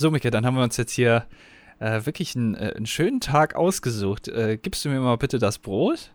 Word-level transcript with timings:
So, 0.00 0.10
Micke, 0.10 0.30
dann 0.30 0.46
haben 0.46 0.56
wir 0.56 0.62
uns 0.62 0.78
jetzt 0.78 0.92
hier 0.92 1.26
äh, 1.78 2.06
wirklich 2.06 2.34
einen, 2.34 2.54
äh, 2.54 2.72
einen, 2.74 2.86
schönen 2.86 3.20
Tag 3.20 3.54
ausgesucht. 3.54 4.28
Äh, 4.28 4.56
gibst 4.56 4.82
du 4.82 4.88
mir 4.88 4.98
mal 4.98 5.18
bitte 5.18 5.38
das 5.38 5.58
Brot? 5.58 6.10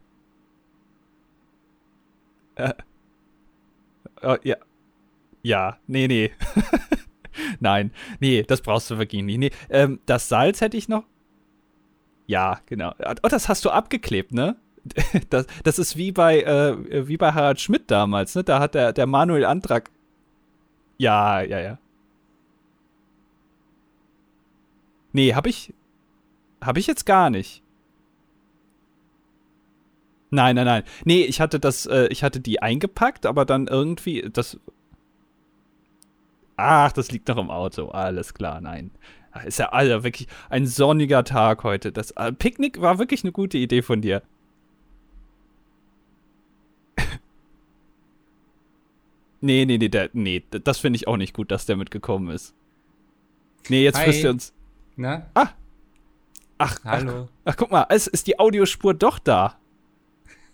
Äh, 2.56 2.74
oh, 4.24 4.37
ja. 4.42 4.56
Ja, 5.43 5.77
nee, 5.85 6.08
nee. 6.08 6.32
Nein, 7.59 7.92
nee, 8.20 8.41
das 8.41 8.61
brauchst 8.61 8.89
du 8.89 8.98
wirklich 8.98 9.21
nicht. 9.21 9.38
Nee, 9.38 9.52
ähm, 9.70 10.00
das 10.08 10.30
Salz 10.30 10.62
hätte 10.62 10.78
ich 10.78 10.90
noch. 10.90 11.04
Ja, 12.26 12.62
genau. 12.66 12.96
Oh, 13.22 13.28
das 13.30 13.48
hast 13.50 13.66
du 13.66 13.70
abgeklebt, 13.70 14.34
ne? 14.34 14.56
Das, 15.30 15.46
das 15.64 15.78
ist 15.78 15.96
wie 15.96 16.12
bei, 16.12 16.42
äh, 16.42 17.08
wie 17.08 17.18
bei 17.18 17.34
Harald 17.34 17.62
Schmidt 17.62 17.92
damals, 17.92 18.34
ne? 18.34 18.44
Da 18.44 18.60
hat 18.60 18.74
der, 18.74 18.94
der 18.94 19.06
Manuel 19.06 19.46
Antrag. 19.46 19.92
Ja, 20.98 21.42
ja, 21.42 21.60
ja. 21.60 21.78
Nee, 25.16 25.34
hab 25.34 25.47
ich. 25.47 25.73
Hab 26.60 26.75
ich 26.78 26.87
jetzt 26.87 27.05
gar 27.05 27.29
nicht. 27.29 27.64
Nein, 30.29 30.57
nein, 30.57 30.65
nein. 30.65 30.83
Nee, 31.06 31.23
ich 31.23 31.39
hatte 31.39 31.57
das, 31.57 31.86
äh, 31.86 32.07
ich 32.07 32.21
hatte 32.21 32.41
die 32.41 32.61
eingepackt, 32.61 33.25
aber 33.25 33.45
dann 33.45 33.67
irgendwie, 33.67 34.29
das. 34.33 34.59
Ach, 36.57 36.91
das 36.91 37.13
liegt 37.13 37.29
noch 37.29 37.37
im 37.37 37.49
Auto. 37.49 37.87
Alles 37.91 38.33
klar, 38.33 38.59
nein. 38.59 38.91
Ist 39.45 39.57
ja 39.59 39.70
also 39.70 40.03
wirklich 40.03 40.27
ein 40.49 40.67
sonniger 40.67 41.23
Tag 41.23 41.63
heute. 41.63 41.93
Das 41.93 42.11
äh, 42.11 42.34
Picknick 42.34 42.81
war 42.81 42.99
wirklich 42.99 43.23
eine 43.23 43.31
gute 43.31 43.57
Idee 43.57 43.84
von 43.84 44.01
dir. 44.01 44.21
nee, 49.39 49.63
nee, 49.63 49.77
nee, 49.77 49.87
der, 49.87 50.09
nee, 50.11 50.43
das 50.49 50.79
finde 50.79 50.97
ich 50.97 51.07
auch 51.07 51.15
nicht 51.15 51.34
gut, 51.34 51.51
dass 51.51 51.65
der 51.65 51.77
mitgekommen 51.77 52.29
ist. 52.31 52.53
Nee, 53.70 53.81
jetzt 53.85 53.99
frisst 53.99 54.25
er 54.25 54.31
uns. 54.31 54.53
Na? 54.95 55.30
Ah. 55.34 55.49
Ach, 56.58 56.80
Hallo. 56.85 57.27
Ach, 57.27 57.52
ach, 57.52 57.58
guck 57.58 57.72
mal, 57.72 57.85
es 57.90 58.07
ist 58.07 58.27
die 58.27 58.40
Audiospur 58.40 58.93
doch 58.93 59.20
da. 59.20 59.60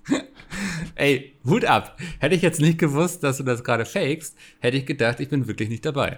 Ey, 0.95 1.35
Hut 1.45 1.63
ab. 1.63 1.97
Hätte 2.19 2.33
ich 2.33 2.41
jetzt 2.41 2.59
nicht 2.59 2.79
gewusst, 2.79 3.23
dass 3.23 3.37
du 3.37 3.43
das 3.43 3.63
gerade 3.63 3.85
fakest, 3.85 4.35
hätte 4.59 4.77
ich 4.77 4.85
gedacht, 4.87 5.19
ich 5.19 5.29
bin 5.29 5.47
wirklich 5.47 5.69
nicht 5.69 5.85
dabei. 5.85 6.17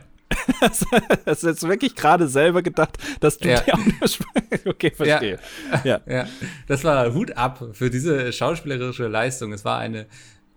Hast 0.61 1.43
du 1.43 1.47
jetzt 1.47 1.67
wirklich 1.67 1.95
gerade 1.95 2.27
selber 2.27 2.61
gedacht, 2.61 2.97
dass 3.19 3.37
du 3.37 3.49
ja. 3.49 3.59
die 3.59 3.73
Audiospur. 3.73 4.27
Okay, 4.65 4.91
verstehe. 4.91 5.39
Ja. 5.71 5.81
Ja. 5.83 6.01
ja. 6.07 6.27
Das 6.67 6.83
war 6.83 7.13
Hut 7.13 7.35
ab 7.35 7.71
für 7.73 7.89
diese 7.89 8.31
schauspielerische 8.31 9.07
Leistung. 9.07 9.51
Es 9.51 9.65
war 9.65 9.79
eine 9.79 10.05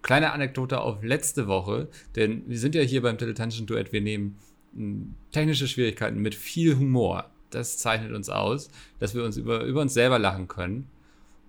kleine 0.03 0.33
Anekdote 0.33 0.81
auf 0.81 1.03
letzte 1.03 1.49
Woche, 1.49 1.89
denn 2.15 2.45
wir 2.47 2.59
sind 2.59 2.75
ja 2.75 2.83
hier 2.83 3.03
beim 3.03 3.17
dilettantischen 3.17 3.67
Duett. 3.67 3.93
Wir 3.93 4.01
nehmen 4.01 4.39
hm, 4.75 5.15
technische 5.33 5.67
Schwierigkeiten 5.67 6.21
mit 6.21 6.35
viel 6.35 6.77
Humor 6.77 7.31
das 7.51 7.79
zeichnet 7.79 8.13
uns 8.13 8.29
aus, 8.29 8.69
dass 8.99 9.15
wir 9.15 9.25
uns 9.25 9.37
über, 9.37 9.65
über 9.65 9.81
uns 9.81 9.95
selber 9.95 10.19
lachen 10.19 10.49
können. 10.49 10.89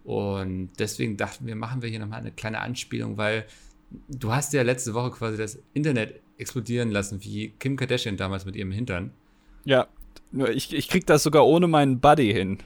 Und 0.03 0.70
deswegen 0.80 1.17
dachten 1.17 1.45
wir, 1.45 1.56
machen 1.56 1.81
wir 1.81 1.90
hier 1.90 2.00
nochmal 2.00 2.20
eine 2.20 2.31
kleine 2.31 2.59
Anspielung, 2.59 3.17
weil 3.17 3.45
du 4.08 4.31
hast 4.31 4.53
ja 4.53 4.62
letzte 4.62 4.94
Woche 4.94 5.12
quasi 5.12 5.38
das 5.38 5.59
Internet 5.73 6.22
explodieren 6.38 6.92
lassen, 6.92 7.23
wie 7.23 7.50
Kim 7.59 7.75
Kardashian 7.75 8.18
damals 8.18 8.45
mit 8.45 8.56
ihrem 8.56 8.72
Hintern. 8.72 9.12
Ja, 9.66 9.88
nur 10.31 10.50
ich, 10.50 10.73
ich 10.73 10.88
krieg 10.88 11.06
das 11.06 11.23
sogar 11.23 11.45
ohne 11.45 11.68
meinen 11.68 12.00
Buddy 12.00 12.31
hin. 12.31 12.59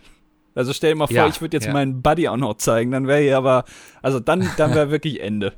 Also 0.53 0.73
stell 0.73 0.91
dir 0.91 0.97
mal 0.97 1.07
vor, 1.07 1.15
ja, 1.15 1.27
ich 1.27 1.41
würde 1.41 1.55
jetzt 1.57 1.67
ja. 1.67 1.73
meinen 1.73 2.01
Buddy 2.01 2.27
auch 2.27 2.37
noch 2.37 2.55
zeigen, 2.55 2.91
dann 2.91 3.07
wäre 3.07 3.21
hier 3.21 3.37
aber, 3.37 3.63
also 4.01 4.19
dann, 4.19 4.47
dann 4.57 4.75
wäre 4.75 4.91
wirklich 4.91 5.21
Ende. 5.21 5.53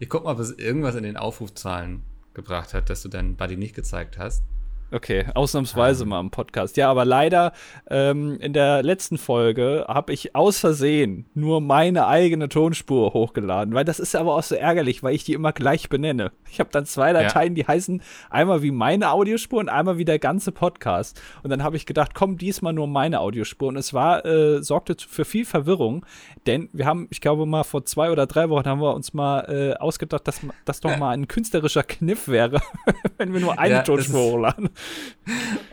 Ich 0.00 0.08
guck 0.08 0.24
mal, 0.24 0.32
ob 0.32 0.40
es 0.40 0.50
irgendwas 0.52 0.96
in 0.96 1.04
den 1.04 1.16
Aufrufzahlen 1.16 2.02
gebracht 2.34 2.74
hat, 2.74 2.90
dass 2.90 3.02
du 3.02 3.08
deinen 3.08 3.36
Buddy 3.36 3.56
nicht 3.56 3.74
gezeigt 3.74 4.18
hast. 4.18 4.42
Okay, 4.90 5.26
ausnahmsweise 5.34 6.04
ah. 6.04 6.06
mal 6.06 6.20
im 6.20 6.30
Podcast. 6.30 6.76
Ja, 6.76 6.90
aber 6.90 7.04
leider 7.04 7.52
ähm, 7.90 8.38
in 8.40 8.52
der 8.52 8.82
letzten 8.82 9.18
Folge 9.18 9.86
habe 9.88 10.12
ich 10.12 10.36
aus 10.36 10.58
Versehen 10.58 11.26
nur 11.34 11.60
meine 11.60 12.06
eigene 12.06 12.48
Tonspur 12.48 13.12
hochgeladen, 13.12 13.74
weil 13.74 13.84
das 13.84 13.98
ist 13.98 14.14
aber 14.14 14.34
auch 14.34 14.42
so 14.42 14.54
ärgerlich, 14.54 15.02
weil 15.02 15.14
ich 15.14 15.24
die 15.24 15.32
immer 15.32 15.52
gleich 15.52 15.88
benenne. 15.88 16.32
Ich 16.50 16.60
habe 16.60 16.70
dann 16.70 16.86
zwei 16.86 17.12
Dateien, 17.12 17.56
ja. 17.56 17.62
die 17.62 17.66
heißen 17.66 18.02
einmal 18.30 18.62
wie 18.62 18.70
meine 18.70 19.10
Audiospur 19.10 19.58
und 19.58 19.68
einmal 19.68 19.98
wie 19.98 20.04
der 20.04 20.20
ganze 20.20 20.52
Podcast. 20.52 21.20
Und 21.42 21.50
dann 21.50 21.64
habe 21.64 21.76
ich 21.76 21.86
gedacht, 21.86 22.12
komm, 22.14 22.38
diesmal 22.38 22.72
nur 22.72 22.86
meine 22.86 23.20
Audiospur. 23.20 23.68
Und 23.68 23.76
es 23.76 23.92
war, 23.92 24.24
äh, 24.24 24.62
sorgte 24.62 24.94
für 24.98 25.24
viel 25.24 25.44
Verwirrung, 25.44 26.06
denn 26.46 26.68
wir 26.72 26.86
haben, 26.86 27.06
ich 27.10 27.20
glaube 27.20 27.46
mal 27.46 27.64
vor 27.64 27.84
zwei 27.84 28.10
oder 28.10 28.26
drei 28.26 28.48
Wochen 28.48 28.66
haben 28.66 28.80
wir 28.80 28.94
uns 28.94 29.14
mal 29.14 29.40
äh, 29.48 29.74
ausgedacht, 29.74 30.26
dass 30.28 30.40
das 30.64 30.80
doch 30.80 30.96
mal 30.96 31.10
ein 31.10 31.28
künstlerischer 31.28 31.82
Kniff 31.82 32.28
wäre, 32.28 32.60
wenn 33.18 33.32
wir 33.32 33.40
nur 33.40 33.58
eine 33.58 33.74
ja, 33.74 33.82
Tonspur 33.82 34.32
hochladen. 34.32 34.70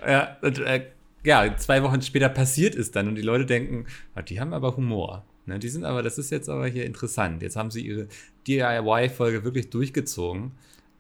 Ja, 0.05 0.37
und, 0.41 0.59
äh, 0.59 0.87
ja, 1.23 1.55
zwei 1.57 1.83
Wochen 1.83 2.01
später 2.01 2.29
passiert 2.29 2.75
es 2.75 2.91
dann 2.91 3.07
und 3.07 3.15
die 3.15 3.21
Leute 3.21 3.45
denken, 3.45 3.85
ah, 4.15 4.21
die 4.21 4.39
haben 4.39 4.53
aber 4.53 4.75
Humor. 4.75 5.25
Ne, 5.45 5.59
die 5.59 5.69
sind 5.69 5.85
aber, 5.85 6.03
das 6.03 6.17
ist 6.17 6.29
jetzt 6.29 6.49
aber 6.49 6.67
hier 6.67 6.85
interessant. 6.85 7.41
Jetzt 7.41 7.55
haben 7.55 7.71
sie 7.71 7.85
ihre 7.85 8.07
DIY-Folge 8.47 9.43
wirklich 9.43 9.69
durchgezogen. 9.69 10.51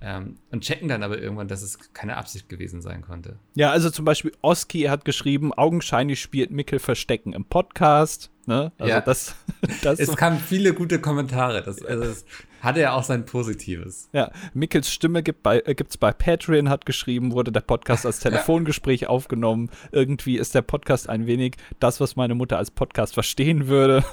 Ähm, 0.03 0.37
und 0.49 0.63
checken 0.63 0.87
dann 0.87 1.03
aber 1.03 1.19
irgendwann, 1.19 1.47
dass 1.47 1.61
es 1.61 1.93
keine 1.93 2.17
Absicht 2.17 2.49
gewesen 2.49 2.81
sein 2.81 3.03
konnte. 3.03 3.37
Ja, 3.53 3.69
also 3.69 3.91
zum 3.91 4.03
Beispiel 4.03 4.31
Oski 4.41 4.83
hat 4.83 5.05
geschrieben, 5.05 5.53
augenscheinlich 5.53 6.19
spielt 6.19 6.49
Mickel 6.49 6.79
Verstecken 6.79 7.33
im 7.33 7.45
Podcast. 7.45 8.30
Ne? 8.45 8.71
Also 8.77 8.89
ja. 8.89 9.01
das, 9.01 9.35
das 9.83 9.99
es 9.99 10.15
kamen 10.15 10.39
viele 10.39 10.73
gute 10.73 10.99
Kommentare. 10.99 11.61
Das, 11.63 11.83
also 11.83 12.03
es 12.03 12.25
hatte 12.61 12.79
ja 12.81 12.93
auch 12.93 13.03
sein 13.03 13.25
Positives. 13.25 14.09
Ja, 14.13 14.31
Mickels 14.53 14.91
Stimme 14.91 15.23
gibt 15.23 15.43
bei, 15.43 15.61
äh, 15.65 15.75
gibt's 15.75 15.97
bei 15.97 16.11
Patreon, 16.11 16.69
hat 16.69 16.85
geschrieben, 16.85 17.31
wurde 17.31 17.51
der 17.51 17.61
Podcast 17.61 18.05
als 18.05 18.19
Telefongespräch 18.21 19.07
aufgenommen. 19.07 19.69
Irgendwie 19.91 20.37
ist 20.37 20.55
der 20.55 20.61
Podcast 20.61 21.09
ein 21.09 21.27
wenig 21.27 21.55
das, 21.79 21.99
was 21.99 22.15
meine 22.15 22.35
Mutter 22.35 22.57
als 22.57 22.71
Podcast 22.71 23.13
verstehen 23.13 23.67
würde. 23.67 24.03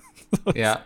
ja. 0.54 0.80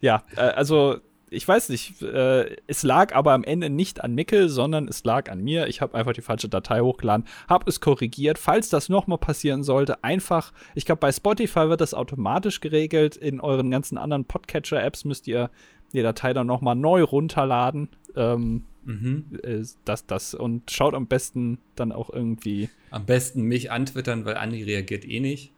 Ja, 0.00 0.22
äh, 0.36 0.40
also 0.40 1.00
ich 1.28 1.46
weiß 1.46 1.70
nicht, 1.70 2.02
äh, 2.02 2.56
es 2.66 2.82
lag 2.82 3.14
aber 3.14 3.32
am 3.32 3.42
Ende 3.42 3.68
nicht 3.68 4.02
an 4.04 4.14
Mickel, 4.14 4.48
sondern 4.48 4.86
es 4.86 5.02
lag 5.04 5.30
an 5.30 5.42
mir. 5.42 5.66
Ich 5.66 5.80
habe 5.80 5.96
einfach 5.96 6.12
die 6.12 6.20
falsche 6.20 6.48
Datei 6.48 6.80
hochgeladen, 6.80 7.26
habe 7.48 7.68
es 7.68 7.80
korrigiert. 7.80 8.38
Falls 8.38 8.68
das 8.68 8.88
nochmal 8.88 9.18
passieren 9.18 9.64
sollte, 9.64 10.04
einfach, 10.04 10.52
ich 10.74 10.84
glaube, 10.84 11.00
bei 11.00 11.10
Spotify 11.10 11.68
wird 11.68 11.80
das 11.80 11.94
automatisch 11.94 12.60
geregelt. 12.60 13.16
In 13.16 13.40
euren 13.40 13.70
ganzen 13.70 13.98
anderen 13.98 14.24
Podcatcher-Apps 14.24 15.04
müsst 15.04 15.26
ihr 15.26 15.50
die 15.92 16.02
Datei 16.02 16.32
dann 16.32 16.46
nochmal 16.46 16.76
neu 16.76 17.02
runterladen. 17.02 17.88
Ähm, 18.14 18.64
mhm. 18.84 19.26
Äh, 19.42 19.64
das, 19.84 20.06
das 20.06 20.32
und 20.34 20.70
schaut 20.70 20.94
am 20.94 21.08
besten 21.08 21.58
dann 21.74 21.90
auch 21.90 22.10
irgendwie. 22.10 22.68
Am 22.90 23.04
besten 23.04 23.42
mich 23.42 23.72
antwittern, 23.72 24.24
weil 24.24 24.36
Andi 24.36 24.62
reagiert 24.62 25.04
eh 25.04 25.18
nicht 25.18 25.55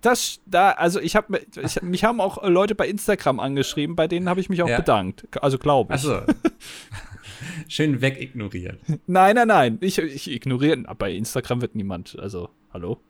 das 0.00 0.40
da, 0.46 0.70
also 0.72 1.00
ich 1.00 1.16
habe 1.16 1.40
ich, 1.62 1.82
mich 1.82 2.04
haben 2.04 2.20
auch 2.20 2.42
Leute 2.46 2.74
bei 2.74 2.88
Instagram 2.88 3.40
angeschrieben, 3.40 3.96
bei 3.96 4.08
denen 4.08 4.28
habe 4.28 4.40
ich 4.40 4.48
mich 4.48 4.62
auch 4.62 4.68
ja. 4.68 4.78
bedankt. 4.78 5.26
Also 5.40 5.58
glaube 5.58 5.94
ich. 5.94 6.00
Achso. 6.00 6.22
Schön 7.68 8.00
wegignoriert. 8.00 8.78
Nein, 9.06 9.34
nein, 9.36 9.48
nein. 9.48 9.78
Ich, 9.80 9.98
ich 9.98 10.30
ignoriere. 10.30 10.82
Bei 10.96 11.12
Instagram 11.12 11.60
wird 11.60 11.74
niemand. 11.74 12.18
Also, 12.18 12.50
hallo? 12.72 13.00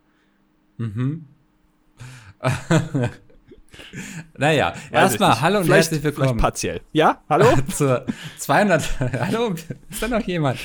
Mhm. 0.79 1.27
naja, 4.37 4.75
erstmal 4.91 5.41
hallo 5.41 5.59
und 5.59 5.65
vielleicht, 5.65 5.93
herzlich 5.93 6.03
willkommen. 6.03 6.39
partiell. 6.39 6.81
Ja, 6.93 7.23
hallo? 7.29 7.47
Zur 7.75 8.07
200. 8.39 9.01
hallo, 9.01 9.55
ist 9.91 10.03
da 10.03 10.09
noch 10.09 10.27
jemand? 10.27 10.59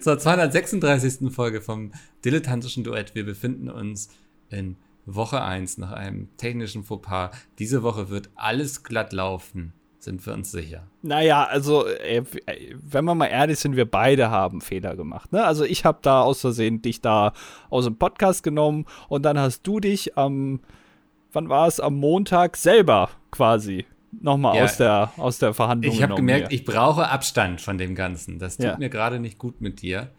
Zur 0.00 0.18
236. 0.18 1.32
Folge 1.32 1.60
vom 1.60 1.92
Dilettantischen 2.24 2.82
Duett. 2.84 3.14
Wir 3.14 3.24
befinden 3.24 3.70
uns 3.70 4.10
in 4.50 4.76
Woche 5.06 5.42
1 5.42 5.78
nach 5.78 5.92
einem 5.92 6.28
technischen 6.36 6.84
Fauxpas. 6.84 7.30
Diese 7.58 7.82
Woche 7.82 8.08
wird 8.08 8.30
alles 8.34 8.84
glatt 8.84 9.12
laufen, 9.12 9.72
sind 9.98 10.24
wir 10.26 10.32
uns 10.32 10.50
sicher. 10.52 10.86
Naja, 11.02 11.44
also, 11.44 11.86
äh, 11.86 12.22
wenn 12.72 13.04
wir 13.04 13.14
mal 13.14 13.26
ehrlich 13.26 13.58
sind, 13.58 13.76
wir 13.76 13.90
beide 13.90 14.30
haben 14.30 14.60
Fehler 14.60 14.96
gemacht. 14.96 15.32
Ne? 15.32 15.44
Also, 15.44 15.64
ich 15.64 15.84
habe 15.84 15.98
da 16.02 16.22
aus 16.22 16.40
Versehen 16.40 16.82
dich 16.82 17.00
da 17.00 17.32
aus 17.70 17.84
dem 17.84 17.96
Podcast 17.96 18.42
genommen 18.42 18.86
und 19.08 19.22
dann 19.22 19.38
hast 19.38 19.62
du 19.62 19.80
dich 19.80 20.16
am, 20.16 20.60
wann 21.32 21.48
war 21.48 21.66
es, 21.66 21.80
am 21.80 21.94
Montag 21.94 22.56
selber 22.56 23.10
quasi 23.30 23.86
nochmal 24.20 24.56
ja, 24.56 24.64
aus, 24.64 24.76
der, 24.76 25.12
aus 25.16 25.38
der 25.38 25.54
Verhandlung 25.54 25.92
Ich 25.92 26.02
habe 26.02 26.14
gemerkt, 26.14 26.48
hier. 26.48 26.58
ich 26.58 26.64
brauche 26.64 27.08
Abstand 27.08 27.60
von 27.60 27.78
dem 27.78 27.94
Ganzen. 27.94 28.38
Das 28.38 28.56
tut 28.56 28.66
ja. 28.66 28.78
mir 28.78 28.90
gerade 28.90 29.18
nicht 29.18 29.38
gut 29.38 29.60
mit 29.60 29.82
dir. 29.82 30.10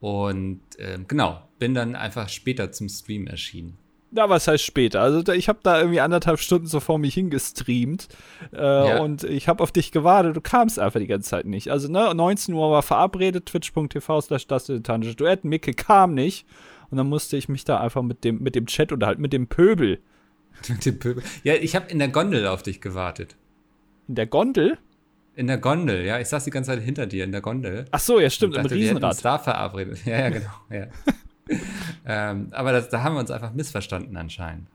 Und 0.00 0.60
äh, 0.78 0.98
genau, 1.06 1.42
bin 1.58 1.74
dann 1.74 1.94
einfach 1.94 2.28
später 2.28 2.72
zum 2.72 2.88
Stream 2.88 3.26
erschienen. 3.26 3.76
Na, 4.12 4.28
was 4.28 4.48
heißt 4.48 4.64
später? 4.64 5.00
Also 5.00 5.32
ich 5.32 5.48
habe 5.48 5.60
da 5.62 5.78
irgendwie 5.78 6.00
anderthalb 6.00 6.40
Stunden 6.40 6.66
so 6.66 6.80
vor 6.80 6.98
mich 6.98 7.14
hingestreamt 7.14 8.08
äh, 8.52 8.58
ja. 8.58 9.00
und 9.00 9.22
ich 9.22 9.46
habe 9.46 9.62
auf 9.62 9.70
dich 9.70 9.92
gewartet. 9.92 10.36
Du 10.36 10.40
kamst 10.40 10.80
einfach 10.80 10.98
die 10.98 11.06
ganze 11.06 11.30
Zeit 11.30 11.46
nicht. 11.46 11.70
Also 11.70 11.90
ne, 11.90 12.12
19 12.12 12.54
Uhr 12.54 12.70
war 12.72 12.82
verabredet, 12.82 13.46
twitch.tv 13.46 14.20
slash 14.20 14.48
das 14.48 14.66
Duett. 14.66 15.44
Micke 15.44 15.74
kam 15.74 16.14
nicht 16.14 16.46
und 16.90 16.98
dann 16.98 17.08
musste 17.08 17.36
ich 17.36 17.48
mich 17.48 17.64
da 17.64 17.78
einfach 17.78 18.02
mit 18.02 18.24
dem, 18.24 18.42
mit 18.42 18.56
dem 18.56 18.66
Chat 18.66 18.90
unterhalten, 18.90 19.22
mit 19.22 19.32
dem 19.32 19.46
Pöbel. 19.46 20.00
mit 20.68 20.84
dem 20.84 20.98
Pöbel? 20.98 21.22
Ja, 21.44 21.54
ich 21.54 21.76
habe 21.76 21.88
in 21.90 22.00
der 22.00 22.08
Gondel 22.08 22.48
auf 22.48 22.64
dich 22.64 22.80
gewartet. 22.80 23.36
In 24.08 24.16
der 24.16 24.26
Gondel? 24.26 24.78
In 25.36 25.46
der 25.46 25.58
Gondel, 25.58 26.04
ja. 26.04 26.18
Ich 26.18 26.28
saß 26.28 26.44
die 26.44 26.50
ganze 26.50 26.72
Zeit 26.72 26.82
hinter 26.82 27.06
dir 27.06 27.22
in 27.22 27.30
der 27.30 27.40
Gondel. 27.40 27.84
Ach 27.92 28.00
so, 28.00 28.18
ja, 28.18 28.28
stimmt, 28.28 28.56
dachte, 28.56 28.74
im 28.74 28.80
Riesenrad. 28.80 29.16
Wir 29.18 29.22
da 29.22 29.38
verabredet. 29.38 30.00
Ja, 30.04 30.18
ja, 30.18 30.28
genau, 30.30 30.50
ja. 30.68 30.86
Ähm, 32.06 32.48
aber 32.52 32.72
das, 32.72 32.88
da 32.88 33.02
haben 33.02 33.14
wir 33.14 33.20
uns 33.20 33.30
einfach 33.30 33.52
missverstanden 33.52 34.16
anscheinend. 34.16 34.66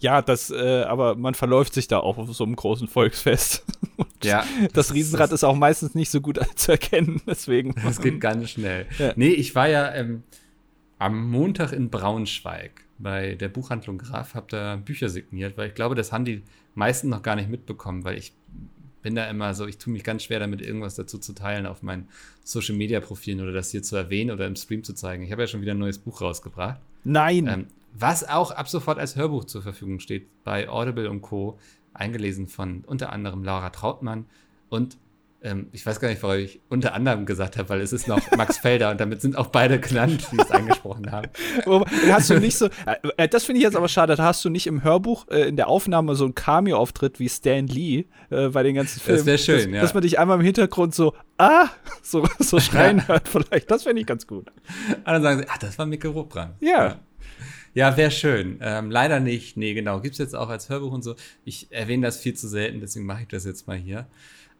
Ja, 0.00 0.22
das, 0.22 0.50
äh, 0.50 0.82
aber 0.82 1.14
man 1.14 1.34
verläuft 1.34 1.72
sich 1.72 1.88
da 1.88 1.98
auch 2.00 2.18
auf 2.18 2.32
so 2.34 2.44
einem 2.44 2.56
großen 2.56 2.88
Volksfest. 2.88 3.64
ja. 4.22 4.44
Das 4.72 4.92
Riesenrad 4.92 5.32
ist 5.32 5.44
auch 5.44 5.54
meistens 5.54 5.94
nicht 5.94 6.10
so 6.10 6.20
gut 6.20 6.40
zu 6.56 6.72
erkennen, 6.72 7.22
deswegen. 7.26 7.74
Das 7.82 8.00
geht 8.00 8.20
ganz 8.20 8.50
schnell. 8.50 8.86
Ja. 8.98 9.12
Nee, 9.16 9.28
ich 9.28 9.54
war 9.54 9.68
ja 9.68 9.94
ähm, 9.94 10.24
am 10.98 11.30
Montag 11.30 11.72
in 11.72 11.90
Braunschweig 11.90 12.84
bei 12.98 13.34
der 13.34 13.48
Buchhandlung 13.48 13.98
Graf, 13.98 14.34
hab 14.34 14.48
da 14.48 14.76
Bücher 14.76 15.08
signiert, 15.08 15.56
weil 15.56 15.68
ich 15.68 15.74
glaube, 15.74 15.94
das 15.94 16.12
haben 16.12 16.24
die 16.24 16.42
meisten 16.74 17.08
noch 17.08 17.22
gar 17.22 17.36
nicht 17.36 17.48
mitbekommen, 17.48 18.04
weil 18.04 18.18
ich 18.18 18.32
bin 19.08 19.14
da 19.14 19.24
immer 19.24 19.54
so, 19.54 19.66
ich 19.66 19.78
tue 19.78 19.90
mich 19.90 20.04
ganz 20.04 20.24
schwer 20.24 20.38
damit, 20.38 20.60
irgendwas 20.60 20.94
dazu 20.94 21.16
zu 21.16 21.32
teilen 21.32 21.64
auf 21.64 21.82
meinen 21.82 22.08
Social 22.44 22.76
Media 22.76 23.00
Profilen 23.00 23.40
oder 23.40 23.52
das 23.52 23.70
hier 23.70 23.82
zu 23.82 23.96
erwähnen 23.96 24.30
oder 24.30 24.46
im 24.46 24.54
Stream 24.54 24.84
zu 24.84 24.92
zeigen. 24.92 25.22
Ich 25.22 25.32
habe 25.32 25.40
ja 25.40 25.46
schon 25.46 25.62
wieder 25.62 25.72
ein 25.72 25.78
neues 25.78 25.96
Buch 25.96 26.20
rausgebracht. 26.20 26.78
Nein. 27.04 27.46
Ähm, 27.46 27.66
was 27.94 28.28
auch 28.28 28.50
ab 28.50 28.68
sofort 28.68 28.98
als 28.98 29.16
Hörbuch 29.16 29.44
zur 29.44 29.62
Verfügung 29.62 29.98
steht 29.98 30.26
bei 30.44 30.68
Audible 30.68 31.08
und 31.08 31.22
Co. 31.22 31.58
Eingelesen 31.94 32.48
von 32.48 32.84
unter 32.86 33.10
anderem 33.10 33.42
Laura 33.44 33.70
Trautmann 33.70 34.26
und 34.68 34.98
ähm, 35.40 35.68
ich 35.72 35.86
weiß 35.86 36.00
gar 36.00 36.08
nicht, 36.08 36.22
warum 36.22 36.38
ich 36.38 36.60
unter 36.68 36.94
anderem 36.94 37.24
gesagt 37.24 37.56
habe, 37.56 37.68
weil 37.68 37.80
es 37.80 37.92
ist 37.92 38.08
noch 38.08 38.20
Max 38.36 38.58
Felder 38.58 38.90
und 38.90 39.00
damit 39.00 39.22
sind 39.22 39.36
auch 39.36 39.46
beide 39.48 39.78
genannt, 39.78 40.26
die 40.32 40.38
es 40.38 40.50
angesprochen 40.50 41.12
haben. 41.12 41.28
hast 42.10 42.30
du 42.30 42.40
nicht 42.40 42.58
so, 42.58 42.66
äh, 42.86 42.96
äh, 43.16 43.28
das 43.28 43.44
finde 43.44 43.58
ich 43.58 43.62
jetzt 43.62 43.76
aber 43.76 43.88
schade, 43.88 44.16
da 44.16 44.24
hast 44.24 44.44
du 44.44 44.50
nicht 44.50 44.66
im 44.66 44.82
Hörbuch 44.82 45.28
äh, 45.28 45.48
in 45.48 45.56
der 45.56 45.68
Aufnahme 45.68 46.16
so 46.16 46.24
einen 46.24 46.34
Cameo-Auftritt 46.34 47.20
wie 47.20 47.28
Stan 47.28 47.66
Lee 47.66 48.06
äh, 48.30 48.48
bei 48.48 48.64
den 48.64 48.74
ganzen 48.74 49.00
Filmen. 49.00 49.18
Das 49.18 49.26
wäre 49.26 49.38
schön, 49.38 49.70
dass, 49.70 49.76
ja. 49.76 49.80
Dass 49.82 49.94
man 49.94 50.02
dich 50.02 50.18
einmal 50.18 50.38
im 50.38 50.44
Hintergrund 50.44 50.94
so, 50.94 51.14
ah, 51.36 51.68
so, 52.02 52.26
so 52.40 52.58
schreien 52.60 53.06
hört 53.06 53.28
vielleicht. 53.28 53.70
Das 53.70 53.84
fände 53.84 54.00
ich 54.00 54.06
ganz 54.06 54.26
gut. 54.26 54.50
Und 54.88 55.06
dann 55.06 55.22
sagen 55.22 55.38
sie, 55.40 55.46
ach, 55.48 55.58
das 55.58 55.78
war 55.78 55.86
Mikkel 55.86 56.10
Ruppbrand. 56.10 56.54
Ja. 56.60 56.68
ja. 56.70 57.00
Ja, 57.74 57.96
wäre 57.96 58.10
schön. 58.10 58.58
Ähm, 58.60 58.90
leider 58.90 59.20
nicht. 59.20 59.56
Nee, 59.56 59.74
genau. 59.74 60.00
Gibt 60.00 60.14
es 60.14 60.18
jetzt 60.18 60.34
auch 60.34 60.48
als 60.48 60.68
Hörbuch 60.68 60.90
und 60.90 61.02
so. 61.02 61.14
Ich 61.44 61.70
erwähne 61.70 62.06
das 62.06 62.16
viel 62.18 62.34
zu 62.34 62.48
selten, 62.48 62.80
deswegen 62.80 63.06
mache 63.06 63.22
ich 63.22 63.28
das 63.28 63.44
jetzt 63.44 63.68
mal 63.68 63.76
hier 63.76 64.08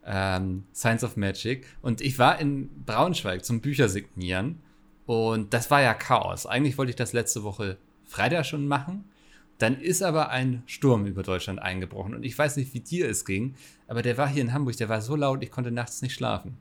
ähm, 0.09 0.63
Science 0.73 1.03
of 1.03 1.15
Magic. 1.15 1.65
Und 1.81 2.01
ich 2.01 2.19
war 2.19 2.39
in 2.39 2.69
Braunschweig 2.85 3.45
zum 3.45 3.61
Büchersignieren 3.61 4.59
und 5.05 5.53
das 5.53 5.71
war 5.71 5.81
ja 5.81 5.93
Chaos. 5.93 6.45
Eigentlich 6.45 6.77
wollte 6.77 6.89
ich 6.89 6.95
das 6.95 7.13
letzte 7.13 7.43
Woche 7.43 7.77
Freitag 8.03 8.45
schon 8.45 8.67
machen. 8.67 9.05
Dann 9.59 9.79
ist 9.79 10.01
aber 10.01 10.29
ein 10.29 10.63
Sturm 10.65 11.05
über 11.05 11.21
Deutschland 11.21 11.61
eingebrochen. 11.61 12.15
Und 12.15 12.23
ich 12.23 12.37
weiß 12.37 12.55
nicht, 12.55 12.73
wie 12.73 12.79
dir 12.79 13.09
es 13.09 13.25
ging, 13.25 13.55
aber 13.87 14.01
der 14.01 14.17
war 14.17 14.27
hier 14.27 14.41
in 14.41 14.53
Hamburg, 14.53 14.77
der 14.77 14.87
war 14.87 15.01
so 15.01 15.15
laut, 15.15 15.43
ich 15.43 15.51
konnte 15.51 15.71
nachts 15.71 16.01
nicht 16.01 16.13
schlafen. 16.13 16.57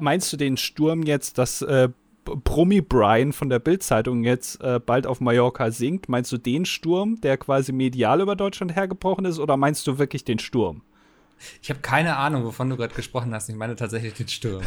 Meinst 0.00 0.32
du 0.32 0.36
den 0.36 0.56
Sturm 0.56 1.02
jetzt, 1.02 1.38
dass 1.38 1.60
äh, 1.62 1.88
Brian 2.24 3.32
von 3.32 3.48
der 3.48 3.58
Bildzeitung 3.58 4.24
jetzt 4.24 4.60
äh, 4.60 4.78
bald 4.78 5.06
auf 5.06 5.20
Mallorca 5.20 5.70
singt? 5.70 6.08
Meinst 6.08 6.30
du 6.30 6.38
den 6.38 6.64
Sturm, 6.64 7.20
der 7.20 7.36
quasi 7.36 7.72
medial 7.72 8.20
über 8.20 8.36
Deutschland 8.36 8.74
hergebrochen 8.74 9.24
ist, 9.24 9.40
oder 9.40 9.56
meinst 9.56 9.86
du 9.86 9.98
wirklich 9.98 10.24
den 10.24 10.38
Sturm? 10.38 10.82
Ich 11.62 11.70
habe 11.70 11.80
keine 11.80 12.16
Ahnung, 12.16 12.44
wovon 12.44 12.70
du 12.70 12.76
gerade 12.76 12.94
gesprochen 12.94 13.34
hast. 13.34 13.48
Ich 13.48 13.56
meine 13.56 13.76
tatsächlich 13.76 14.14
den 14.14 14.28
Sturm. 14.28 14.62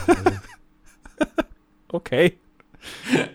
okay. 1.90 2.38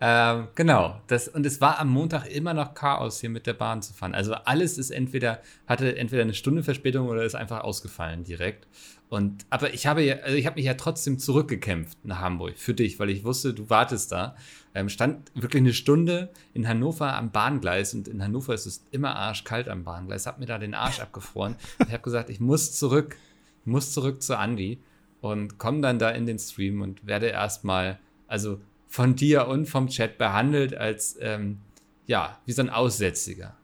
ähm, 0.00 0.48
genau. 0.54 1.00
Das, 1.06 1.28
und 1.28 1.46
es 1.46 1.60
war 1.60 1.78
am 1.78 1.88
Montag 1.88 2.26
immer 2.26 2.54
noch 2.54 2.74
Chaos, 2.74 3.20
hier 3.20 3.30
mit 3.30 3.46
der 3.46 3.54
Bahn 3.54 3.82
zu 3.82 3.92
fahren. 3.92 4.14
Also 4.14 4.34
alles 4.34 4.78
ist 4.78 4.90
entweder, 4.90 5.40
hatte 5.66 5.96
entweder 5.96 6.22
eine 6.22 6.34
Stunde 6.34 6.62
Verspätung 6.62 7.08
oder 7.08 7.22
ist 7.22 7.34
einfach 7.34 7.62
ausgefallen 7.62 8.24
direkt. 8.24 8.66
Und, 9.10 9.44
aber 9.50 9.74
ich 9.74 9.88
habe 9.88 10.02
ja, 10.02 10.18
also 10.18 10.36
ich 10.36 10.46
habe 10.46 10.54
mich 10.54 10.66
ja 10.66 10.74
trotzdem 10.74 11.18
zurückgekämpft 11.18 11.98
nach 12.04 12.20
Hamburg 12.20 12.56
für 12.56 12.74
dich, 12.74 13.00
weil 13.00 13.10
ich 13.10 13.24
wusste, 13.24 13.52
du 13.52 13.68
wartest 13.68 14.12
da. 14.12 14.36
Ähm, 14.72 14.88
stand 14.88 15.32
wirklich 15.34 15.62
eine 15.62 15.72
Stunde 15.72 16.30
in 16.54 16.68
Hannover 16.68 17.16
am 17.16 17.32
Bahngleis 17.32 17.92
und 17.92 18.06
in 18.06 18.22
Hannover 18.22 18.54
ist 18.54 18.66
es 18.66 18.86
immer 18.92 19.16
arschkalt 19.16 19.68
am 19.68 19.82
Bahngleis. 19.82 20.28
Hab 20.28 20.38
mir 20.38 20.46
da 20.46 20.58
den 20.58 20.74
Arsch 20.74 21.00
abgefroren. 21.00 21.56
Ich 21.84 21.92
habe 21.92 22.04
gesagt, 22.04 22.30
ich 22.30 22.38
muss 22.38 22.78
zurück, 22.78 23.16
ich 23.62 23.66
muss 23.66 23.92
zurück 23.92 24.22
zu 24.22 24.34
Andy 24.34 24.78
und 25.20 25.58
komme 25.58 25.80
dann 25.80 25.98
da 25.98 26.10
in 26.10 26.24
den 26.24 26.38
Stream 26.38 26.80
und 26.80 27.04
werde 27.04 27.26
erstmal, 27.26 27.98
also 28.28 28.60
von 28.86 29.16
dir 29.16 29.48
und 29.48 29.66
vom 29.66 29.88
Chat 29.88 30.18
behandelt 30.18 30.72
als, 30.74 31.18
ähm, 31.20 31.58
ja, 32.06 32.38
wie 32.46 32.52
so 32.52 32.62
ein 32.62 32.70
Aussätziger. 32.70 33.56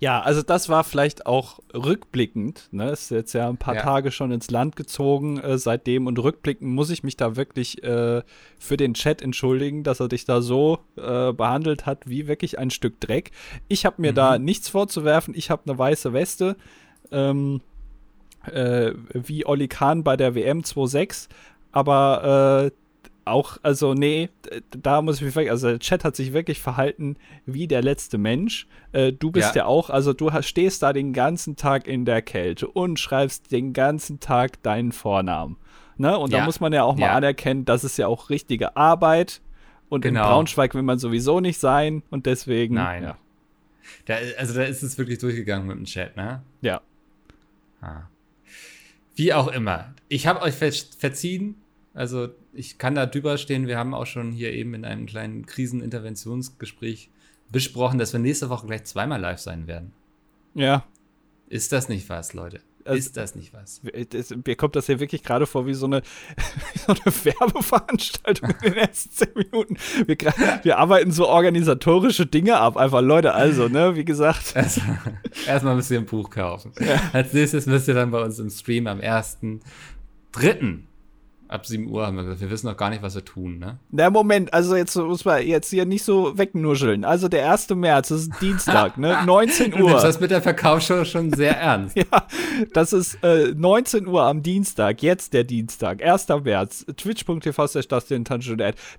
Ja, 0.00 0.20
also 0.20 0.42
das 0.42 0.68
war 0.68 0.84
vielleicht 0.84 1.26
auch 1.26 1.60
rückblickend. 1.74 2.68
Ne? 2.72 2.90
Ist 2.90 3.10
jetzt 3.10 3.32
ja 3.32 3.48
ein 3.48 3.56
paar 3.56 3.74
ja. 3.74 3.82
Tage 3.82 4.10
schon 4.10 4.32
ins 4.32 4.50
Land 4.50 4.76
gezogen 4.76 5.38
äh, 5.38 5.58
seitdem 5.58 6.06
und 6.06 6.18
rückblickend 6.18 6.70
muss 6.70 6.90
ich 6.90 7.02
mich 7.02 7.16
da 7.16 7.36
wirklich 7.36 7.82
äh, 7.82 8.22
für 8.58 8.76
den 8.76 8.94
Chat 8.94 9.22
entschuldigen, 9.22 9.82
dass 9.84 10.00
er 10.00 10.08
dich 10.08 10.24
da 10.24 10.42
so 10.42 10.78
äh, 10.96 11.32
behandelt 11.32 11.86
hat 11.86 12.08
wie 12.08 12.26
wirklich 12.26 12.58
ein 12.58 12.70
Stück 12.70 13.00
Dreck. 13.00 13.30
Ich 13.68 13.86
habe 13.86 14.00
mir 14.00 14.12
mhm. 14.12 14.16
da 14.16 14.38
nichts 14.38 14.68
vorzuwerfen. 14.68 15.34
Ich 15.36 15.50
habe 15.50 15.62
eine 15.66 15.78
weiße 15.78 16.12
Weste. 16.12 16.56
Ähm, 17.10 17.60
äh, 18.50 18.92
wie 19.12 19.46
Oli 19.46 19.68
Kahn 19.68 20.02
bei 20.02 20.16
der 20.16 20.34
WM 20.34 20.60
2.6. 20.60 21.28
Aber 21.70 22.70
äh, 22.70 22.81
auch, 23.24 23.58
also 23.62 23.94
nee, 23.94 24.30
da 24.70 25.02
muss 25.02 25.16
ich 25.16 25.22
mich 25.22 25.34
wirklich, 25.34 25.50
also 25.50 25.68
der 25.68 25.78
Chat 25.78 26.04
hat 26.04 26.16
sich 26.16 26.32
wirklich 26.32 26.60
verhalten 26.60 27.16
wie 27.46 27.66
der 27.66 27.82
letzte 27.82 28.18
Mensch. 28.18 28.66
Äh, 28.92 29.12
du 29.12 29.30
bist 29.30 29.54
ja. 29.54 29.62
ja. 29.62 29.66
auch, 29.66 29.90
also 29.90 30.12
du 30.12 30.30
stehst 30.42 30.82
da 30.82 30.92
den 30.92 31.12
ganzen 31.12 31.56
Tag 31.56 31.86
in 31.86 32.04
der 32.04 32.22
Kälte 32.22 32.66
und 32.68 32.98
schreibst 32.98 33.52
den 33.52 33.72
ganzen 33.72 34.20
Tag 34.20 34.62
deinen 34.62 34.92
Vornamen. 34.92 35.56
Ne? 35.96 36.16
Und 36.18 36.32
ja. 36.32 36.38
da 36.38 36.44
muss 36.44 36.60
man 36.60 36.72
ja 36.72 36.84
auch 36.84 36.96
mal 36.96 37.06
ja. 37.06 37.12
anerkennen, 37.12 37.64
das 37.64 37.84
ist 37.84 37.96
ja 37.96 38.06
auch 38.06 38.30
richtige 38.30 38.76
Arbeit. 38.76 39.40
Und 39.88 40.00
genau. 40.00 40.22
in 40.22 40.26
Braunschweig 40.26 40.74
will 40.74 40.82
man 40.82 40.98
sowieso 40.98 41.40
nicht 41.40 41.58
sein 41.58 42.02
und 42.10 42.26
deswegen. 42.26 42.76
Nein. 42.76 43.02
Ja. 43.02 43.18
Da, 44.06 44.14
also 44.38 44.54
da 44.54 44.62
ist 44.62 44.82
es 44.82 44.96
wirklich 44.96 45.18
durchgegangen 45.18 45.66
mit 45.66 45.76
dem 45.76 45.84
Chat, 45.84 46.16
ne? 46.16 46.42
Ja. 46.62 46.80
Ah. 47.80 48.08
Wie 49.14 49.34
auch 49.34 49.48
immer. 49.48 49.94
Ich 50.08 50.26
habe 50.26 50.40
euch 50.40 50.54
verziehen, 50.54 51.56
also 51.94 52.28
ich 52.52 52.78
kann 52.78 52.94
da 52.94 53.06
drüber 53.06 53.38
stehen. 53.38 53.66
Wir 53.66 53.78
haben 53.78 53.94
auch 53.94 54.06
schon 54.06 54.32
hier 54.32 54.52
eben 54.52 54.74
in 54.74 54.84
einem 54.84 55.06
kleinen 55.06 55.46
Kriseninterventionsgespräch 55.46 57.10
besprochen, 57.50 57.98
dass 57.98 58.12
wir 58.12 58.20
nächste 58.20 58.48
Woche 58.48 58.66
gleich 58.66 58.84
zweimal 58.84 59.20
live 59.20 59.40
sein 59.40 59.66
werden. 59.66 59.92
Ja. 60.54 60.84
Ist 61.48 61.72
das 61.72 61.88
nicht 61.88 62.08
was, 62.08 62.32
Leute? 62.32 62.60
Also, 62.84 62.98
ist 62.98 63.16
das 63.16 63.36
nicht 63.36 63.52
was? 63.54 63.80
mir 64.44 64.56
kommt 64.56 64.74
das 64.74 64.86
hier 64.86 64.98
wirklich 64.98 65.22
gerade 65.22 65.46
vor 65.46 65.66
wie 65.66 65.74
so 65.74 65.86
eine, 65.86 66.02
so 66.86 66.92
eine 66.92 67.14
Werbeveranstaltung 67.24 68.50
in 68.50 68.72
den 68.72 68.74
ersten 68.74 69.10
zehn 69.10 69.28
Minuten. 69.36 69.76
Wir, 70.06 70.16
wir, 70.62 70.78
arbeiten 70.78 71.12
so 71.12 71.28
organisatorische 71.28 72.26
Dinge 72.26 72.56
ab. 72.56 72.76
Einfach 72.76 73.00
Leute, 73.00 73.34
also, 73.34 73.68
ne, 73.68 73.94
wie 73.94 74.04
gesagt. 74.04 74.52
Erstmal 74.56 74.98
erst 75.46 75.64
müsst 75.64 75.90
ihr 75.92 75.98
ein 75.98 76.06
Buch 76.06 76.30
kaufen. 76.30 76.72
Ja. 76.80 77.00
Als 77.12 77.32
nächstes 77.32 77.66
müsst 77.66 77.86
ihr 77.86 77.94
dann 77.94 78.10
bei 78.10 78.22
uns 78.22 78.38
im 78.40 78.50
Stream 78.50 78.88
am 78.88 78.98
1.3 78.98 80.80
ab 81.52 81.66
7 81.66 81.88
Uhr 81.88 82.06
haben 82.06 82.16
wir 82.16 82.24
gesagt, 82.24 82.40
wir 82.40 82.50
wissen 82.50 82.66
noch 82.66 82.76
gar 82.76 82.90
nicht, 82.90 83.02
was 83.02 83.14
wir 83.14 83.24
tun, 83.24 83.58
ne? 83.58 83.78
Na, 83.90 84.10
Moment, 84.10 84.52
also 84.52 84.74
jetzt 84.74 84.96
muss 84.96 85.24
man 85.24 85.46
jetzt 85.46 85.70
hier 85.70 85.84
nicht 85.84 86.04
so 86.04 86.36
wegnuscheln. 86.36 87.04
Also 87.04 87.28
der 87.28 87.50
1. 87.50 87.70
März, 87.70 88.08
das 88.08 88.22
ist 88.22 88.40
Dienstag, 88.40 88.98
ne? 88.98 89.18
19 89.26 89.72
Uhr. 89.72 89.78
Du 89.78 89.88
nimmst 89.88 90.04
das 90.04 90.20
mit 90.20 90.30
der 90.30 90.42
Verkaufsshow 90.42 91.04
schon 91.04 91.32
sehr 91.32 91.56
ernst. 91.58 91.96
ja, 91.96 92.04
das 92.72 92.92
ist 92.92 93.22
äh, 93.22 93.52
19 93.54 94.06
Uhr 94.06 94.22
am 94.22 94.42
Dienstag, 94.42 95.02
jetzt 95.02 95.34
der 95.34 95.44
Dienstag, 95.44 96.02
1. 96.02 96.28
März, 96.42 96.86
twitch.tv 96.96 97.66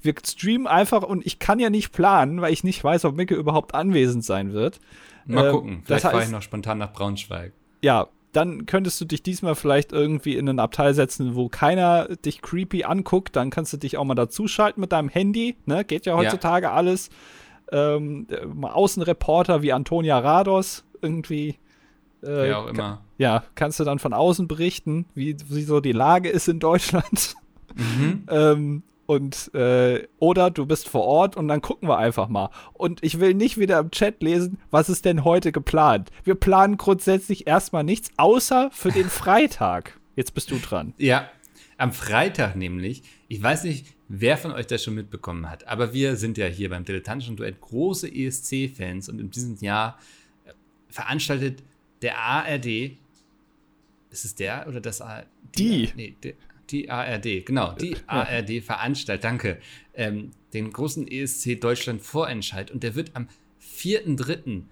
Wir 0.01 0.13
streamen 0.25 0.67
einfach 0.67 1.03
und 1.03 1.25
ich 1.25 1.39
kann 1.39 1.59
ja 1.59 1.69
nicht 1.69 1.91
planen, 1.91 2.41
weil 2.41 2.53
ich 2.53 2.63
nicht 2.63 2.83
weiß, 2.83 3.05
ob 3.05 3.15
Micke 3.15 3.35
überhaupt 3.35 3.73
anwesend 3.73 4.23
sein 4.23 4.53
wird. 4.53 4.79
Mal 5.25 5.47
äh, 5.47 5.51
gucken, 5.51 5.81
vielleicht 5.85 6.03
fahre 6.03 6.23
ich 6.23 6.29
noch 6.29 6.41
spontan 6.41 6.77
nach 6.77 6.93
Braunschweig. 6.93 7.53
Ja, 7.81 8.07
dann 8.33 8.65
könntest 8.65 8.99
du 8.99 9.05
dich 9.05 9.23
diesmal 9.23 9.55
vielleicht 9.55 9.91
irgendwie 9.91 10.35
in 10.35 10.49
einen 10.49 10.59
Abteil 10.59 10.93
setzen, 10.93 11.35
wo 11.35 11.49
keiner 11.49 12.07
dich 12.17 12.41
creepy 12.41 12.83
anguckt. 12.83 13.35
Dann 13.35 13.49
kannst 13.49 13.71
du 13.73 13.77
dich 13.77 13.97
auch 13.97 14.03
mal 14.03 14.15
dazuschalten 14.15 14.81
mit 14.81 14.91
deinem 14.91 15.09
Handy. 15.09 15.55
Ne? 15.65 15.85
Geht 15.85 16.05
ja 16.05 16.15
heutzutage 16.15 16.65
ja. 16.65 16.73
alles. 16.73 17.09
Ähm, 17.71 18.27
Außenreporter 18.61 19.61
wie 19.61 19.71
Antonia 19.71 20.19
Rados 20.19 20.83
irgendwie. 21.01 21.49
Äh, 22.21 22.27
Wer 22.27 22.59
auch 22.59 22.67
immer. 22.67 23.01
Ja, 23.17 23.43
kannst 23.55 23.79
du 23.79 23.83
dann 23.83 23.99
von 23.99 24.13
außen 24.13 24.47
berichten, 24.47 25.05
wie, 25.13 25.37
wie 25.47 25.63
so 25.63 25.79
die 25.79 25.91
Lage 25.91 26.29
ist 26.29 26.47
in 26.47 26.59
Deutschland. 26.59 27.35
Mhm. 27.75 28.23
ähm, 28.29 28.83
und 29.05 29.53
äh, 29.53 30.07
oder 30.19 30.49
du 30.49 30.65
bist 30.65 30.87
vor 30.87 31.03
Ort 31.03 31.35
und 31.35 31.47
dann 31.47 31.61
gucken 31.61 31.89
wir 31.89 31.97
einfach 31.97 32.27
mal. 32.29 32.49
Und 32.73 33.03
ich 33.03 33.19
will 33.19 33.33
nicht 33.33 33.57
wieder 33.57 33.79
im 33.79 33.91
Chat 33.91 34.21
lesen, 34.23 34.59
was 34.71 34.89
ist 34.89 35.05
denn 35.05 35.23
heute 35.23 35.51
geplant. 35.51 36.09
Wir 36.23 36.35
planen 36.35 36.77
grundsätzlich 36.77 37.47
erstmal 37.47 37.83
nichts, 37.83 38.11
außer 38.17 38.69
für 38.71 38.91
den 38.91 39.09
Freitag. 39.09 39.99
Jetzt 40.15 40.33
bist 40.33 40.51
du 40.51 40.57
dran. 40.57 40.93
Ja, 40.97 41.29
am 41.77 41.91
Freitag 41.91 42.55
nämlich. 42.55 43.03
Ich 43.27 43.41
weiß 43.41 43.63
nicht, 43.63 43.87
wer 44.07 44.37
von 44.37 44.51
euch 44.51 44.67
das 44.67 44.83
schon 44.83 44.95
mitbekommen 44.95 45.49
hat, 45.49 45.67
aber 45.67 45.93
wir 45.93 46.15
sind 46.15 46.37
ja 46.37 46.45
hier 46.45 46.69
beim 46.69 46.85
Dilettantischen 46.85 47.35
Duett 47.35 47.59
große 47.61 48.07
ESC-Fans 48.07 49.09
und 49.09 49.19
in 49.19 49.31
diesem 49.31 49.57
Jahr 49.57 49.99
äh, 50.45 50.53
veranstaltet 50.87 51.63
der 52.01 52.19
ARD. 52.19 52.97
Ist 54.11 54.25
es 54.25 54.35
der 54.35 54.67
oder 54.67 54.79
das 54.79 55.01
ARD? 55.01 55.25
Die. 55.57 55.89
Nee, 55.95 56.15
der, 56.21 56.33
die 56.73 56.89
ARD, 56.89 57.45
genau, 57.45 57.73
die 57.73 57.91
ja. 57.91 57.97
ARD 58.07 58.61
veranstaltet, 58.61 59.23
danke. 59.23 59.59
Ähm, 59.93 60.31
den 60.53 60.71
großen 60.71 61.07
ESC 61.07 61.59
Deutschland 61.59 62.01
Vorentscheid. 62.01 62.71
Und 62.71 62.83
der 62.83 62.95
wird 62.95 63.15
am 63.15 63.27
4.3. 63.61 64.63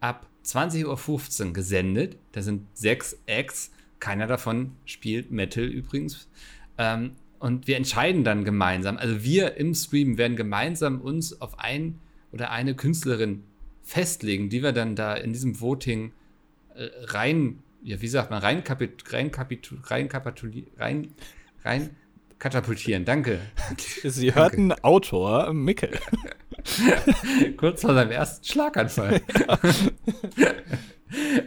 ab 0.00 0.26
20.15 0.44 1.46
Uhr 1.46 1.52
gesendet. 1.52 2.16
Da 2.32 2.42
sind 2.42 2.66
sechs 2.74 3.18
Acts. 3.26 3.72
Keiner 4.00 4.26
davon 4.26 4.72
spielt 4.84 5.30
Metal 5.30 5.64
übrigens. 5.64 6.28
Ähm, 6.76 7.12
und 7.38 7.66
wir 7.66 7.76
entscheiden 7.76 8.24
dann 8.24 8.44
gemeinsam. 8.44 8.96
Also 8.96 9.22
wir 9.22 9.56
im 9.56 9.74
Stream 9.74 10.18
werden 10.18 10.36
gemeinsam 10.36 11.00
uns 11.00 11.40
auf 11.40 11.58
ein 11.58 11.98
oder 12.32 12.50
eine 12.50 12.74
Künstlerin 12.74 13.44
festlegen, 13.82 14.48
die 14.48 14.62
wir 14.62 14.72
dann 14.72 14.96
da 14.96 15.14
in 15.14 15.32
diesem 15.32 15.60
Voting 15.60 16.12
äh, 16.74 16.88
rein, 17.02 17.62
ja, 17.82 18.00
wie 18.00 18.08
sagt 18.08 18.30
man, 18.30 18.40
rein, 18.40 18.64
kapit, 18.64 19.12
rein, 19.12 19.30
kapitul, 19.30 19.78
rein, 19.84 20.08
kapitulieren, 20.08 20.72
rein, 20.78 21.08
rein 21.64 21.90
katapultieren. 22.38 23.04
Danke. 23.04 23.40
Sie 24.04 24.34
hörten 24.34 24.70
Danke. 24.70 24.84
Autor 24.84 25.52
Mickel. 25.54 25.98
Kurz 27.56 27.80
vor 27.80 27.94
seinem 27.94 28.10
ersten 28.10 28.44
Schlaganfall. 28.44 29.22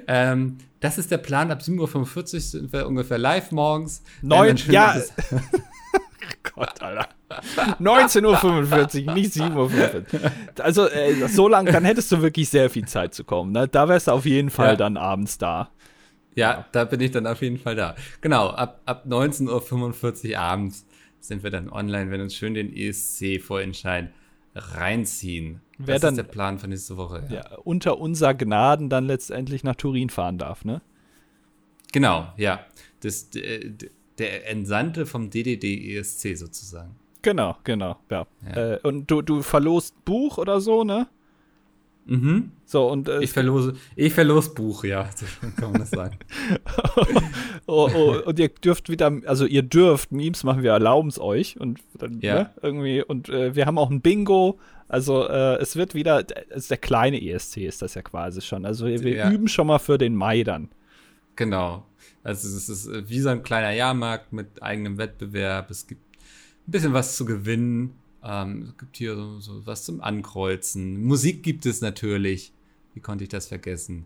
ähm, 0.07 0.57
das 0.79 0.97
ist 0.97 1.12
der 1.12 1.19
Plan. 1.19 1.51
Ab 1.51 1.62
7.45 1.62 2.33
Uhr 2.33 2.39
sind 2.39 2.74
wir 2.74 2.88
ungefähr 2.88 3.17
live 3.17 3.51
morgens. 3.51 4.01
Neun, 4.21 4.57
ja. 4.69 5.00
Gott, 6.55 6.81
Alter. 6.81 7.09
19.45 7.79 9.07
Uhr, 9.07 9.13
nicht 9.13 9.33
7.45 9.33 10.13
Uhr. 10.13 10.31
Also, 10.59 10.89
äh, 10.89 11.27
so 11.27 11.47
lang, 11.47 11.65
dann 11.65 11.86
hättest 11.86 12.12
du 12.12 12.21
wirklich 12.21 12.50
sehr 12.50 12.69
viel 12.69 12.88
Zeit 12.88 13.13
zu 13.13 13.24
kommen. 13.24 13.51
Ne? 13.51 13.67
Da 13.67 13.88
wärst 13.88 14.07
du 14.07 14.12
auf 14.12 14.25
jeden 14.25 14.50
Fall 14.50 14.69
ja. 14.69 14.75
dann 14.75 14.97
abends 14.97 15.38
da. 15.38 15.69
Ja, 16.38 16.65
da 16.72 16.86
bin 16.86 17.01
ich 17.01 17.10
dann 17.10 17.25
auf 17.25 17.41
jeden 17.41 17.58
Fall 17.58 17.75
da. 17.75 17.96
Genau, 18.22 18.50
ab, 18.50 18.79
ab 18.86 19.06
19.45 19.08 20.32
Uhr 20.34 20.39
abends 20.39 20.86
sind 21.20 21.41
wir 21.41 21.50
dann 21.50 21.67
online, 21.67 22.12
wenn 22.12 22.22
uns 22.22 22.36
schön 22.36 22.53
den 22.53 22.72
ESC 22.72 23.41
Vorentscheid 23.41 24.12
reinziehen. 24.53 25.62
Wer 25.79 25.96
das 25.96 26.01
dann, 26.01 26.13
ist 26.13 26.17
der 26.17 26.24
Plan 26.24 26.60
für 26.60 26.67
nächste 26.67 26.96
Woche. 26.96 27.25
Ja. 27.29 27.36
ja. 27.36 27.58
unter 27.63 27.98
unser 27.98 28.36
Gnaden 28.36 28.88
dann 28.88 29.06
letztendlich 29.06 29.63
nach 29.63 29.75
Turin 29.75 30.12
fahren 30.12 30.38
darf, 30.38 30.63
ne? 30.63 30.82
Genau, 31.91 32.27
ja. 32.38 32.60
Das, 33.01 33.32
der 33.32 34.48
Entsandte 34.48 35.08
vom 35.08 35.32
DDD 35.32 35.98
ESC 35.98 36.38
sozusagen. 36.38 36.96
Genau, 37.24 37.58
genau, 37.63 37.98
ja. 38.12 38.27
ja. 38.46 38.74
Äh, 38.74 38.79
und 38.84 39.10
du, 39.10 39.24
du 39.24 39.41
verlost 39.41 40.06
Buch 40.06 40.38
oder 40.38 40.62
so, 40.62 40.84
ne? 40.84 41.08
Mhm. 42.07 42.51
So, 42.65 42.89
und, 42.89 43.09
äh, 43.09 43.21
ich 43.21 43.31
verlose, 43.31 43.75
ich 43.95 44.13
verlose 44.13 44.51
Buch, 44.51 44.85
ja, 44.85 45.09
so 45.15 45.25
kann 45.59 45.71
man 45.71 45.81
das 45.81 45.91
sagen. 45.91 46.17
oh, 47.67 47.89
oh, 47.93 48.15
und 48.25 48.39
ihr 48.39 48.47
dürft 48.47 48.89
wieder, 48.89 49.11
also 49.25 49.45
ihr 49.45 49.61
dürft, 49.61 50.11
Memes 50.11 50.43
machen, 50.43 50.63
wir 50.63 50.71
erlauben 50.71 51.09
es 51.09 51.19
euch 51.19 51.59
und 51.59 51.79
dann, 51.97 52.19
ja. 52.21 52.35
ne, 52.35 52.49
irgendwie, 52.61 53.03
und 53.03 53.27
äh, 53.29 53.55
wir 53.55 53.65
haben 53.65 53.77
auch 53.77 53.89
ein 53.89 54.01
Bingo, 54.01 54.57
also 54.87 55.27
äh, 55.27 55.57
es 55.57 55.75
wird 55.75 55.95
wieder, 55.95 56.23
es 56.49 56.69
der 56.69 56.77
kleine 56.77 57.21
ESC 57.21 57.57
ist 57.57 57.81
das 57.81 57.93
ja 57.95 58.01
quasi 58.01 58.41
schon, 58.41 58.65
also 58.65 58.85
wir, 58.85 59.03
wir 59.03 59.15
ja. 59.15 59.31
üben 59.31 59.49
schon 59.49 59.67
mal 59.67 59.79
für 59.79 59.97
den 59.97 60.15
Mai 60.15 60.43
dann. 60.43 60.69
Genau, 61.35 61.85
also 62.23 62.47
es 62.47 62.69
ist 62.69 63.09
wie 63.09 63.19
so 63.19 63.29
ein 63.29 63.43
kleiner 63.43 63.71
Jahrmarkt 63.71 64.31
mit 64.31 64.63
eigenem 64.63 64.97
Wettbewerb, 64.97 65.69
es 65.71 65.87
gibt 65.87 66.01
ein 66.67 66.71
bisschen 66.71 66.93
was 66.93 67.17
zu 67.17 67.25
gewinnen, 67.25 67.95
ähm, 68.24 68.69
es 68.69 68.77
gibt 68.77 68.97
hier 68.97 69.15
so, 69.15 69.39
so, 69.39 69.65
was 69.65 69.83
zum 69.83 70.01
Ankreuzen. 70.01 71.03
Musik 71.03 71.43
gibt 71.43 71.65
es 71.65 71.81
natürlich. 71.81 72.53
Wie 72.93 73.00
konnte 73.00 73.24
ich 73.24 73.29
das 73.29 73.47
vergessen? 73.47 74.05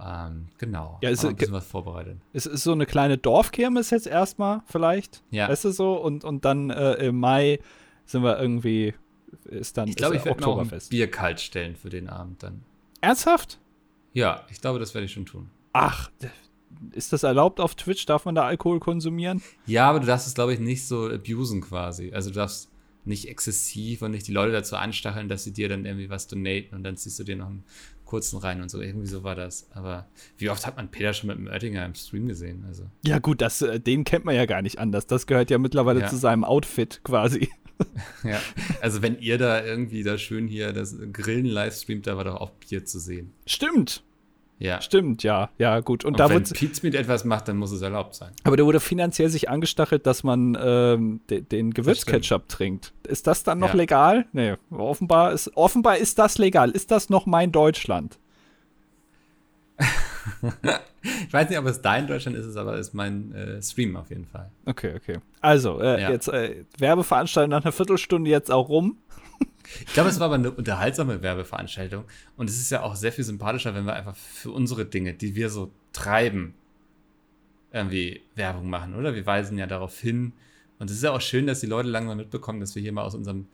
Ähm, 0.00 0.46
genau. 0.58 0.98
Ja, 1.02 1.10
ist 1.10 1.24
ein 1.24 1.36
bisschen 1.36 1.52
was 1.52 1.66
vorbereitet. 1.66 2.18
Es 2.32 2.46
ist 2.46 2.64
so 2.64 2.72
eine 2.72 2.86
kleine 2.86 3.16
Dorfkirmes 3.16 3.90
jetzt 3.90 4.06
erstmal 4.06 4.62
vielleicht. 4.66 5.22
Ja. 5.30 5.48
Weißt 5.48 5.64
du 5.64 5.70
so? 5.70 5.94
Und, 5.94 6.24
und 6.24 6.44
dann 6.44 6.70
äh, 6.70 6.94
im 6.94 7.20
Mai 7.20 7.60
sind 8.04 8.22
wir 8.22 8.38
irgendwie, 8.38 8.94
ist 9.44 9.76
dann 9.76 9.88
Ich 9.88 9.96
glaube, 9.96 10.16
ich 10.16 10.24
werde 10.24 10.40
mir 10.40 10.46
auch 10.48 10.58
ein 10.58 10.80
Bier 10.90 11.10
kalt 11.10 11.40
stellen 11.40 11.76
für 11.76 11.90
den 11.90 12.08
Abend 12.08 12.42
dann. 12.42 12.62
Ernsthaft? 13.00 13.60
Ja, 14.12 14.44
ich 14.50 14.60
glaube, 14.60 14.78
das 14.78 14.94
werde 14.94 15.04
ich 15.04 15.12
schon 15.12 15.26
tun. 15.26 15.50
Ach, 15.72 16.10
ist 16.92 17.12
das 17.12 17.22
erlaubt 17.22 17.60
auf 17.60 17.74
Twitch? 17.74 18.04
Darf 18.06 18.24
man 18.24 18.34
da 18.34 18.44
Alkohol 18.44 18.80
konsumieren? 18.80 19.42
Ja, 19.66 19.88
aber 19.90 20.00
du 20.00 20.06
darfst 20.06 20.26
es, 20.26 20.34
glaube 20.34 20.54
ich, 20.54 20.60
nicht 20.60 20.86
so 20.86 21.08
abusen 21.08 21.60
quasi. 21.60 22.12
Also 22.12 22.30
du 22.30 22.36
darfst 22.36 22.70
nicht 23.04 23.28
exzessiv 23.28 24.02
und 24.02 24.12
nicht 24.12 24.26
die 24.26 24.32
Leute 24.32 24.52
dazu 24.52 24.76
anstacheln, 24.76 25.28
dass 25.28 25.44
sie 25.44 25.52
dir 25.52 25.68
dann 25.68 25.84
irgendwie 25.84 26.10
was 26.10 26.26
donaten 26.26 26.74
und 26.74 26.84
dann 26.84 26.96
ziehst 26.96 27.18
du 27.18 27.24
dir 27.24 27.36
noch 27.36 27.48
einen 27.48 27.64
kurzen 28.04 28.38
rein 28.38 28.62
und 28.62 28.70
so. 28.70 28.80
Irgendwie 28.80 29.06
so 29.06 29.24
war 29.24 29.34
das. 29.34 29.68
Aber 29.72 30.06
wie 30.38 30.50
oft 30.50 30.66
hat 30.66 30.76
man 30.76 30.90
Peter 30.90 31.12
schon 31.12 31.28
mit 31.28 31.38
dem 31.38 31.46
Oettinger 31.48 31.84
im 31.84 31.94
Stream 31.94 32.28
gesehen? 32.28 32.64
Also. 32.66 32.84
Ja, 33.04 33.18
gut, 33.18 33.40
das, 33.40 33.62
äh, 33.62 33.80
den 33.80 34.04
kennt 34.04 34.24
man 34.24 34.34
ja 34.34 34.46
gar 34.46 34.62
nicht 34.62 34.78
anders. 34.78 35.06
Das 35.06 35.26
gehört 35.26 35.50
ja 35.50 35.58
mittlerweile 35.58 36.00
ja. 36.00 36.08
zu 36.08 36.16
seinem 36.16 36.44
Outfit 36.44 37.00
quasi. 37.04 37.48
Ja, 38.22 38.40
also 38.82 39.02
wenn 39.02 39.18
ihr 39.18 39.36
da 39.36 39.64
irgendwie 39.64 40.04
da 40.04 40.16
schön 40.16 40.46
hier 40.46 40.72
das 40.72 40.96
Grillen 41.12 41.44
livestreamt, 41.44 42.06
da 42.06 42.16
war 42.16 42.22
doch 42.22 42.36
auch 42.36 42.50
Bier 42.52 42.84
zu 42.84 43.00
sehen. 43.00 43.32
Stimmt. 43.46 44.04
Ja. 44.64 44.80
Stimmt, 44.80 45.22
ja, 45.22 45.50
ja, 45.58 45.80
gut. 45.80 46.06
Und, 46.06 46.12
und 46.12 46.20
da 46.20 46.30
wenn 46.30 46.42
Pete 46.42 46.80
mit 46.82 46.94
etwas 46.94 47.26
macht, 47.26 47.48
dann 47.48 47.58
muss 47.58 47.70
es 47.70 47.82
erlaubt 47.82 48.14
sein. 48.14 48.30
Aber 48.44 48.56
da 48.56 48.64
wurde 48.64 48.80
finanziell 48.80 49.28
sich 49.28 49.50
angestachelt, 49.50 50.06
dass 50.06 50.24
man 50.24 50.56
ähm, 50.58 51.20
de 51.28 51.42
den 51.42 51.74
Gewürzketchup 51.74 52.48
trinkt. 52.48 52.94
Ist 53.06 53.26
das 53.26 53.42
dann 53.42 53.58
noch 53.58 53.68
ja. 53.68 53.76
legal? 53.76 54.24
Nee, 54.32 54.54
offenbar 54.70 55.32
ist, 55.32 55.54
offenbar 55.54 55.98
ist 55.98 56.18
das 56.18 56.38
legal. 56.38 56.70
Ist 56.70 56.90
das 56.90 57.10
noch 57.10 57.26
mein 57.26 57.52
Deutschland? 57.52 58.18
ich 61.02 61.32
weiß 61.32 61.50
nicht, 61.50 61.58
ob 61.58 61.66
es 61.66 61.82
dein 61.82 62.06
Deutschland 62.06 62.38
ist, 62.38 62.56
aber 62.56 62.74
es 62.78 62.88
ist 62.88 62.94
mein 62.94 63.34
äh, 63.34 63.60
Stream 63.60 63.96
auf 63.96 64.08
jeden 64.08 64.24
Fall. 64.24 64.50
Okay, 64.64 64.94
okay. 64.96 65.18
Also, 65.42 65.78
äh, 65.78 66.00
ja. 66.00 66.10
jetzt 66.10 66.28
äh, 66.28 66.64
Werbeveranstaltung 66.78 67.50
nach 67.50 67.64
einer 67.64 67.72
Viertelstunde 67.72 68.30
jetzt 68.30 68.50
auch 68.50 68.70
rum. 68.70 68.96
Ich 69.86 69.92
glaube, 69.92 70.10
es 70.10 70.20
war 70.20 70.26
aber 70.26 70.34
eine 70.34 70.50
unterhaltsame 70.50 71.22
Werbeveranstaltung. 71.22 72.04
Und 72.36 72.50
es 72.50 72.58
ist 72.58 72.70
ja 72.70 72.82
auch 72.82 72.96
sehr 72.96 73.12
viel 73.12 73.24
sympathischer, 73.24 73.74
wenn 73.74 73.84
wir 73.84 73.94
einfach 73.94 74.16
für 74.16 74.50
unsere 74.50 74.84
Dinge, 74.84 75.14
die 75.14 75.34
wir 75.34 75.50
so 75.50 75.72
treiben, 75.92 76.54
irgendwie 77.72 78.22
Werbung 78.34 78.70
machen, 78.70 78.94
oder? 78.94 79.14
Wir 79.14 79.26
weisen 79.26 79.58
ja 79.58 79.66
darauf 79.66 79.98
hin. 79.98 80.32
Und 80.78 80.90
es 80.90 80.96
ist 80.96 81.02
ja 81.02 81.12
auch 81.12 81.20
schön, 81.20 81.46
dass 81.46 81.60
die 81.60 81.66
Leute 81.66 81.88
langsam 81.88 82.16
mitbekommen, 82.16 82.60
dass 82.60 82.74
wir 82.74 82.82
hier 82.82 82.92
mal 82.92 83.02
aus 83.02 83.14
unserem, 83.14 83.46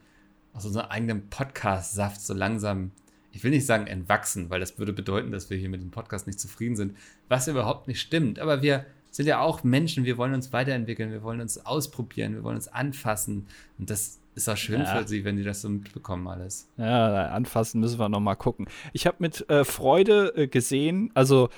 aus 0.53 0.67
unserem 0.67 0.87
eigenen 0.91 1.29
Podcast-Saft 1.31 2.21
so 2.21 2.35
langsam, 2.35 2.91
ich 3.33 3.43
will 3.45 3.51
nicht 3.51 3.67
sagen 3.67 3.87
entwachsen, 3.87 4.51
weil 4.51 4.61
das 4.61 4.79
würde 4.79 4.93
bedeuten, 4.93 5.33
dass 5.33 5.49
wir 5.49 5.57
hier 5.57 5.69
mit 5.69 5.81
dem 5.81 5.91
Podcast 5.91 6.27
nicht 6.27 6.41
zufrieden 6.41 6.77
sind, 6.77 6.97
was 7.29 7.49
überhaupt 7.49 7.89
nicht 7.89 8.01
stimmt. 8.01 8.39
Aber 8.39 8.63
wir 8.63 8.85
sind 9.11 9.27
ja 9.27 9.41
auch 9.41 9.65
Menschen, 9.65 10.05
wir 10.05 10.19
wollen 10.19 10.35
uns 10.35 10.53
weiterentwickeln, 10.53 11.11
wir 11.11 11.23
wollen 11.23 11.41
uns 11.41 11.65
ausprobieren, 11.65 12.35
wir 12.35 12.45
wollen 12.45 12.57
uns 12.57 12.69
anfassen. 12.69 13.47
Und 13.79 13.91
das 13.91 14.20
ist 14.35 14.49
auch 14.49 14.57
schön 14.57 14.81
ja. 14.81 14.87
für 14.87 15.07
sie, 15.07 15.25
wenn 15.25 15.37
die 15.37 15.43
das 15.43 15.63
so 15.63 15.69
mitbekommen 15.69 16.27
alles. 16.29 16.69
Ja, 16.77 17.27
anfassen 17.27 17.81
müssen 17.81 17.99
wir 17.99 18.09
noch 18.09 18.21
mal 18.21 18.37
gucken. 18.37 18.67
Ich 18.93 19.07
habe 19.07 19.17
mit 19.21 19.49
äh, 19.51 19.65
Freude 19.65 20.33
äh, 20.37 20.47
gesehen, 20.47 21.11
also 21.15 21.49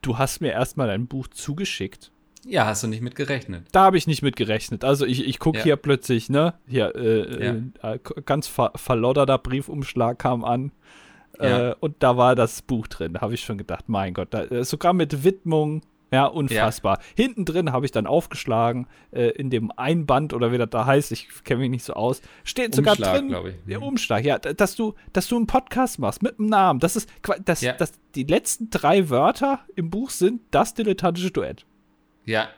du 0.00 0.18
hast 0.18 0.40
mir 0.40 0.52
erstmal 0.52 0.88
dein 0.88 1.06
Buch 1.06 1.28
zugeschickt. 1.28 2.10
Ja, 2.44 2.66
hast 2.66 2.82
du 2.82 2.88
nicht 2.88 3.02
mit 3.02 3.14
gerechnet. 3.14 3.66
Da 3.70 3.84
habe 3.84 3.96
ich 3.96 4.06
nicht 4.06 4.22
mit 4.22 4.34
gerechnet. 4.34 4.84
Also 4.84 5.06
ich, 5.06 5.26
ich 5.26 5.38
gucke 5.38 5.58
ja. 5.58 5.64
hier 5.64 5.76
plötzlich, 5.76 6.28
ne, 6.28 6.54
hier, 6.66 6.94
äh, 6.96 7.44
ja. 7.44 7.92
äh, 7.92 7.98
ganz 8.26 8.48
ver 8.48 8.72
verlodderter 8.74 9.38
Briefumschlag 9.38 10.18
kam 10.18 10.44
an. 10.44 10.72
Äh, 11.38 11.74
und 11.80 11.96
da 12.00 12.16
war 12.16 12.34
das 12.34 12.62
Buch 12.62 12.86
drin. 12.88 13.14
Da 13.14 13.20
habe 13.20 13.34
ich 13.34 13.40
schon 13.40 13.58
gedacht, 13.58 13.88
mein 13.88 14.14
Gott, 14.14 14.28
da, 14.32 14.44
äh, 14.44 14.64
sogar 14.64 14.92
mit 14.92 15.24
Widmung 15.24 15.82
ja, 16.12 16.26
unfassbar. 16.26 16.98
Ja. 16.98 17.24
Hinten 17.24 17.46
drin 17.46 17.72
habe 17.72 17.86
ich 17.86 17.90
dann 17.90 18.06
aufgeschlagen, 18.06 18.86
äh, 19.12 19.30
in 19.30 19.48
dem 19.48 19.72
Einband 19.72 20.34
oder 20.34 20.52
wie 20.52 20.58
das 20.58 20.68
da 20.68 20.84
heißt, 20.84 21.10
ich 21.10 21.26
kenne 21.42 21.60
mich 21.60 21.70
nicht 21.70 21.84
so 21.84 21.94
aus, 21.94 22.20
steht 22.44 22.74
sogar 22.74 22.92
Umschlag, 22.92 23.14
drin. 23.14 23.36
Ich. 23.46 23.54
Der 23.66 23.78
mhm. 23.78 23.84
Umschlag, 23.84 24.22
ja, 24.22 24.38
dass 24.38 24.76
du, 24.76 24.94
dass 25.14 25.26
du 25.28 25.36
einen 25.36 25.46
Podcast 25.46 25.98
machst 25.98 26.22
mit 26.22 26.38
einem 26.38 26.50
Namen. 26.50 26.80
Das 26.80 26.96
ist, 26.96 27.08
das, 27.46 27.62
ja. 27.62 27.72
das, 27.72 27.92
die 28.14 28.24
letzten 28.24 28.68
drei 28.68 29.08
Wörter 29.08 29.60
im 29.74 29.88
Buch 29.88 30.10
sind 30.10 30.42
das 30.50 30.74
dilettantische 30.74 31.30
Duett. 31.30 31.64
Ja. 32.26 32.50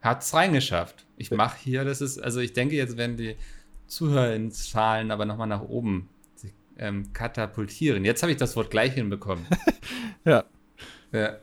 Hat's 0.00 0.32
reingeschafft. 0.32 1.04
Ich 1.16 1.32
mache 1.32 1.58
hier, 1.58 1.84
das 1.84 2.00
ist, 2.00 2.18
also 2.22 2.38
ich 2.38 2.52
denke, 2.52 2.76
jetzt 2.76 2.96
werden 2.96 3.16
die 3.16 3.34
Zuhörerzahlen 3.88 5.10
aber 5.10 5.26
nochmal 5.26 5.48
nach 5.48 5.62
oben 5.62 6.08
ähm, 6.78 7.12
katapultieren. 7.12 8.04
Jetzt 8.04 8.22
habe 8.22 8.30
ich 8.30 8.38
das 8.38 8.54
Wort 8.54 8.70
gleich 8.70 8.94
hinbekommen. 8.94 9.44
ja. 10.24 10.44
Ja 11.12 11.38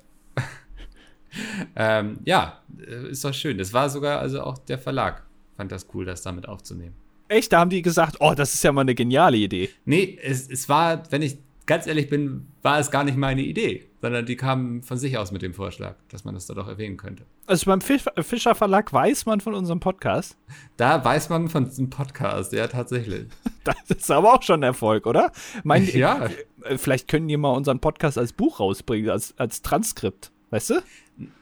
ähm, 1.76 2.20
ja, 2.26 2.60
äh, 2.80 3.10
ist 3.10 3.24
doch 3.24 3.34
schön. 3.34 3.58
Das 3.58 3.74
war 3.74 3.90
sogar 3.90 4.20
also 4.20 4.42
auch 4.42 4.58
der 4.58 4.80
Verlag. 4.80 5.24
Fand 5.58 5.72
das 5.72 5.88
cool, 5.94 6.06
das 6.06 6.22
damit 6.22 6.48
aufzunehmen. 6.48 6.96
Echt? 7.28 7.54
Da 7.54 7.60
haben 7.60 7.70
die 7.70 7.82
gesagt, 7.82 8.18
oh, 8.20 8.34
das 8.36 8.54
ist 8.54 8.64
ja 8.64 8.72
mal 8.72 8.82
eine 8.82 8.96
geniale 8.96 9.38
Idee. 9.38 9.70
Nee, 9.86 10.18
es, 10.22 10.50
es 10.50 10.68
war, 10.68 11.04
wenn 11.12 11.22
ich 11.22 11.38
ganz 11.70 11.86
ehrlich 11.86 12.10
bin, 12.10 12.48
war 12.64 12.80
es 12.80 12.90
gar 12.90 13.04
nicht 13.04 13.16
meine 13.16 13.44
Idee, 13.44 13.86
sondern 14.02 14.26
die 14.26 14.36
kamen 14.36 14.82
von 14.82 14.98
sich 14.98 15.20
aus 15.20 15.32
mit 15.32 15.44
dem 15.44 15.54
Vorschlag, 15.54 15.98
dass 16.10 16.26
man 16.26 16.34
das 16.34 16.48
da 16.48 16.56
doch 16.56 16.68
erwähnen 16.68 16.98
könnte. 16.98 17.26
Also 17.46 17.68
beim 17.68 17.80
Fischer 17.80 18.56
Verlag 18.56 18.92
weiß 18.92 19.28
man 19.28 19.40
von 19.40 19.54
unserem 19.54 19.80
Podcast? 19.80 20.36
Da 20.78 21.06
weiß 21.06 21.30
man 21.30 21.48
von 21.48 21.66
diesem 21.66 21.92
Podcast, 21.92 22.54
ja, 22.54 22.68
tatsächlich. 22.68 23.28
Das 23.66 23.76
ist 23.98 24.10
aber 24.10 24.34
auch 24.34 24.42
schon 24.42 24.62
ein 24.62 24.64
Erfolg, 24.64 25.06
oder? 25.06 25.32
Mein, 25.64 25.86
ja. 25.86 26.28
Äh, 26.64 26.78
vielleicht 26.80 27.08
können 27.08 27.28
die 27.28 27.38
mal 27.38 27.52
unseren 27.52 27.80
Podcast 27.80 28.18
als 28.18 28.34
Buch 28.34 28.60
rausbringen, 28.60 29.12
als, 29.12 29.38
als 29.38 29.62
Transkript, 29.62 30.32
weißt 30.50 30.70
du? 30.72 30.82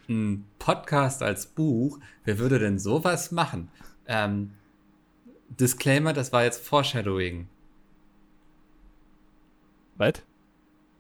ein 0.10 0.46
Podcast 0.60 1.22
als 1.22 1.46
Buch, 1.46 2.00
wer 2.24 2.40
würde 2.40 2.60
denn 2.60 2.80
sowas 2.80 3.32
machen? 3.32 3.70
Ähm, 4.08 4.52
Disclaimer, 5.50 6.14
das 6.14 6.32
war 6.32 6.44
jetzt 6.44 6.66
Foreshadowing. 6.66 7.48
Was? 9.98 10.14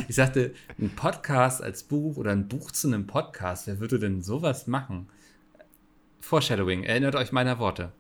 ich 0.08 0.16
sagte, 0.16 0.54
ein 0.80 0.92
Podcast 0.92 1.62
als 1.62 1.84
Buch 1.84 2.18
oder 2.18 2.32
ein 2.32 2.48
Buch 2.48 2.72
zu 2.72 2.88
einem 2.88 3.08
Podcast, 3.08 3.68
wer 3.68 3.80
würde 3.80 4.00
denn 4.00 4.22
sowas 4.22 4.68
machen? 4.68 5.08
Foreshadowing, 6.20 6.84
erinnert 6.84 7.16
euch 7.16 7.32
meiner 7.32 7.60
Worte. 7.60 7.92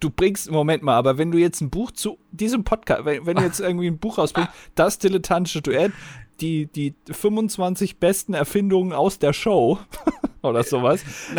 Du 0.00 0.10
bringst, 0.10 0.50
Moment 0.50 0.82
mal, 0.82 0.96
aber 0.96 1.18
wenn 1.18 1.30
du 1.30 1.38
jetzt 1.38 1.60
ein 1.60 1.70
Buch 1.70 1.90
zu 1.90 2.18
diesem 2.32 2.64
Podcast, 2.64 3.04
wenn, 3.04 3.26
wenn 3.26 3.36
du 3.36 3.42
jetzt 3.42 3.60
irgendwie 3.60 3.86
ein 3.86 3.98
Buch 3.98 4.18
rausbringst, 4.18 4.50
das 4.74 4.98
dilettantische 4.98 5.62
Duett, 5.62 5.92
die, 6.40 6.66
die 6.66 6.94
25 7.10 7.98
besten 7.98 8.34
Erfindungen 8.34 8.92
aus 8.92 9.18
der 9.18 9.32
Show 9.32 9.78
oder 10.42 10.64
sowas, 10.64 11.02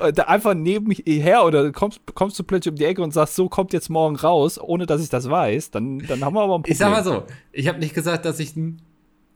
äh, 0.00 0.12
da 0.12 0.24
einfach 0.24 0.54
nebenher 0.54 1.44
oder 1.44 1.72
kommst, 1.72 2.00
kommst 2.14 2.38
du 2.38 2.44
plötzlich 2.44 2.72
um 2.72 2.76
die 2.76 2.84
Ecke 2.84 3.02
und 3.02 3.12
sagst, 3.12 3.36
so 3.36 3.48
kommt 3.48 3.72
jetzt 3.72 3.88
morgen 3.88 4.16
raus, 4.16 4.60
ohne 4.60 4.86
dass 4.86 5.02
ich 5.02 5.08
das 5.08 5.30
weiß, 5.30 5.70
dann, 5.70 5.98
dann 6.00 6.24
haben 6.24 6.34
wir 6.34 6.42
aber 6.42 6.56
ein 6.56 6.62
Problem. 6.62 6.72
Ich 6.72 6.78
sag 6.78 6.90
mal 6.90 7.04
so, 7.04 7.24
ich 7.52 7.68
habe 7.68 7.78
nicht 7.78 7.94
gesagt, 7.94 8.24
dass 8.24 8.38
ich 8.38 8.54
ein 8.54 8.80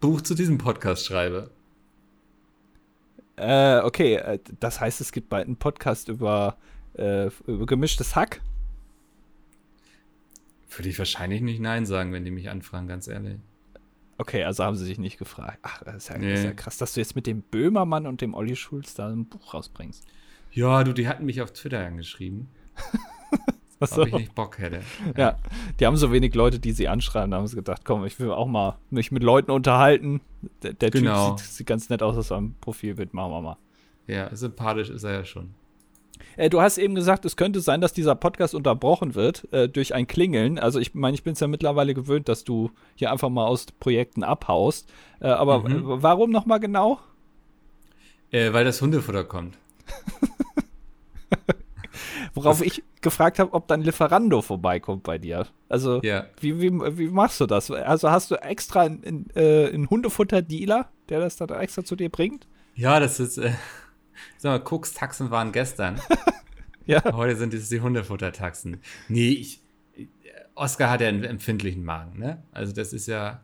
Buch 0.00 0.20
zu 0.20 0.34
diesem 0.34 0.58
Podcast 0.58 1.06
schreibe. 1.06 1.50
Äh, 3.36 3.80
okay, 3.80 4.16
äh, 4.16 4.38
das 4.60 4.80
heißt, 4.80 5.00
es 5.00 5.12
gibt 5.12 5.28
bald 5.28 5.46
einen 5.46 5.56
Podcast 5.56 6.08
über, 6.08 6.56
äh, 6.94 7.30
über 7.46 7.66
gemischtes 7.66 8.16
Hack. 8.16 8.40
Würde 10.70 10.88
ich 10.88 10.98
wahrscheinlich 10.98 11.40
nicht 11.40 11.60
Nein 11.60 11.86
sagen, 11.86 12.12
wenn 12.12 12.24
die 12.24 12.30
mich 12.30 12.50
anfragen, 12.50 12.88
ganz 12.88 13.08
ehrlich. 13.08 13.38
Okay, 14.18 14.42
also 14.42 14.64
haben 14.64 14.76
sie 14.76 14.84
sich 14.84 14.98
nicht 14.98 15.18
gefragt. 15.18 15.58
Ach, 15.62 15.82
das 15.84 15.96
ist 15.96 16.08
ja, 16.08 16.18
nee. 16.18 16.34
ist 16.34 16.44
ja 16.44 16.52
krass, 16.52 16.76
dass 16.76 16.92
du 16.92 17.00
jetzt 17.00 17.14
mit 17.14 17.26
dem 17.26 17.42
Böhmermann 17.42 18.06
und 18.06 18.20
dem 18.20 18.34
Olli 18.34 18.56
Schulz 18.56 18.94
da 18.94 19.08
ein 19.08 19.26
Buch 19.26 19.54
rausbringst. 19.54 20.04
Ja, 20.50 20.82
du, 20.82 20.92
die 20.92 21.08
hatten 21.08 21.24
mich 21.24 21.40
auf 21.40 21.52
Twitter 21.52 21.86
angeschrieben. 21.86 22.48
so. 23.80 24.02
Ob 24.02 24.08
ich 24.08 24.14
nicht 24.14 24.34
Bock 24.34 24.58
hätte. 24.58 24.80
Ja. 25.16 25.20
ja. 25.20 25.38
die 25.78 25.86
haben 25.86 25.96
so 25.96 26.12
wenig 26.12 26.34
Leute, 26.34 26.58
die 26.58 26.72
sie 26.72 26.88
anschreiben. 26.88 27.30
Da 27.30 27.36
haben 27.36 27.46
sie 27.46 27.56
gedacht, 27.56 27.84
komm, 27.84 28.04
ich 28.04 28.18
will 28.18 28.32
auch 28.32 28.48
mal 28.48 28.78
mich 28.90 29.12
mit 29.12 29.22
Leuten 29.22 29.52
unterhalten. 29.52 30.20
Der, 30.62 30.72
der 30.72 30.90
genau. 30.90 31.30
Typ 31.30 31.40
sieht, 31.40 31.50
sieht, 31.50 31.66
ganz 31.66 31.88
nett 31.88 32.02
aus 32.02 32.16
aus 32.16 32.28
seinem 32.28 32.54
Profilbild. 32.60 33.14
Machen 33.14 33.30
wir 33.30 33.40
mal. 33.40 33.56
Ja, 34.08 34.34
sympathisch 34.34 34.90
ist 34.90 35.04
er 35.04 35.12
ja 35.12 35.24
schon. 35.24 35.54
Äh, 36.36 36.50
du 36.50 36.60
hast 36.60 36.78
eben 36.78 36.94
gesagt, 36.94 37.24
es 37.24 37.36
könnte 37.36 37.60
sein, 37.60 37.80
dass 37.80 37.92
dieser 37.92 38.14
Podcast 38.14 38.54
unterbrochen 38.54 39.14
wird 39.14 39.50
äh, 39.52 39.68
durch 39.68 39.94
ein 39.94 40.06
Klingeln. 40.06 40.58
Also 40.58 40.78
ich 40.78 40.94
meine, 40.94 41.14
ich 41.14 41.22
bin 41.22 41.34
es 41.34 41.40
ja 41.40 41.46
mittlerweile 41.46 41.94
gewöhnt, 41.94 42.28
dass 42.28 42.44
du 42.44 42.70
hier 42.94 43.12
einfach 43.12 43.28
mal 43.28 43.46
aus 43.46 43.66
Projekten 43.80 44.22
abhaust. 44.22 44.90
Äh, 45.20 45.28
aber 45.28 45.68
mhm. 45.68 46.02
warum 46.02 46.30
nochmal 46.30 46.60
genau? 46.60 46.98
Äh, 48.30 48.52
weil 48.52 48.64
das 48.64 48.80
Hundefutter 48.82 49.24
kommt. 49.24 49.56
Worauf 52.34 52.62
ich 52.62 52.82
gefragt 53.00 53.38
habe, 53.38 53.52
ob 53.52 53.68
dann 53.68 53.80
Lieferando 53.80 54.42
vorbeikommt 54.42 55.02
bei 55.02 55.18
dir. 55.18 55.46
Also, 55.68 56.00
ja. 56.02 56.26
wie, 56.40 56.60
wie, 56.60 56.70
wie 56.70 57.08
machst 57.08 57.40
du 57.40 57.46
das? 57.46 57.70
Also, 57.70 58.10
hast 58.10 58.30
du 58.30 58.36
extra 58.36 58.82
einen, 58.82 59.28
einen 59.34 59.34
äh, 59.34 59.86
Hundefutter-Dealer, 59.88 60.88
der 61.08 61.20
das 61.20 61.36
dann 61.36 61.48
extra 61.48 61.84
zu 61.84 61.96
dir 61.96 62.10
bringt? 62.10 62.46
Ja, 62.74 63.00
das 63.00 63.18
ist, 63.18 63.38
äh, 63.38 63.52
Sag 64.36 64.50
mal, 64.50 64.72
Cooks 64.72 64.92
Taxen 64.92 65.30
waren 65.30 65.52
gestern. 65.52 66.00
ja. 66.86 67.02
Heute 67.12 67.36
sind 67.36 67.54
es 67.54 67.68
die 67.68 67.80
Hundefuttertaxen. 67.80 68.80
Nee, 69.08 69.30
ich, 69.30 69.60
Oscar 70.54 70.90
hat 70.90 71.00
ja 71.00 71.08
einen 71.08 71.24
empfindlichen 71.24 71.84
Magen, 71.84 72.18
ne? 72.18 72.42
Also 72.52 72.72
das 72.72 72.92
ist 72.92 73.06
ja 73.06 73.40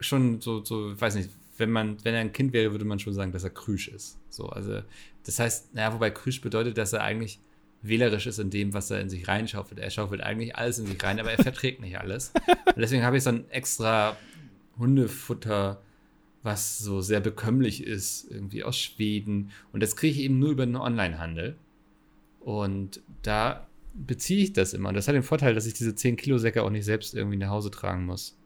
schon 0.00 0.40
so, 0.40 0.64
so, 0.64 0.92
ich 0.92 1.00
weiß 1.00 1.14
nicht, 1.16 1.30
wenn 1.56 1.70
man, 1.70 2.02
wenn 2.04 2.14
er 2.14 2.20
ein 2.20 2.32
Kind 2.32 2.52
wäre, 2.52 2.70
würde 2.72 2.84
man 2.84 2.98
schon 2.98 3.14
sagen, 3.14 3.32
dass 3.32 3.44
er 3.44 3.50
krüsch 3.50 3.88
ist. 3.88 4.18
So, 4.28 4.46
also 4.46 4.80
das 5.24 5.38
heißt, 5.38 5.74
naja, 5.74 5.92
wobei 5.92 6.10
krüsch 6.10 6.40
bedeutet, 6.40 6.78
dass 6.78 6.92
er 6.92 7.02
eigentlich 7.02 7.40
wählerisch 7.82 8.26
ist 8.26 8.38
in 8.38 8.50
dem, 8.50 8.74
was 8.74 8.90
er 8.90 9.00
in 9.00 9.08
sich 9.08 9.28
reinschaufelt. 9.28 9.80
Er 9.80 9.90
schaufelt 9.90 10.20
eigentlich 10.20 10.56
alles 10.56 10.78
in 10.78 10.86
sich 10.86 11.02
rein, 11.02 11.20
aber 11.20 11.32
er 11.32 11.42
verträgt 11.42 11.80
nicht 11.80 11.98
alles. 11.98 12.32
Und 12.66 12.78
deswegen 12.78 13.04
habe 13.04 13.16
ich 13.16 13.22
so 13.22 13.30
ein 13.30 13.48
extra 13.50 14.16
Hundefutter 14.78 15.80
was 16.48 16.78
so 16.78 17.02
sehr 17.02 17.20
bekömmlich 17.20 17.84
ist, 17.84 18.30
irgendwie 18.30 18.64
aus 18.64 18.78
Schweden. 18.78 19.50
Und 19.72 19.82
das 19.82 19.96
kriege 19.96 20.14
ich 20.14 20.20
eben 20.20 20.38
nur 20.38 20.50
über 20.50 20.62
einen 20.62 20.76
Onlinehandel. 20.76 21.56
Und 22.40 23.02
da 23.22 23.66
beziehe 23.92 24.42
ich 24.42 24.54
das 24.54 24.72
immer. 24.72 24.88
Und 24.88 24.94
das 24.94 25.08
hat 25.08 25.14
den 25.14 25.22
Vorteil, 25.22 25.54
dass 25.54 25.66
ich 25.66 25.74
diese 25.74 25.94
10 25.94 26.16
Kilo 26.16 26.38
Säcke 26.38 26.62
auch 26.62 26.70
nicht 26.70 26.86
selbst 26.86 27.14
irgendwie 27.14 27.36
nach 27.36 27.50
Hause 27.50 27.70
tragen 27.70 28.06
muss. 28.06 28.38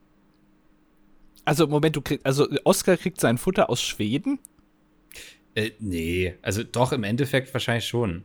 Also, 1.44 1.68
Moment, 1.68 1.94
du 1.94 2.02
kriegst, 2.02 2.26
also 2.26 2.48
Oskar 2.64 2.96
kriegt 2.96 3.20
sein 3.20 3.38
Futter 3.38 3.70
aus 3.70 3.80
Schweden? 3.80 4.40
Äh, 5.54 5.70
nee, 5.78 6.34
also 6.42 6.64
doch 6.64 6.92
im 6.92 7.04
Endeffekt 7.04 7.52
wahrscheinlich 7.54 7.86
schon. 7.86 8.24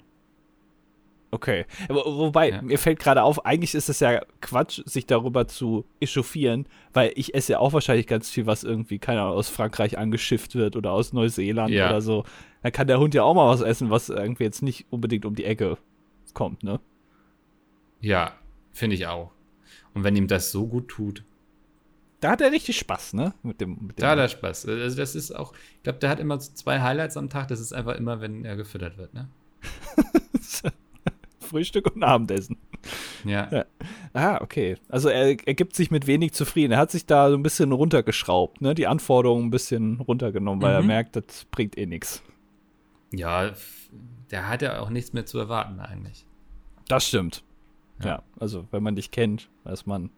Okay. 1.31 1.65
Wo, 1.89 1.95
wobei, 2.17 2.51
ja. 2.51 2.61
mir 2.61 2.79
fällt 2.79 2.99
gerade 2.99 3.23
auf, 3.23 3.45
eigentlich 3.45 3.75
ist 3.75 3.89
es 3.89 3.99
ja 3.99 4.21
Quatsch, 4.41 4.81
sich 4.85 5.05
darüber 5.05 5.47
zu 5.47 5.85
echauffieren, 5.99 6.67
weil 6.93 7.11
ich 7.15 7.35
esse 7.35 7.53
ja 7.53 7.59
auch 7.59 7.73
wahrscheinlich 7.73 8.07
ganz 8.07 8.29
viel, 8.29 8.45
was 8.45 8.63
irgendwie, 8.63 8.97
keine 8.97 9.21
Ahnung, 9.21 9.35
aus 9.35 9.49
Frankreich 9.49 9.97
angeschifft 9.97 10.55
wird 10.55 10.75
oder 10.75 10.91
aus 10.91 11.11
Neuseeland 11.11 11.71
ja. 11.71 11.89
oder 11.89 12.01
so. 12.01 12.23
Dann 12.63 12.71
kann 12.71 12.87
der 12.87 12.99
Hund 12.99 13.13
ja 13.13 13.23
auch 13.23 13.33
mal 13.33 13.49
was 13.49 13.61
essen, 13.61 13.89
was 13.89 14.09
irgendwie 14.09 14.45
jetzt 14.45 14.61
nicht 14.61 14.85
unbedingt 14.89 15.25
um 15.25 15.35
die 15.35 15.45
Ecke 15.45 15.77
kommt, 16.33 16.63
ne? 16.63 16.79
Ja, 17.99 18.33
finde 18.71 18.95
ich 18.95 19.07
auch. 19.07 19.31
Und 19.93 20.03
wenn 20.03 20.15
ihm 20.15 20.27
das 20.27 20.51
so 20.51 20.67
gut 20.67 20.87
tut. 20.87 21.23
Da 22.19 22.31
hat 22.31 22.41
er 22.41 22.51
richtig 22.51 22.77
Spaß, 22.77 23.13
ne? 23.13 23.33
Mit 23.43 23.59
dem, 23.59 23.71
mit 23.81 23.97
dem 23.97 24.01
da 24.01 24.11
hat 24.11 24.19
er 24.19 24.27
Spaß. 24.27 24.67
Also 24.67 24.97
das 24.97 25.13
ist 25.15 25.35
auch, 25.35 25.53
ich 25.75 25.83
glaube, 25.83 25.99
der 25.99 26.09
hat 26.09 26.19
immer 26.19 26.39
zwei 26.39 26.81
Highlights 26.81 27.17
am 27.17 27.29
Tag. 27.29 27.47
Das 27.49 27.59
ist 27.59 27.73
einfach 27.73 27.95
immer, 27.95 28.21
wenn 28.21 28.45
er 28.45 28.55
gefüttert 28.55 28.97
wird, 28.97 29.13
ne? 29.13 29.27
Frühstück 31.47 31.93
und 31.93 32.03
Abendessen. 32.03 32.57
Ja. 33.25 33.49
ja. 33.51 33.65
Ah, 34.13 34.39
okay. 34.41 34.77
Also 34.89 35.09
er, 35.09 35.37
er 35.45 35.53
gibt 35.53 35.75
sich 35.75 35.91
mit 35.91 36.07
wenig 36.07 36.33
zufrieden. 36.33 36.73
Er 36.73 36.79
hat 36.79 36.91
sich 36.91 37.05
da 37.05 37.29
so 37.29 37.35
ein 37.35 37.43
bisschen 37.43 37.71
runtergeschraubt, 37.71 38.61
ne? 38.61 38.75
Die 38.75 38.87
Anforderungen 38.87 39.47
ein 39.47 39.51
bisschen 39.51 39.99
runtergenommen, 39.99 40.61
weil 40.61 40.73
mhm. 40.73 40.83
er 40.83 40.95
merkt, 40.95 41.15
das 41.15 41.45
bringt 41.51 41.77
eh 41.77 41.85
nichts. 41.85 42.23
Ja, 43.11 43.51
der 44.31 44.47
hat 44.47 44.61
ja 44.61 44.79
auch 44.79 44.89
nichts 44.89 45.13
mehr 45.13 45.25
zu 45.25 45.39
erwarten 45.39 45.79
eigentlich. 45.79 46.25
Das 46.87 47.07
stimmt. 47.07 47.43
Ja, 47.99 48.07
ja 48.07 48.23
also 48.39 48.67
wenn 48.71 48.83
man 48.83 48.95
dich 48.95 49.11
kennt, 49.11 49.49
weiß 49.63 49.85
man. 49.85 50.09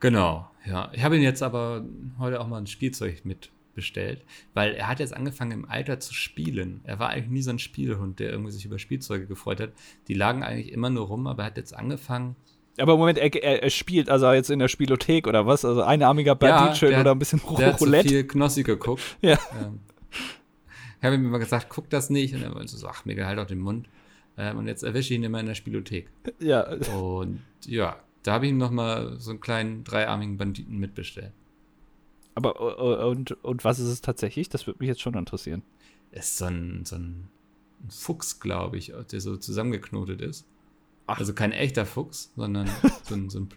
Genau, 0.00 0.48
ja. 0.64 0.90
Ich 0.92 1.02
habe 1.02 1.16
ihn 1.16 1.22
jetzt 1.22 1.42
aber 1.42 1.84
heute 2.18 2.40
auch 2.40 2.46
mal 2.46 2.58
ein 2.58 2.66
Spielzeug 2.66 3.24
mit 3.24 3.50
bestellt, 3.78 4.24
weil 4.54 4.74
er 4.74 4.88
hat 4.88 4.98
jetzt 4.98 5.14
angefangen 5.14 5.52
im 5.52 5.64
Alter 5.68 6.00
zu 6.00 6.12
spielen. 6.12 6.80
Er 6.82 6.98
war 6.98 7.10
eigentlich 7.10 7.30
nie 7.30 7.42
so 7.42 7.50
ein 7.50 7.60
Spielhund, 7.60 8.18
der 8.18 8.30
irgendwie 8.30 8.50
sich 8.50 8.64
über 8.64 8.80
Spielzeuge 8.80 9.26
gefreut 9.26 9.60
hat. 9.60 9.70
Die 10.08 10.14
lagen 10.14 10.42
eigentlich 10.42 10.72
immer 10.72 10.90
nur 10.90 11.06
rum, 11.06 11.28
aber 11.28 11.44
er 11.44 11.46
hat 11.46 11.56
jetzt 11.56 11.76
angefangen. 11.76 12.34
Aber 12.76 12.94
im 12.94 12.98
Moment, 12.98 13.18
er, 13.18 13.32
er, 13.32 13.62
er 13.62 13.70
spielt 13.70 14.10
also 14.10 14.32
jetzt 14.32 14.50
in 14.50 14.58
der 14.58 14.66
Spielothek 14.66 15.28
oder 15.28 15.46
was? 15.46 15.64
Also 15.64 15.82
einarmiger 15.82 16.34
Banditchen 16.34 16.90
ja, 16.90 17.00
oder 17.00 17.12
ein 17.12 17.20
bisschen 17.20 17.40
der 17.56 17.76
Roulette. 17.76 17.86
Der 17.86 17.98
hat 17.98 18.04
so 18.04 18.08
viel 18.08 18.26
Knossi 18.26 18.62
geguckt. 18.64 19.02
ja. 19.20 19.38
Ähm, 19.60 19.78
ich 20.98 21.04
habe 21.04 21.14
ihm 21.14 21.24
immer 21.24 21.38
gesagt, 21.38 21.68
guck 21.68 21.88
das 21.90 22.10
nicht. 22.10 22.34
Und 22.34 22.42
er 22.42 22.52
war 22.52 22.66
so, 22.66 22.88
ach, 22.88 23.04
mir 23.04 23.24
halt 23.26 23.38
auch 23.38 23.46
den 23.46 23.60
Mund. 23.60 23.88
Ähm, 24.36 24.58
und 24.58 24.66
jetzt 24.66 24.82
erwische 24.82 25.14
ich 25.14 25.20
ihn 25.20 25.24
immer 25.24 25.38
in 25.38 25.46
der 25.46 25.54
Spielothek. 25.54 26.08
Ja. 26.40 26.68
Und 26.96 27.40
ja, 27.64 27.96
da 28.24 28.32
habe 28.32 28.46
ich 28.46 28.50
ihm 28.50 28.58
noch 28.58 28.72
mal 28.72 29.16
so 29.18 29.30
einen 29.30 29.40
kleinen 29.40 29.84
dreiarmigen 29.84 30.36
Banditen 30.36 30.78
mitbestellt. 30.78 31.32
Aber 32.38 33.08
und, 33.08 33.32
und 33.42 33.64
was 33.64 33.80
ist 33.80 33.88
es 33.88 34.00
tatsächlich? 34.00 34.48
Das 34.48 34.68
würde 34.68 34.78
mich 34.78 34.86
jetzt 34.86 35.00
schon 35.00 35.14
interessieren. 35.14 35.64
Es 36.12 36.26
ist 36.26 36.38
so 36.38 36.44
ein, 36.44 36.84
so 36.84 36.94
ein 36.94 37.26
Fuchs, 37.88 38.38
glaube 38.38 38.78
ich, 38.78 38.92
der 39.10 39.20
so 39.20 39.36
zusammengeknotet 39.36 40.20
ist. 40.20 40.46
Ach. 41.08 41.18
Also 41.18 41.34
kein 41.34 41.50
echter 41.50 41.84
Fuchs, 41.84 42.30
sondern 42.36 42.70
so 43.02 43.16
ein, 43.16 43.28
so 43.28 43.40
ein 43.40 43.48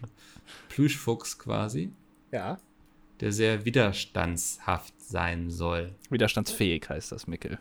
Plüschfuchs 0.68 1.38
quasi. 1.38 1.92
Ja. 2.32 2.58
Der 3.20 3.30
sehr 3.30 3.64
widerstandshaft 3.64 5.00
sein 5.00 5.48
soll. 5.48 5.94
Widerstandsfähig 6.10 6.88
heißt 6.88 7.12
das, 7.12 7.28
Mickel. 7.28 7.60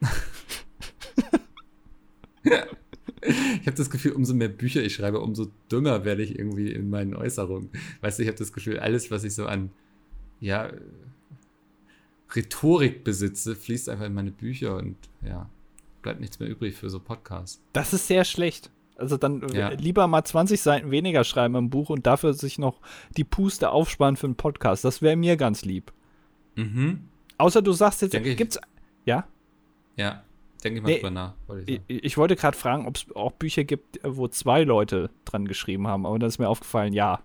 ich 2.44 3.66
habe 3.66 3.76
das 3.76 3.90
Gefühl, 3.90 4.12
umso 4.12 4.34
mehr 4.34 4.50
Bücher 4.50 4.84
ich 4.84 4.94
schreibe, 4.94 5.18
umso 5.18 5.50
dümmer 5.72 6.04
werde 6.04 6.22
ich 6.22 6.38
irgendwie 6.38 6.70
in 6.70 6.90
meinen 6.90 7.16
Äußerungen. 7.16 7.70
Weißt 8.02 8.20
du, 8.20 8.22
ich 8.22 8.28
habe 8.28 8.38
das 8.38 8.52
Gefühl, 8.52 8.78
alles, 8.78 9.10
was 9.10 9.24
ich 9.24 9.34
so 9.34 9.46
an 9.46 9.72
ja, 10.40 10.70
Rhetorik 12.34 13.04
besitze, 13.04 13.54
fließt 13.54 13.88
einfach 13.88 14.06
in 14.06 14.14
meine 14.14 14.30
Bücher 14.30 14.76
und 14.76 14.96
ja, 15.24 15.48
bleibt 16.02 16.20
nichts 16.20 16.40
mehr 16.40 16.48
übrig 16.48 16.74
für 16.74 16.90
so 16.90 17.00
Podcasts. 17.00 17.60
Das 17.72 17.92
ist 17.92 18.06
sehr 18.06 18.24
schlecht. 18.24 18.70
Also 18.96 19.16
dann 19.16 19.46
ja. 19.52 19.70
lieber 19.70 20.06
mal 20.06 20.24
20 20.24 20.60
Seiten 20.60 20.90
weniger 20.90 21.24
schreiben 21.24 21.56
im 21.56 21.70
Buch 21.70 21.90
und 21.90 22.06
dafür 22.06 22.32
sich 22.32 22.58
noch 22.58 22.80
die 23.16 23.24
Puste 23.24 23.70
aufsparen 23.70 24.16
für 24.16 24.26
einen 24.26 24.36
Podcast. 24.36 24.84
Das 24.84 25.02
wäre 25.02 25.16
mir 25.16 25.36
ganz 25.36 25.64
lieb. 25.64 25.92
Mhm. 26.54 27.08
Außer 27.38 27.62
du 27.62 27.72
sagst 27.72 28.02
jetzt, 28.02 28.14
denke 28.14 28.36
gibt's. 28.36 28.58
Ja? 29.04 29.26
Ja, 29.96 30.22
denke 30.62 30.78
ich 30.78 30.82
mal 30.82 30.88
nee, 30.88 30.96
drüber 30.96 31.10
nach. 31.10 31.34
Wollte 31.46 31.72
ich, 31.72 31.80
ich, 31.88 32.04
ich, 32.04 32.16
wollte 32.16 32.36
gerade 32.36 32.56
fragen, 32.56 32.86
ob 32.86 32.96
es 32.96 33.06
auch 33.14 33.32
Bücher 33.32 33.64
gibt, 33.64 33.98
wo 34.04 34.28
zwei 34.28 34.62
Leute 34.62 35.10
dran 35.24 35.48
geschrieben 35.48 35.88
haben, 35.88 36.06
aber 36.06 36.18
dann 36.18 36.28
ist 36.28 36.38
mir 36.38 36.48
aufgefallen, 36.48 36.92
ja. 36.92 37.20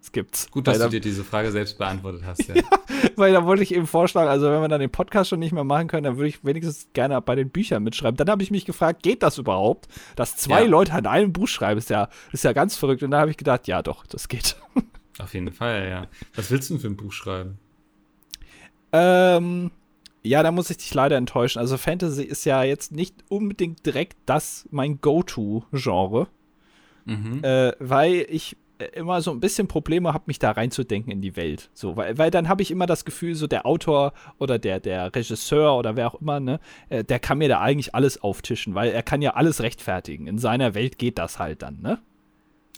Das 0.00 0.12
gibt's. 0.12 0.50
Gut, 0.50 0.66
dass 0.66 0.78
weil 0.78 0.86
du 0.86 0.90
dir 0.92 1.00
diese 1.00 1.24
Frage 1.24 1.52
selbst 1.52 1.76
beantwortet 1.76 2.22
hast. 2.24 2.48
Ja. 2.48 2.54
ja, 2.56 2.62
weil 3.16 3.32
da 3.34 3.44
wollte 3.44 3.62
ich 3.62 3.74
eben 3.74 3.86
vorschlagen, 3.86 4.28
also 4.30 4.50
wenn 4.50 4.62
wir 4.62 4.68
dann 4.68 4.80
den 4.80 4.90
Podcast 4.90 5.28
schon 5.30 5.38
nicht 5.40 5.52
mehr 5.52 5.62
machen 5.64 5.88
können, 5.88 6.04
dann 6.04 6.16
würde 6.16 6.28
ich 6.28 6.42
wenigstens 6.44 6.88
gerne 6.94 7.20
bei 7.20 7.34
den 7.34 7.50
Büchern 7.50 7.82
mitschreiben. 7.82 8.16
Dann 8.16 8.30
habe 8.30 8.42
ich 8.42 8.50
mich 8.50 8.64
gefragt, 8.64 9.02
geht 9.02 9.22
das 9.22 9.36
überhaupt? 9.36 9.88
Dass 10.16 10.36
zwei 10.36 10.62
Ja. 10.62 10.68
Leute 10.68 10.94
an 10.94 11.06
einem 11.06 11.32
Buch 11.34 11.48
schreiben, 11.48 11.76
ist 11.78 11.90
ja, 11.90 12.08
ist 12.32 12.44
ja 12.44 12.52
ganz 12.54 12.76
verrückt. 12.76 13.02
Und 13.02 13.10
da 13.10 13.20
habe 13.20 13.30
ich 13.30 13.36
gedacht, 13.36 13.68
ja 13.68 13.82
doch, 13.82 14.06
das 14.06 14.28
geht. 14.28 14.56
Auf 15.18 15.34
jeden 15.34 15.52
Fall, 15.52 15.86
ja. 15.90 16.06
Was 16.34 16.50
willst 16.50 16.70
du 16.70 16.74
denn 16.74 16.80
für 16.80 16.86
ein 16.88 16.96
Buch 16.96 17.12
schreiben? 17.12 17.58
Ähm, 18.92 19.70
ja, 20.22 20.42
da 20.42 20.50
muss 20.50 20.70
ich 20.70 20.78
dich 20.78 20.92
leider 20.94 21.16
enttäuschen. 21.16 21.58
Also 21.58 21.76
Fantasy 21.76 22.22
ist 22.24 22.44
ja 22.44 22.62
jetzt 22.62 22.92
nicht 22.92 23.16
unbedingt 23.28 23.84
direkt 23.86 24.16
das 24.26 24.66
mein 24.70 25.00
Go-To-Genre, 25.00 26.26
Mhm. 27.06 27.42
äh, 27.42 27.72
weil 27.78 28.26
ich 28.28 28.56
immer 28.80 29.20
so 29.20 29.30
ein 29.30 29.40
bisschen 29.40 29.68
Probleme 29.68 30.12
habe, 30.12 30.24
mich 30.26 30.38
da 30.38 30.50
reinzudenken 30.50 31.12
in 31.12 31.20
die 31.20 31.36
Welt. 31.36 31.70
So, 31.74 31.96
weil, 31.96 32.18
weil 32.18 32.30
dann 32.30 32.48
habe 32.48 32.62
ich 32.62 32.70
immer 32.70 32.86
das 32.86 33.04
Gefühl, 33.04 33.34
so 33.34 33.46
der 33.46 33.66
Autor 33.66 34.12
oder 34.38 34.58
der, 34.58 34.80
der 34.80 35.14
Regisseur 35.14 35.76
oder 35.76 35.96
wer 35.96 36.08
auch 36.08 36.20
immer, 36.20 36.40
ne, 36.40 36.60
äh, 36.88 37.04
der 37.04 37.18
kann 37.18 37.38
mir 37.38 37.48
da 37.48 37.60
eigentlich 37.60 37.94
alles 37.94 38.22
auftischen, 38.22 38.74
weil 38.74 38.90
er 38.92 39.02
kann 39.02 39.22
ja 39.22 39.34
alles 39.34 39.62
rechtfertigen. 39.62 40.26
In 40.26 40.38
seiner 40.38 40.74
Welt 40.74 40.98
geht 40.98 41.18
das 41.18 41.38
halt 41.38 41.62
dann, 41.62 41.80
ne? 41.80 41.98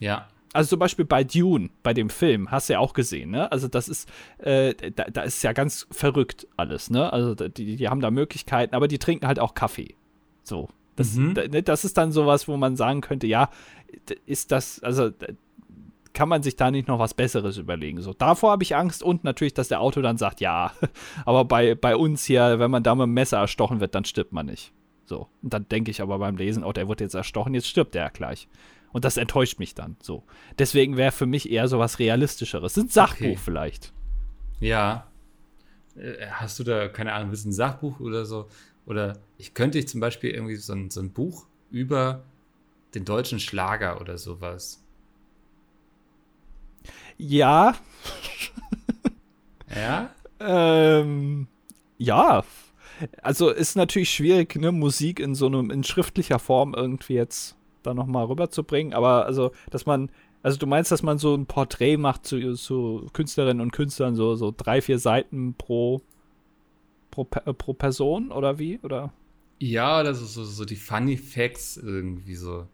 ja. 0.00 0.28
Also 0.54 0.68
zum 0.68 0.80
Beispiel 0.80 1.06
bei 1.06 1.24
Dune, 1.24 1.70
bei 1.82 1.94
dem 1.94 2.10
Film, 2.10 2.50
hast 2.50 2.68
du 2.68 2.74
ja 2.74 2.78
auch 2.78 2.92
gesehen, 2.92 3.30
ne? 3.30 3.50
Also 3.50 3.68
das 3.68 3.88
ist, 3.88 4.06
äh, 4.36 4.74
da, 4.94 5.04
da 5.04 5.22
ist 5.22 5.42
ja 5.42 5.54
ganz 5.54 5.86
verrückt 5.90 6.46
alles, 6.58 6.90
ne? 6.90 7.10
Also 7.10 7.34
die, 7.34 7.76
die 7.76 7.88
haben 7.88 8.02
da 8.02 8.10
Möglichkeiten, 8.10 8.74
aber 8.74 8.86
die 8.86 8.98
trinken 8.98 9.26
halt 9.26 9.38
auch 9.38 9.54
Kaffee. 9.54 9.94
So. 10.42 10.68
Das, 10.94 11.14
Mhm. 11.14 11.32
ne, 11.32 11.62
das 11.62 11.86
ist 11.86 11.96
dann 11.96 12.12
sowas, 12.12 12.48
wo 12.48 12.58
man 12.58 12.76
sagen 12.76 13.00
könnte, 13.00 13.26
ja, 13.26 13.48
ist 14.26 14.52
das, 14.52 14.82
also 14.82 15.10
kann 16.14 16.28
man 16.28 16.42
sich 16.42 16.56
da 16.56 16.70
nicht 16.70 16.88
noch 16.88 16.98
was 16.98 17.14
Besseres 17.14 17.56
überlegen. 17.56 18.00
So, 18.00 18.12
davor 18.12 18.52
habe 18.52 18.62
ich 18.62 18.76
Angst 18.76 19.02
und 19.02 19.24
natürlich, 19.24 19.54
dass 19.54 19.68
der 19.68 19.80
Autor 19.80 20.02
dann 20.02 20.18
sagt, 20.18 20.40
ja, 20.40 20.72
aber 21.24 21.44
bei, 21.44 21.74
bei 21.74 21.96
uns 21.96 22.24
hier, 22.24 22.58
wenn 22.58 22.70
man 22.70 22.82
da 22.82 22.94
mit 22.94 23.04
dem 23.04 23.14
Messer 23.14 23.38
erstochen 23.38 23.80
wird, 23.80 23.94
dann 23.94 24.04
stirbt 24.04 24.32
man 24.32 24.46
nicht. 24.46 24.72
So. 25.04 25.28
Und 25.42 25.52
dann 25.52 25.68
denke 25.68 25.90
ich 25.90 26.00
aber 26.02 26.18
beim 26.18 26.36
Lesen, 26.36 26.64
oh, 26.64 26.72
der 26.72 26.88
wird 26.88 27.00
jetzt 27.00 27.14
erstochen, 27.14 27.54
jetzt 27.54 27.68
stirbt 27.68 27.94
der 27.94 28.02
ja 28.04 28.08
gleich. 28.08 28.48
Und 28.92 29.04
das 29.04 29.16
enttäuscht 29.16 29.58
mich 29.58 29.74
dann 29.74 29.96
so. 30.02 30.22
Deswegen 30.58 30.96
wäre 30.96 31.12
für 31.12 31.26
mich 31.26 31.50
eher 31.50 31.66
so 31.68 31.78
was 31.78 31.98
Realistischeres. 31.98 32.76
Ein 32.76 32.88
Sachbuch 32.88 33.24
Okay. 33.26 33.38
vielleicht. 33.42 33.92
Ja. 34.60 35.06
Äh, 35.96 36.26
Hast 36.30 36.58
du 36.58 36.64
da, 36.64 36.88
keine 36.88 37.12
Ahnung, 37.14 37.30
du 37.32 37.48
ein 37.48 37.52
Sachbuch 37.52 38.00
oder 38.00 38.26
so? 38.26 38.48
Oder 38.84 39.18
ich 39.38 39.54
könnte 39.54 39.78
dich 39.78 39.88
zum 39.88 40.00
Beispiel 40.00 40.30
irgendwie 40.30 40.56
so 40.56 40.72
ein, 40.74 40.90
so 40.90 41.00
ein 41.00 41.10
Buch 41.10 41.46
über 41.70 42.22
den 42.94 43.04
deutschen 43.04 43.40
Schlager 43.40 44.00
oder 44.00 44.18
sowas. 44.18 44.81
Ja, 47.18 47.74
Ja? 49.74 50.10
ähm, 50.40 51.46
ja. 51.98 52.44
Also 53.22 53.50
ist 53.50 53.74
natürlich 53.74 54.10
schwierig, 54.10 54.54
ne, 54.56 54.70
Musik 54.70 55.18
in 55.18 55.34
so 55.34 55.46
einem, 55.46 55.70
in 55.70 55.82
schriftlicher 55.82 56.38
Form 56.38 56.74
irgendwie 56.74 57.14
jetzt 57.14 57.56
da 57.82 57.94
nochmal 57.94 58.26
rüberzubringen. 58.26 58.92
Aber 58.92 59.26
also, 59.26 59.52
dass 59.70 59.86
man, 59.86 60.10
also 60.42 60.58
du 60.58 60.66
meinst, 60.66 60.92
dass 60.92 61.02
man 61.02 61.18
so 61.18 61.34
ein 61.34 61.46
Porträt 61.46 61.96
macht 61.96 62.26
zu, 62.26 62.54
zu 62.54 63.08
Künstlerinnen 63.12 63.60
und 63.60 63.72
Künstlern, 63.72 64.14
so, 64.14 64.36
so 64.36 64.52
drei, 64.56 64.80
vier 64.82 64.98
Seiten 64.98 65.54
pro, 65.54 66.02
pro, 67.10 67.26
äh, 67.44 67.52
pro 67.52 67.72
Person 67.72 68.30
oder 68.30 68.58
wie? 68.58 68.78
Oder? 68.82 69.12
Ja, 69.58 70.00
oder 70.00 70.14
so, 70.14 70.26
so, 70.26 70.44
so 70.44 70.64
die 70.64 70.76
Funny 70.76 71.16
Facts 71.16 71.76
irgendwie 71.76 72.34
so. 72.36 72.66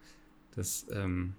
Das, 0.55 0.87
ähm, 0.93 1.35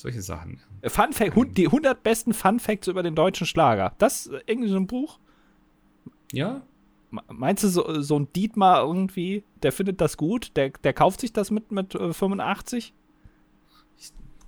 solche 0.00 0.22
Sachen. 0.22 0.60
Fun 0.84 1.12
Fact, 1.12 1.34
hun- 1.36 1.54
die 1.54 1.66
100 1.66 2.02
besten 2.02 2.32
Fun 2.34 2.58
Facts 2.60 2.88
über 2.88 3.02
den 3.02 3.14
deutschen 3.14 3.46
Schlager. 3.46 3.94
Das 3.98 4.26
äh, 4.26 4.40
irgendwie 4.46 4.68
so 4.68 4.76
ein 4.76 4.86
Buch? 4.86 5.18
Ja? 6.32 6.62
Me- 7.10 7.22
Meinst 7.28 7.64
du, 7.64 7.68
so, 7.68 8.00
so 8.02 8.18
ein 8.18 8.32
Dietmar 8.32 8.82
irgendwie, 8.82 9.44
der 9.62 9.72
findet 9.72 10.00
das 10.00 10.16
gut? 10.16 10.52
Der, 10.56 10.70
der 10.70 10.92
kauft 10.92 11.20
sich 11.20 11.32
das 11.32 11.50
mit, 11.50 11.70
mit 11.72 11.94
äh, 11.94 12.12
85? 12.12 12.94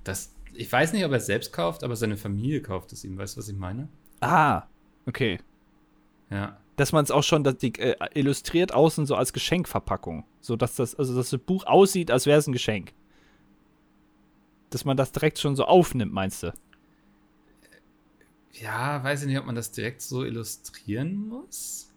Das, 0.05 0.35
ich 0.55 0.71
weiß 0.71 0.93
nicht, 0.93 1.05
ob 1.05 1.13
er 1.13 1.19
es 1.19 1.27
selbst 1.27 1.53
kauft, 1.53 1.85
aber 1.85 1.97
seine 1.97 2.17
Familie 2.17 2.61
kauft 2.63 2.93
es 2.93 3.05
ihm. 3.05 3.17
Weißt 3.19 3.37
du, 3.37 3.39
was 3.41 3.49
ich 3.49 3.57
meine? 3.57 3.89
Ah, 4.21 4.65
okay. 5.07 5.39
Ja. 6.31 6.57
Dass 6.77 6.93
man 6.93 7.05
es 7.05 7.11
auch 7.11 7.23
schon 7.23 7.45
dass 7.45 7.59
die, 7.59 7.75
äh, 7.79 7.95
illustriert 8.15 8.73
außen 8.73 9.07
so 9.07 9.15
als 9.15 9.33
Geschenkverpackung. 9.33 10.25
So 10.41 10.57
dass 10.57 10.75
das, 10.77 10.95
also 10.95 11.15
dass 11.15 11.31
das 11.31 11.41
Buch 11.41 11.67
aussieht, 11.67 12.11
als 12.11 12.27
wäre 12.27 12.39
es 12.39 12.47
ein 12.47 12.53
Geschenk. 12.53 12.93
Dass 14.73 14.85
man 14.85 14.97
das 14.97 15.13
direkt 15.13 15.39
schon 15.39 15.55
so 15.55 15.65
aufnimmt, 15.67 16.13
meinst 16.13 16.43
du? 16.43 16.53
Ja, 18.53 19.03
weiß 19.05 19.23
ich 19.23 19.29
nicht, 19.29 19.39
ob 19.39 19.47
man 19.47 19.55
das 19.55 19.71
direkt 19.71 20.03
so 20.03 20.25
illustrieren 20.25 21.29
muss. 21.29 21.91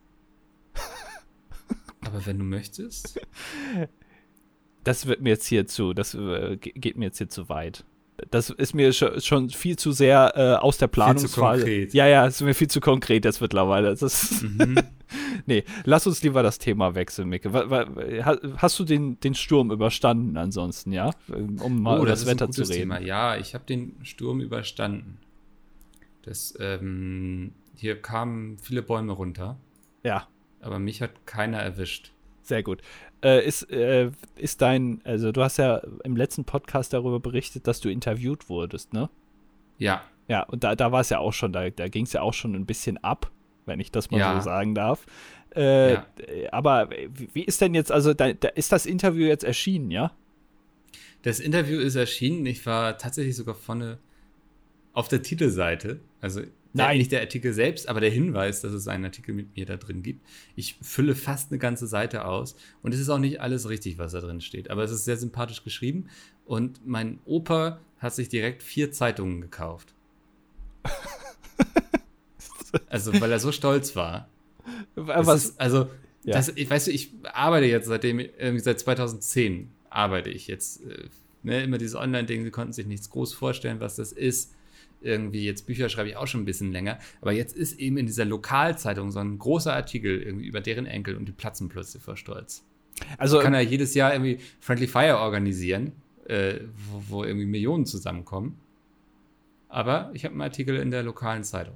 Aber 2.02 2.26
wenn 2.26 2.38
du 2.40 2.44
möchtest. 2.46 3.20
Das 4.84 5.06
wird 5.06 5.22
mir 5.22 5.30
jetzt 5.30 5.46
hier 5.48 5.68
zu, 5.68 5.94
das 5.94 6.14
äh, 6.14 6.58
ge- 6.58 6.74
geht 6.76 6.98
mir 6.98 7.06
jetzt 7.06 7.18
hier 7.18 7.30
zu 7.30 7.50
weit. 7.50 7.84
Das 8.32 8.50
ist 8.50 8.74
mir 8.74 8.92
scho- 8.94 9.20
schon 9.26 9.50
viel 9.50 9.78
zu 9.78 9.92
sehr 9.92 10.34
äh, 10.36 10.56
aus 10.62 10.78
der 10.78 10.88
Planungsphase. 10.88 11.62
konkret. 11.64 11.94
Ja, 11.94 12.08
ja, 12.08 12.26
ist 12.26 12.42
mir 12.42 12.54
viel 12.54 12.70
zu 12.70 12.80
konkret 12.80 13.26
jetzt 13.26 13.42
mittlerweile. 13.42 13.96
Das 13.96 14.42
Mhm. 14.42 14.78
nee, 15.46 15.64
lass 15.84 16.08
uns 16.08 16.24
lieber 16.24 16.42
das 16.42 16.58
Thema 16.58 16.96
wechseln, 16.96 17.28
Micke. 17.30 17.52
Hast 18.58 18.80
du 18.80 18.86
den, 18.86 19.20
den 19.20 19.36
Sturm 19.36 19.70
überstanden 19.72 20.38
ansonsten, 20.38 20.92
ja? 20.94 21.12
Um 21.60 21.82
mal 21.82 21.96
oh, 21.96 22.02
über 22.04 22.08
das, 22.12 22.22
das, 22.22 22.30
Wetter 22.30 22.50
zu 22.52 22.62
reden. 22.64 22.74
Thema. 22.74 23.00
Ja, 23.02 23.36
ich 23.38 23.54
habe 23.54 23.66
den 23.66 23.98
Sturm 24.04 24.40
überstanden. 24.40 25.18
Das, 26.24 26.56
ähm, 26.60 27.52
hier 27.76 28.02
kamen 28.02 28.58
viele 28.60 28.82
Bäume 28.82 29.12
runter, 29.12 29.58
Ja, 30.04 30.28
aber 30.62 30.80
mich 30.80 31.02
hat 31.02 31.26
keiner 31.28 31.58
erwischt. 31.60 32.12
sehr 32.44 32.64
gut. 32.64 32.82
Äh, 33.26 33.44
ist, 33.46 33.64
äh, 33.72 34.12
ist 34.36 34.62
dein, 34.62 35.02
also 35.04 35.32
du 35.32 35.42
hast 35.42 35.58
ja 35.58 35.82
im 36.04 36.16
letzten 36.16 36.46
Podcast 36.46 36.94
darüber 36.94 37.20
berichtet, 37.20 37.66
dass 37.66 37.80
du 37.82 37.90
interviewt 37.90 38.50
wurdest, 38.50 38.94
ne? 38.94 39.10
Ja, 39.80 40.04
Ja, 40.28 40.44
und 40.44 40.64
da, 40.64 40.76
da 40.76 40.92
war 40.92 41.02
es 41.02 41.10
ja 41.10 41.18
auch 41.20 41.34
schon, 41.34 41.52
da, 41.52 41.70
da 41.72 41.88
ging 41.88 42.06
es 42.06 42.14
ja 42.14 42.22
auch 42.22 42.34
schon 42.34 42.54
ein 42.56 42.66
bisschen 42.66 42.98
ab, 43.04 43.32
wenn 43.66 43.80
ich 43.80 43.92
das 43.92 44.12
mal 44.12 44.20
Ja. 44.20 44.36
so 44.40 44.46
sagen 44.46 44.76
darf. 44.76 45.06
Äh, 45.56 45.94
Ja. 45.94 46.06
Aber 46.52 46.90
wie, 47.34 47.44
ist 47.44 47.62
denn 47.62 47.74
jetzt, 47.74 47.92
also 47.92 48.14
da, 48.14 48.32
da 48.34 48.50
ist 48.50 48.72
das 48.72 48.86
Interview 48.86 49.26
jetzt 49.26 49.44
erschienen, 49.44 49.90
ja? 49.92 50.12
Das 51.24 51.40
Interview 51.40 51.80
ist 51.80 51.96
erschienen. 51.96 52.46
Ich 52.46 52.64
war 52.68 52.98
tatsächlich 53.00 53.36
sogar 53.36 53.56
vorne 53.56 53.98
auf 54.94 55.08
der 55.08 55.24
Titelseite. 55.24 56.00
Also 56.22 56.42
Nein. 56.84 56.98
nicht 56.98 57.12
der 57.12 57.22
Artikel 57.22 57.54
selbst, 57.54 57.88
aber 57.88 58.02
der 58.02 58.10
Hinweis, 58.10 58.62
dass 58.62 58.74
es 58.74 58.88
einen 58.88 59.06
Artikel 59.06 59.34
mit 59.34 59.56
mir 59.56 59.66
da 59.66 59.78
drin 59.78 60.04
gibt. 60.04 60.26
Ich 60.56 60.76
fülle 60.82 61.16
fast 61.16 61.52
eine 61.52 61.60
ganze 61.60 61.88
Seite 61.88 62.26
aus 62.26 62.56
und 62.82 62.94
es 62.94 63.00
ist 63.00 63.10
auch 63.10 63.20
nicht 63.20 63.42
alles 63.42 63.70
richtig, 63.70 63.98
was 63.98 64.12
da 64.12 64.22
drin 64.22 64.42
steht. 64.42 64.70
Aber 64.70 64.84
es 64.84 64.92
ist 64.92 65.06
sehr 65.06 65.18
sympathisch 65.18 65.64
geschrieben 65.64 66.10
und 66.46 66.86
mein 66.86 67.20
Opa 67.26 67.80
hat 68.00 68.14
sich 68.14 68.30
direkt 68.30 68.62
vier 68.64 68.92
Zeitungen 68.92 69.42
gekauft. 69.42 69.94
Also, 72.90 73.20
weil 73.22 73.32
er 73.32 73.40
so 73.40 73.52
stolz 73.52 73.96
war. 73.96 74.28
Äh, 74.96 75.02
Was, 75.06 75.46
ist, 75.46 75.60
also, 75.62 75.88
Ja. 76.24 76.34
das, 76.36 76.50
ich 76.50 76.70
weiß, 76.70 76.88
ich 76.88 77.14
arbeite 77.24 77.68
jetzt 77.68 77.88
seitdem, 77.88 78.20
irgendwie 78.20 78.60
seit 78.60 78.80
2010 78.80 79.72
arbeite 79.90 80.30
ich 80.30 80.48
jetzt. 80.48 80.84
Äh, 80.86 81.08
ne, 81.44 81.64
immer 81.64 81.78
dieses 81.78 81.96
Online-Ding, 81.96 82.44
sie 82.44 82.52
konnten 82.52 82.74
sich 82.74 82.86
nichts 82.86 83.10
groß 83.10 83.34
vorstellen, 83.34 83.80
was 83.80 83.96
das 83.96 84.12
ist. 84.12 84.54
Irgendwie, 85.06 85.46
jetzt 85.46 85.68
Bücher 85.68 85.88
schreibe 85.88 86.10
ich 86.10 86.18
auch 86.18 86.28
schon 86.28 86.42
ein 86.42 86.46
bisschen 86.46 86.72
länger. 86.72 87.00
Aber 87.22 87.32
jetzt 87.32 87.56
ist 87.56 87.80
eben 87.80 87.98
in 87.98 88.08
dieser 88.08 88.26
Lokalzeitung 88.26 89.12
so 89.12 89.20
ein 89.20 89.38
großer 89.38 89.74
Artikel 89.74 90.22
irgendwie 90.22 90.48
über 90.48 90.62
deren 90.62 90.86
Enkel 90.86 91.16
und 91.16 91.28
die 91.28 91.32
platzen 91.32 91.70
plötzlich 91.70 92.02
vor 92.02 92.18
Stolz. 92.18 92.66
also 93.18 93.40
Kann 93.40 93.54
er 93.54 93.62
jedes 93.62 93.94
Jahr 93.94 94.14
irgendwie 94.14 94.40
Friendly 94.60 94.88
Fire 94.88 95.20
organisieren, 95.20 95.92
äh, 96.28 96.56
wo, 96.92 97.18
wo 97.18 97.24
irgendwie 97.24 97.46
Millionen 97.46 97.86
zusammenkommen. 97.86 98.58
Aber 99.70 100.10
ich 100.14 100.26
habe 100.26 100.34
einen 100.34 100.42
Artikel 100.42 100.78
in 100.78 100.90
der 100.90 101.04
lokalen 101.04 101.44
Zeitung. 101.44 101.76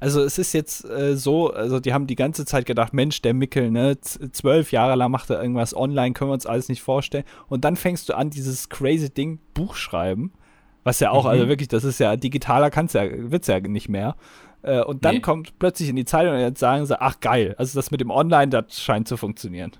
Also 0.00 0.22
es 0.22 0.38
ist 0.38 0.52
jetzt 0.52 0.84
äh, 0.84 1.16
so, 1.16 1.52
also 1.52 1.80
die 1.80 1.92
haben 1.92 2.06
die 2.06 2.14
ganze 2.14 2.44
Zeit 2.44 2.66
gedacht, 2.66 2.92
Mensch, 2.94 3.20
der 3.22 3.34
Mickel, 3.34 3.70
ne, 3.70 3.98
zwölf 4.00 4.72
Jahre 4.72 4.94
lang 4.94 5.10
macht 5.10 5.30
er 5.30 5.42
irgendwas 5.42 5.74
online, 5.74 6.12
können 6.12 6.30
wir 6.30 6.34
uns 6.34 6.46
alles 6.46 6.68
nicht 6.68 6.82
vorstellen. 6.82 7.24
Und 7.48 7.64
dann 7.64 7.76
fängst 7.76 8.08
du 8.08 8.14
an, 8.14 8.30
dieses 8.30 8.68
crazy 8.68 9.10
Ding, 9.10 9.40
Buch 9.54 9.74
schreiben, 9.74 10.32
was 10.88 11.00
ja 11.00 11.10
auch, 11.10 11.24
Mhm. 11.24 11.30
also 11.30 11.48
wirklich, 11.48 11.68
das 11.68 11.84
ist 11.84 12.00
ja, 12.00 12.16
digitaler 12.16 12.70
kann's 12.70 12.94
ja, 12.94 13.02
wird's 13.30 13.46
ja 13.46 13.60
nicht 13.60 13.88
mehr. 13.88 14.16
Äh, 14.62 14.82
und 14.82 15.04
dann 15.04 15.16
Nee. 15.16 15.20
kommt 15.20 15.58
plötzlich 15.58 15.88
in 15.88 15.96
die 15.96 16.04
Zeitung 16.04 16.32
und 16.34 16.40
jetzt 16.40 16.58
sagen 16.58 16.84
sie, 16.86 17.00
ach 17.00 17.20
geil, 17.20 17.54
also 17.58 17.78
das 17.78 17.90
mit 17.90 18.00
dem 18.00 18.10
Online, 18.10 18.48
das 18.48 18.80
scheint 18.82 19.06
zu 19.06 19.16
funktionieren. 19.16 19.72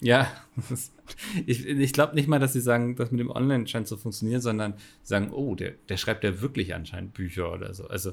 Ja, 0.00 0.26
ich, 1.46 1.66
ich 1.66 1.92
glaube 1.92 2.14
nicht 2.14 2.28
mal, 2.28 2.38
dass 2.38 2.52
sie 2.52 2.60
sagen, 2.60 2.96
das 2.96 3.10
mit 3.10 3.20
dem 3.20 3.30
Online 3.30 3.66
scheint 3.66 3.86
zu 3.88 3.96
funktionieren, 3.96 4.40
sondern 4.40 4.74
sagen, 5.02 5.30
oh, 5.32 5.54
der, 5.54 5.72
der 5.88 5.96
schreibt 5.96 6.24
ja 6.24 6.40
wirklich 6.40 6.74
anscheinend 6.74 7.14
Bücher 7.14 7.52
oder 7.52 7.72
so. 7.74 7.88
Also, 7.88 8.12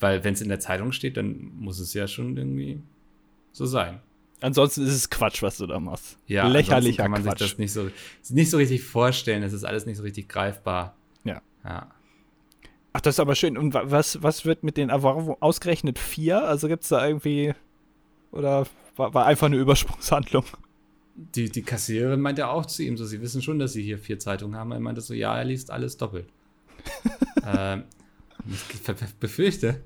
weil 0.00 0.24
wenn 0.24 0.34
es 0.34 0.40
in 0.40 0.48
der 0.48 0.60
Zeitung 0.60 0.92
steht, 0.92 1.16
dann 1.16 1.52
muss 1.58 1.78
es 1.78 1.94
ja 1.94 2.06
schon 2.08 2.36
irgendwie 2.36 2.80
so 3.52 3.66
sein. 3.66 4.00
Ansonsten 4.40 4.82
ist 4.82 4.94
es 4.94 5.10
Quatsch, 5.10 5.42
was 5.42 5.58
du 5.58 5.66
da 5.68 5.78
machst. 5.78 6.18
Ja, 6.26 6.48
Lächerlicher 6.48 7.04
kann 7.04 7.12
man 7.12 7.22
Quatsch. 7.22 7.38
sich 7.38 7.50
das 7.52 7.58
nicht 7.58 7.72
so, 7.72 7.88
nicht 8.30 8.50
so 8.50 8.56
richtig 8.56 8.82
vorstellen. 8.82 9.44
Es 9.44 9.52
ist 9.52 9.62
alles 9.64 9.86
nicht 9.86 9.96
so 9.98 10.02
richtig 10.02 10.28
greifbar. 10.28 10.96
Ja. 11.24 11.42
Ja. 11.64 11.90
Ach, 12.92 13.00
das 13.00 13.14
ist 13.16 13.20
aber 13.20 13.34
schön. 13.34 13.56
Und 13.56 13.74
was, 13.74 14.22
was 14.22 14.44
wird 14.44 14.64
mit 14.64 14.76
den 14.76 14.90
Erwartungen 14.90 15.36
ausgerechnet? 15.40 15.98
Vier? 15.98 16.46
Also 16.46 16.68
gibt 16.68 16.82
es 16.82 16.90
da 16.90 17.06
irgendwie. 17.06 17.54
Oder 18.30 18.66
war, 18.96 19.14
war 19.14 19.26
einfach 19.26 19.46
eine 19.46 19.56
Übersprungshandlung? 19.56 20.44
Die, 21.14 21.50
die 21.50 21.62
Kassiererin 21.62 22.20
meinte 22.20 22.48
auch 22.48 22.66
zu 22.66 22.82
ihm 22.82 22.96
so, 22.96 23.04
sie 23.04 23.20
wissen 23.20 23.42
schon, 23.42 23.58
dass 23.58 23.72
sie 23.72 23.82
hier 23.82 23.98
vier 23.98 24.18
Zeitungen 24.18 24.58
haben. 24.58 24.72
Er 24.72 24.80
meinte 24.80 25.00
so, 25.00 25.14
ja, 25.14 25.36
er 25.36 25.44
liest 25.44 25.70
alles 25.70 25.96
doppelt. 25.96 26.26
ähm, 27.46 27.84
ich 28.50 29.14
befürchte, 29.20 29.82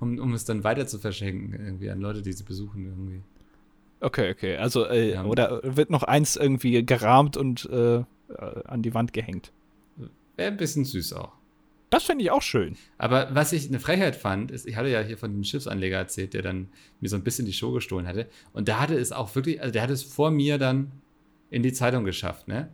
um, 0.00 0.18
um 0.18 0.32
es 0.34 0.44
dann 0.44 0.64
weiter 0.64 0.86
zu 0.86 0.98
verschenken, 0.98 1.52
irgendwie 1.52 1.90
an 1.90 2.00
Leute, 2.00 2.22
die 2.22 2.32
sie 2.32 2.44
besuchen, 2.44 2.86
irgendwie. 2.86 3.22
Okay, 4.00 4.30
okay. 4.30 4.56
Also, 4.56 4.86
äh, 4.86 5.12
ja. 5.12 5.24
oder 5.24 5.60
wird 5.62 5.90
noch 5.90 6.04
eins 6.04 6.36
irgendwie 6.36 6.84
gerahmt 6.84 7.36
und 7.36 7.68
äh, 7.70 8.02
an 8.64 8.82
die 8.82 8.94
Wand 8.94 9.12
gehängt? 9.12 9.52
Wäre 10.38 10.52
ein 10.52 10.56
bisschen 10.56 10.84
süß 10.84 11.14
auch. 11.14 11.32
Das 11.90 12.04
finde 12.04 12.22
ich 12.22 12.30
auch 12.30 12.42
schön. 12.42 12.76
Aber 12.96 13.28
was 13.32 13.52
ich 13.52 13.66
eine 13.66 13.80
Frechheit 13.80 14.14
fand, 14.14 14.52
ist, 14.52 14.68
ich 14.68 14.76
hatte 14.76 14.88
ja 14.88 15.00
hier 15.00 15.18
von 15.18 15.32
dem 15.32 15.42
Schiffsanleger 15.42 15.96
erzählt, 15.96 16.32
der 16.32 16.42
dann 16.42 16.68
mir 17.00 17.08
so 17.08 17.16
ein 17.16 17.24
bisschen 17.24 17.44
die 17.44 17.52
Show 17.52 17.72
gestohlen 17.72 18.06
hatte. 18.06 18.28
Und 18.52 18.68
der 18.68 18.78
hatte 18.78 18.94
es 18.94 19.10
auch 19.10 19.34
wirklich, 19.34 19.60
also 19.60 19.72
der 19.72 19.82
hat 19.82 19.90
es 19.90 20.04
vor 20.04 20.30
mir 20.30 20.56
dann 20.58 20.92
in 21.50 21.64
die 21.64 21.72
Zeitung 21.72 22.04
geschafft, 22.04 22.46
ne? 22.46 22.68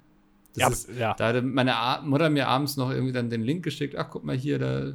Ja, 0.56 0.68
ist, 0.68 0.90
ja. 0.98 1.14
Da 1.14 1.28
hatte 1.28 1.40
meine 1.40 1.74
Mutter 2.04 2.28
mir 2.28 2.48
abends 2.48 2.76
noch 2.76 2.90
irgendwie 2.90 3.12
dann 3.12 3.30
den 3.30 3.42
Link 3.42 3.64
geschickt, 3.64 3.96
ach 3.96 4.10
guck 4.10 4.24
mal 4.24 4.36
hier, 4.36 4.58
da 4.58 4.92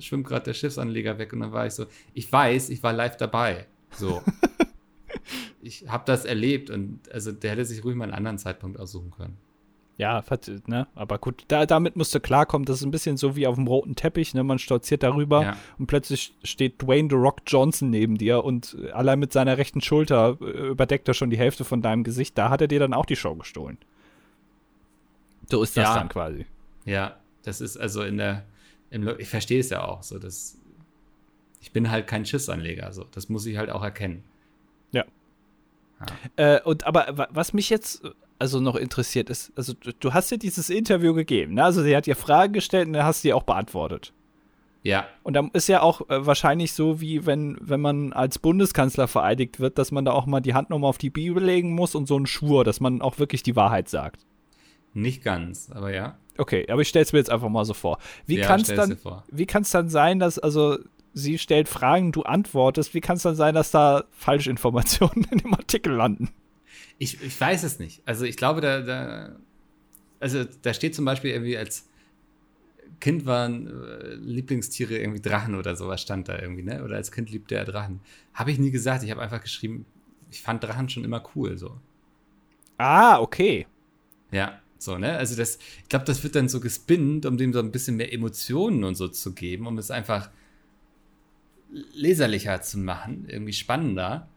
schwimmt 0.00 0.26
gerade 0.26 0.46
der 0.46 0.54
Schiffsanleger 0.54 1.18
weg. 1.18 1.32
Und 1.32 1.40
dann 1.40 1.52
war 1.52 1.66
ich 1.66 1.74
so, 1.74 1.86
ich 2.14 2.30
weiß, 2.32 2.70
ich 2.70 2.82
war 2.82 2.92
live 2.92 3.16
dabei. 3.16 3.66
So. 3.92 4.22
ich 5.62 5.88
habe 5.88 6.02
das 6.04 6.24
erlebt 6.24 6.70
und 6.70 7.08
also 7.12 7.30
der 7.30 7.52
hätte 7.52 7.64
sich 7.64 7.84
ruhig 7.84 7.94
mal 7.94 8.04
einen 8.04 8.14
anderen 8.14 8.38
Zeitpunkt 8.38 8.80
aussuchen 8.80 9.12
können. 9.12 9.36
Ja, 9.98 10.22
ne? 10.66 10.86
Aber 10.94 11.18
gut, 11.18 11.44
da, 11.48 11.66
damit 11.66 11.96
musst 11.96 12.14
du 12.14 12.20
klarkommen. 12.20 12.64
Das 12.64 12.76
ist 12.76 12.84
ein 12.84 12.92
bisschen 12.92 13.16
so 13.16 13.34
wie 13.34 13.48
auf 13.48 13.56
dem 13.56 13.66
roten 13.66 13.96
Teppich, 13.96 14.32
ne? 14.32 14.44
Man 14.44 14.60
stolziert 14.60 15.02
darüber 15.02 15.42
ja. 15.42 15.56
und 15.76 15.88
plötzlich 15.88 16.34
steht 16.44 16.80
Dwayne 16.80 17.08
The 17.10 17.16
Rock 17.16 17.40
Johnson 17.48 17.90
neben 17.90 18.16
dir 18.16 18.44
und 18.44 18.76
allein 18.92 19.18
mit 19.18 19.32
seiner 19.32 19.58
rechten 19.58 19.80
Schulter 19.80 20.38
äh, 20.40 20.68
überdeckt 20.68 21.08
er 21.08 21.14
schon 21.14 21.30
die 21.30 21.36
Hälfte 21.36 21.64
von 21.64 21.82
deinem 21.82 22.04
Gesicht. 22.04 22.38
Da 22.38 22.48
hat 22.48 22.60
er 22.60 22.68
dir 22.68 22.78
dann 22.78 22.94
auch 22.94 23.06
die 23.06 23.16
Show 23.16 23.34
gestohlen. 23.34 23.76
So 25.50 25.64
ist 25.64 25.76
das 25.76 25.82
ja. 25.82 25.94
dann 25.96 26.08
quasi. 26.08 26.46
Ja, 26.84 27.16
das 27.42 27.60
ist 27.60 27.76
also 27.76 28.02
in 28.02 28.18
der, 28.18 28.44
im, 28.90 29.08
ich 29.18 29.28
verstehe 29.28 29.58
es 29.58 29.68
ja 29.70 29.82
auch 29.82 30.04
so, 30.04 30.20
dass 30.20 30.58
ich 31.60 31.72
bin 31.72 31.90
halt 31.90 32.06
kein 32.06 32.24
Schissanleger, 32.24 32.92
so. 32.92 33.04
Das 33.10 33.28
muss 33.28 33.44
ich 33.46 33.56
halt 33.56 33.70
auch 33.70 33.82
erkennen. 33.82 34.22
Ja. 34.92 35.04
ja. 36.36 36.56
Äh, 36.56 36.62
und 36.62 36.86
aber 36.86 37.28
was 37.30 37.52
mich 37.52 37.68
jetzt 37.68 38.04
also 38.38 38.60
noch 38.60 38.76
interessiert 38.76 39.30
ist, 39.30 39.52
also 39.56 39.74
du, 39.74 40.12
hast 40.12 40.30
dir 40.30 40.38
dieses 40.38 40.70
Interview 40.70 41.14
gegeben, 41.14 41.54
ne? 41.54 41.64
Also 41.64 41.82
sie 41.82 41.96
hat 41.96 42.06
dir 42.06 42.16
Fragen 42.16 42.52
gestellt 42.52 42.86
und 42.86 42.92
dann 42.92 43.04
hast 43.04 43.24
du 43.24 43.28
die 43.28 43.32
auch 43.32 43.42
beantwortet. 43.42 44.12
Ja. 44.82 45.06
Und 45.22 45.34
dann 45.34 45.50
ist 45.52 45.68
ja 45.68 45.82
auch 45.82 46.08
äh, 46.08 46.24
wahrscheinlich 46.24 46.72
so, 46.72 47.00
wie 47.00 47.26
wenn, 47.26 47.58
wenn 47.60 47.80
man 47.80 48.12
als 48.12 48.38
Bundeskanzler 48.38 49.08
vereidigt 49.08 49.60
wird, 49.60 49.76
dass 49.76 49.90
man 49.90 50.04
da 50.04 50.12
auch 50.12 50.26
mal 50.26 50.40
die 50.40 50.54
Hand 50.54 50.70
nochmal 50.70 50.88
auf 50.88 50.98
die 50.98 51.10
Bibel 51.10 51.42
legen 51.42 51.74
muss 51.74 51.94
und 51.94 52.06
so 52.06 52.16
einen 52.16 52.26
Schwur, 52.26 52.64
dass 52.64 52.80
man 52.80 53.02
auch 53.02 53.18
wirklich 53.18 53.42
die 53.42 53.56
Wahrheit 53.56 53.88
sagt. 53.88 54.24
Nicht 54.94 55.22
ganz, 55.22 55.70
aber 55.70 55.92
ja. 55.92 56.16
Okay, 56.38 56.66
aber 56.70 56.82
ich 56.82 56.88
stelle 56.88 57.02
es 57.02 57.12
mir 57.12 57.18
jetzt 57.18 57.30
einfach 57.30 57.48
mal 57.48 57.64
so 57.64 57.74
vor. 57.74 57.98
Wie 58.26 58.38
ja, 58.38 58.46
kann 58.46 58.60
es 58.60 58.68
dann, 58.68 58.96
wie 59.30 59.46
dann 59.46 59.88
sein, 59.88 60.20
dass 60.20 60.38
also 60.38 60.78
sie 61.12 61.38
stellt 61.38 61.68
Fragen, 61.68 62.12
du 62.12 62.22
antwortest, 62.22 62.94
wie 62.94 63.00
kann 63.00 63.16
es 63.16 63.22
dann 63.22 63.34
sein, 63.34 63.54
dass 63.54 63.72
da 63.72 64.04
Falschinformationen 64.12 65.24
in 65.30 65.38
dem 65.38 65.54
Artikel 65.54 65.92
landen? 65.92 66.30
Ich, 66.98 67.22
ich 67.22 67.40
weiß 67.40 67.62
es 67.62 67.78
nicht. 67.78 68.02
Also 68.04 68.24
ich 68.24 68.36
glaube, 68.36 68.60
da, 68.60 68.80
da, 68.80 69.36
also 70.20 70.44
da 70.62 70.74
steht 70.74 70.94
zum 70.94 71.04
Beispiel 71.04 71.30
irgendwie 71.30 71.56
als 71.56 71.88
Kind 73.00 73.26
waren 73.26 73.66
äh, 73.66 74.14
Lieblingstiere 74.14 74.98
irgendwie 74.98 75.20
Drachen 75.20 75.54
oder 75.54 75.76
sowas 75.76 76.02
stand 76.02 76.28
da 76.28 76.38
irgendwie, 76.38 76.62
ne? 76.62 76.82
Oder 76.82 76.96
als 76.96 77.12
Kind 77.12 77.30
liebte 77.30 77.54
er 77.54 77.64
Drachen. 77.64 78.00
Habe 78.34 78.50
ich 78.50 78.58
nie 78.58 78.70
gesagt. 78.70 79.04
Ich 79.04 79.10
habe 79.10 79.20
einfach 79.20 79.40
geschrieben, 79.40 79.86
ich 80.30 80.40
fand 80.40 80.64
Drachen 80.64 80.88
schon 80.88 81.04
immer 81.04 81.22
cool, 81.34 81.56
so. 81.58 81.78
Ah, 82.76 83.20
okay. 83.20 83.66
Ja, 84.32 84.60
so, 84.78 84.98
ne? 84.98 85.16
Also 85.16 85.36
das, 85.36 85.58
ich 85.82 85.88
glaube, 85.88 86.04
das 86.04 86.22
wird 86.22 86.34
dann 86.34 86.48
so 86.48 86.60
gespinnt, 86.60 87.26
um 87.26 87.36
dem 87.36 87.52
so 87.52 87.60
ein 87.60 87.70
bisschen 87.72 87.96
mehr 87.96 88.12
Emotionen 88.12 88.84
und 88.84 88.96
so 88.96 89.08
zu 89.08 89.32
geben, 89.32 89.66
um 89.66 89.78
es 89.78 89.90
einfach 89.90 90.30
leserlicher 91.92 92.62
zu 92.62 92.78
machen, 92.78 93.26
irgendwie 93.28 93.52
spannender. 93.52 94.28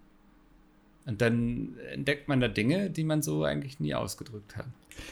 Und 1.11 1.19
dann 1.19 1.77
entdeckt 1.91 2.29
man 2.29 2.39
da 2.39 2.47
Dinge, 2.47 2.89
die 2.89 3.03
man 3.03 3.21
so 3.21 3.43
eigentlich 3.43 3.81
nie 3.81 3.93
ausgedrückt 3.93 4.55
hat. 4.55 4.67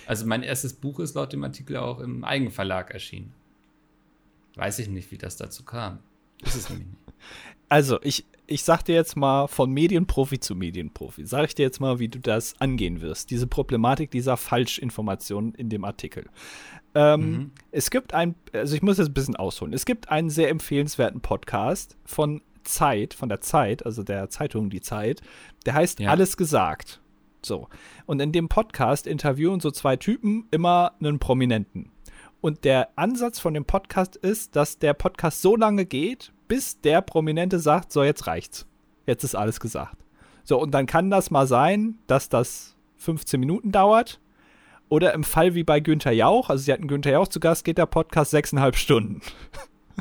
Also 0.06 0.26
mein 0.26 0.44
erstes 0.44 0.72
Buch 0.72 1.02
ist 1.02 1.16
laut 1.16 1.34
dem 1.34 1.44
Artikel 1.44 1.76
auch 1.76 2.00
im 2.00 2.24
Eigenverlag 2.24 2.92
erschienen. 2.92 3.34
Weiß 4.56 4.80
ich 4.80 4.88
nicht, 4.88 5.12
wie 5.12 5.18
das 5.18 5.36
dazu 5.36 5.66
kam. 5.66 6.00
Ist 6.42 6.56
es 6.56 6.70
nämlich 6.70 6.88
nicht. 6.88 7.00
Also, 7.72 8.00
ich, 8.02 8.26
ich 8.48 8.64
sag 8.64 8.82
dir 8.82 8.96
jetzt 8.96 9.16
mal 9.16 9.46
von 9.46 9.70
Medienprofi 9.70 10.40
zu 10.40 10.56
Medienprofi. 10.56 11.28
Sag 11.28 11.50
ich 11.50 11.54
dir 11.54 11.62
jetzt 11.62 11.80
mal, 11.80 12.00
wie 12.00 12.08
du 12.08 12.18
das 12.18 12.60
angehen 12.60 13.00
wirst. 13.00 13.30
Diese 13.30 13.46
Problematik 13.46 14.10
dieser 14.10 14.38
Falschinformationen 14.38 15.54
in 15.54 15.70
dem 15.70 15.86
Artikel. 15.86 16.26
Ähm, 16.96 17.22
mhm. 17.22 17.52
Es 17.70 17.92
gibt 17.92 18.16
ein, 18.16 18.34
also 18.54 18.76
ich 18.76 18.82
muss 18.82 18.98
jetzt 18.98 19.10
ein 19.10 19.14
bisschen 19.14 19.36
ausholen. 19.36 19.72
Es 19.72 19.86
gibt 19.86 20.10
einen 20.10 20.32
sehr 20.32 20.50
empfehlenswerten 20.50 21.22
Podcast 21.22 21.96
von 22.06 22.42
Zeit, 22.63 23.13
von 23.13 23.30
der 23.30 23.41
Zeit, 23.41 23.86
also 23.86 24.04
der 24.04 24.30
Zeitung 24.30 24.69
Die 24.69 24.82
Zeit, 24.82 25.22
der 25.65 25.74
heißt 25.74 26.00
ja. 26.00 26.10
Alles 26.10 26.38
gesagt. 26.38 27.02
So. 27.43 27.67
Und 28.06 28.22
in 28.22 28.32
dem 28.32 28.50
Podcast 28.50 29.08
interviewen 29.08 29.60
so 29.60 29.72
zwei 29.72 29.95
Typen 29.95 30.48
immer 30.52 30.93
einen 31.00 31.19
Prominenten. 31.19 31.91
Und 32.41 32.63
der 32.63 32.89
Ansatz 32.95 33.39
von 33.39 33.54
dem 33.54 33.65
Podcast 33.65 34.15
ist, 34.15 34.56
dass 34.56 34.80
der 34.80 34.93
Podcast 34.93 35.41
so 35.41 35.56
lange 35.56 35.86
geht, 35.86 36.32
bis 36.48 36.80
der 36.82 37.02
Prominente 37.02 37.60
sagt, 37.60 37.91
so 37.91 38.04
jetzt 38.04 38.28
reicht's. 38.28 38.65
Jetzt 39.06 39.24
ist 39.24 39.36
alles 39.36 39.60
gesagt. 39.60 39.98
So, 40.43 40.60
und 40.60 40.72
dann 40.72 40.86
kann 40.86 41.10
das 41.10 41.32
mal 41.32 41.48
sein, 41.48 42.00
dass 42.08 42.30
das 42.30 42.76
15 42.98 43.39
Minuten 43.39 43.72
dauert. 43.72 44.19
Oder 44.88 45.13
im 45.13 45.24
Fall 45.24 45.54
wie 45.54 45.63
bei 45.63 45.80
Günther 45.80 46.12
Jauch, 46.12 46.50
also 46.50 46.63
sie 46.63 46.74
hatten 46.74 46.88
Günther 46.88 47.12
Jauch 47.12 47.28
zu 47.28 47.39
Gast, 47.39 47.63
geht 47.63 47.78
der 47.78 47.86
Podcast 47.86 48.32
sechseinhalb 48.32 48.76
Stunden. 48.76 49.22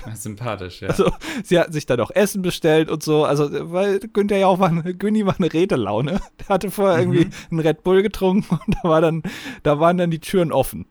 Sympathisch, 0.14 0.82
ja. 0.82 0.88
Also, 0.88 1.10
sie 1.42 1.58
hatten 1.58 1.72
sich 1.72 1.86
dann 1.86 2.00
auch 2.00 2.10
Essen 2.10 2.42
bestellt 2.42 2.90
und 2.90 3.02
so. 3.02 3.24
Also, 3.24 3.48
weil 3.72 4.00
Günther 4.00 4.38
ja 4.38 4.46
auch 4.46 4.58
war, 4.58 4.70
Günni 4.82 5.26
war 5.26 5.36
eine 5.38 5.52
Redelaune. 5.52 6.20
Der 6.40 6.48
hatte 6.48 6.70
vorher 6.70 7.04
mhm. 7.04 7.12
irgendwie 7.12 7.36
einen 7.50 7.60
Red 7.60 7.82
Bull 7.82 8.02
getrunken 8.02 8.58
und 8.66 8.76
da 8.82 8.88
war 8.88 9.00
dann, 9.00 9.22
da 9.62 9.80
waren 9.80 9.98
dann 9.98 10.10
die 10.10 10.20
Türen 10.20 10.52
offen. 10.52 10.86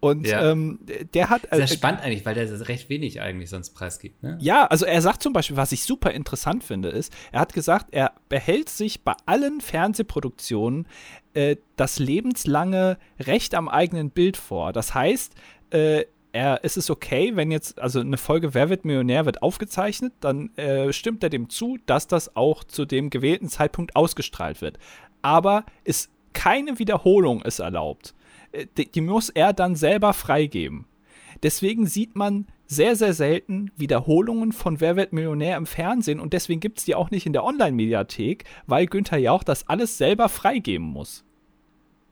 Und 0.00 0.26
ja. 0.26 0.50
ähm, 0.50 0.80
der 1.14 1.30
hat. 1.30 1.42
Sehr 1.50 1.60
äh, 1.60 1.68
spannend 1.68 2.02
eigentlich, 2.02 2.24
weil 2.24 2.34
der 2.34 2.68
recht 2.68 2.88
wenig 2.88 3.20
eigentlich 3.20 3.50
sonst 3.50 3.70
preisgibt, 3.70 4.22
ne? 4.22 4.38
Ja, 4.40 4.66
also 4.66 4.84
er 4.86 5.02
sagt 5.02 5.22
zum 5.22 5.32
Beispiel, 5.32 5.56
was 5.56 5.72
ich 5.72 5.84
super 5.84 6.12
interessant 6.12 6.64
finde, 6.64 6.88
ist, 6.88 7.12
er 7.32 7.40
hat 7.40 7.52
gesagt, 7.52 7.88
er 7.92 8.12
behält 8.28 8.68
sich 8.68 9.02
bei 9.02 9.14
allen 9.26 9.60
Fernsehproduktionen 9.60 10.86
äh, 11.34 11.56
das 11.76 11.98
lebenslange 11.98 12.98
Recht 13.18 13.54
am 13.54 13.68
eigenen 13.68 14.10
Bild 14.10 14.36
vor. 14.36 14.72
Das 14.72 14.94
heißt, 14.94 15.34
äh, 15.70 16.04
er, 16.32 16.64
ist 16.64 16.76
es 16.76 16.90
okay, 16.90 17.36
wenn 17.36 17.50
jetzt, 17.50 17.80
also 17.80 18.00
eine 18.00 18.16
Folge 18.16 18.54
Wer 18.54 18.70
wird 18.70 18.84
Millionär 18.84 19.26
wird 19.26 19.42
aufgezeichnet, 19.42 20.14
dann 20.20 20.56
äh, 20.56 20.92
stimmt 20.92 21.22
er 21.22 21.30
dem 21.30 21.50
zu, 21.50 21.78
dass 21.86 22.06
das 22.06 22.36
auch 22.36 22.64
zu 22.64 22.84
dem 22.84 23.10
gewählten 23.10 23.48
Zeitpunkt 23.48 23.94
ausgestrahlt 23.94 24.60
wird. 24.62 24.78
Aber 25.20 25.64
ist 25.84 26.10
keine 26.32 26.78
Wiederholung 26.78 27.42
ist 27.42 27.58
erlaubt. 27.58 28.14
Äh, 28.52 28.66
die, 28.76 28.90
die 28.90 29.00
muss 29.02 29.28
er 29.28 29.52
dann 29.52 29.76
selber 29.76 30.12
freigeben. 30.14 30.86
Deswegen 31.42 31.86
sieht 31.86 32.16
man 32.16 32.46
sehr, 32.66 32.96
sehr 32.96 33.12
selten 33.12 33.70
Wiederholungen 33.76 34.52
von 34.52 34.80
Wer 34.80 34.96
wird 34.96 35.12
Millionär 35.12 35.56
im 35.56 35.66
Fernsehen 35.66 36.20
und 36.20 36.32
deswegen 36.32 36.60
gibt 36.60 36.78
es 36.78 36.84
die 36.84 36.94
auch 36.94 37.10
nicht 37.10 37.26
in 37.26 37.32
der 37.32 37.44
Online-Mediathek, 37.44 38.44
weil 38.66 38.86
Günther 38.86 39.18
Jauch 39.18 39.44
das 39.44 39.68
alles 39.68 39.98
selber 39.98 40.28
freigeben 40.28 40.86
muss. 40.86 41.24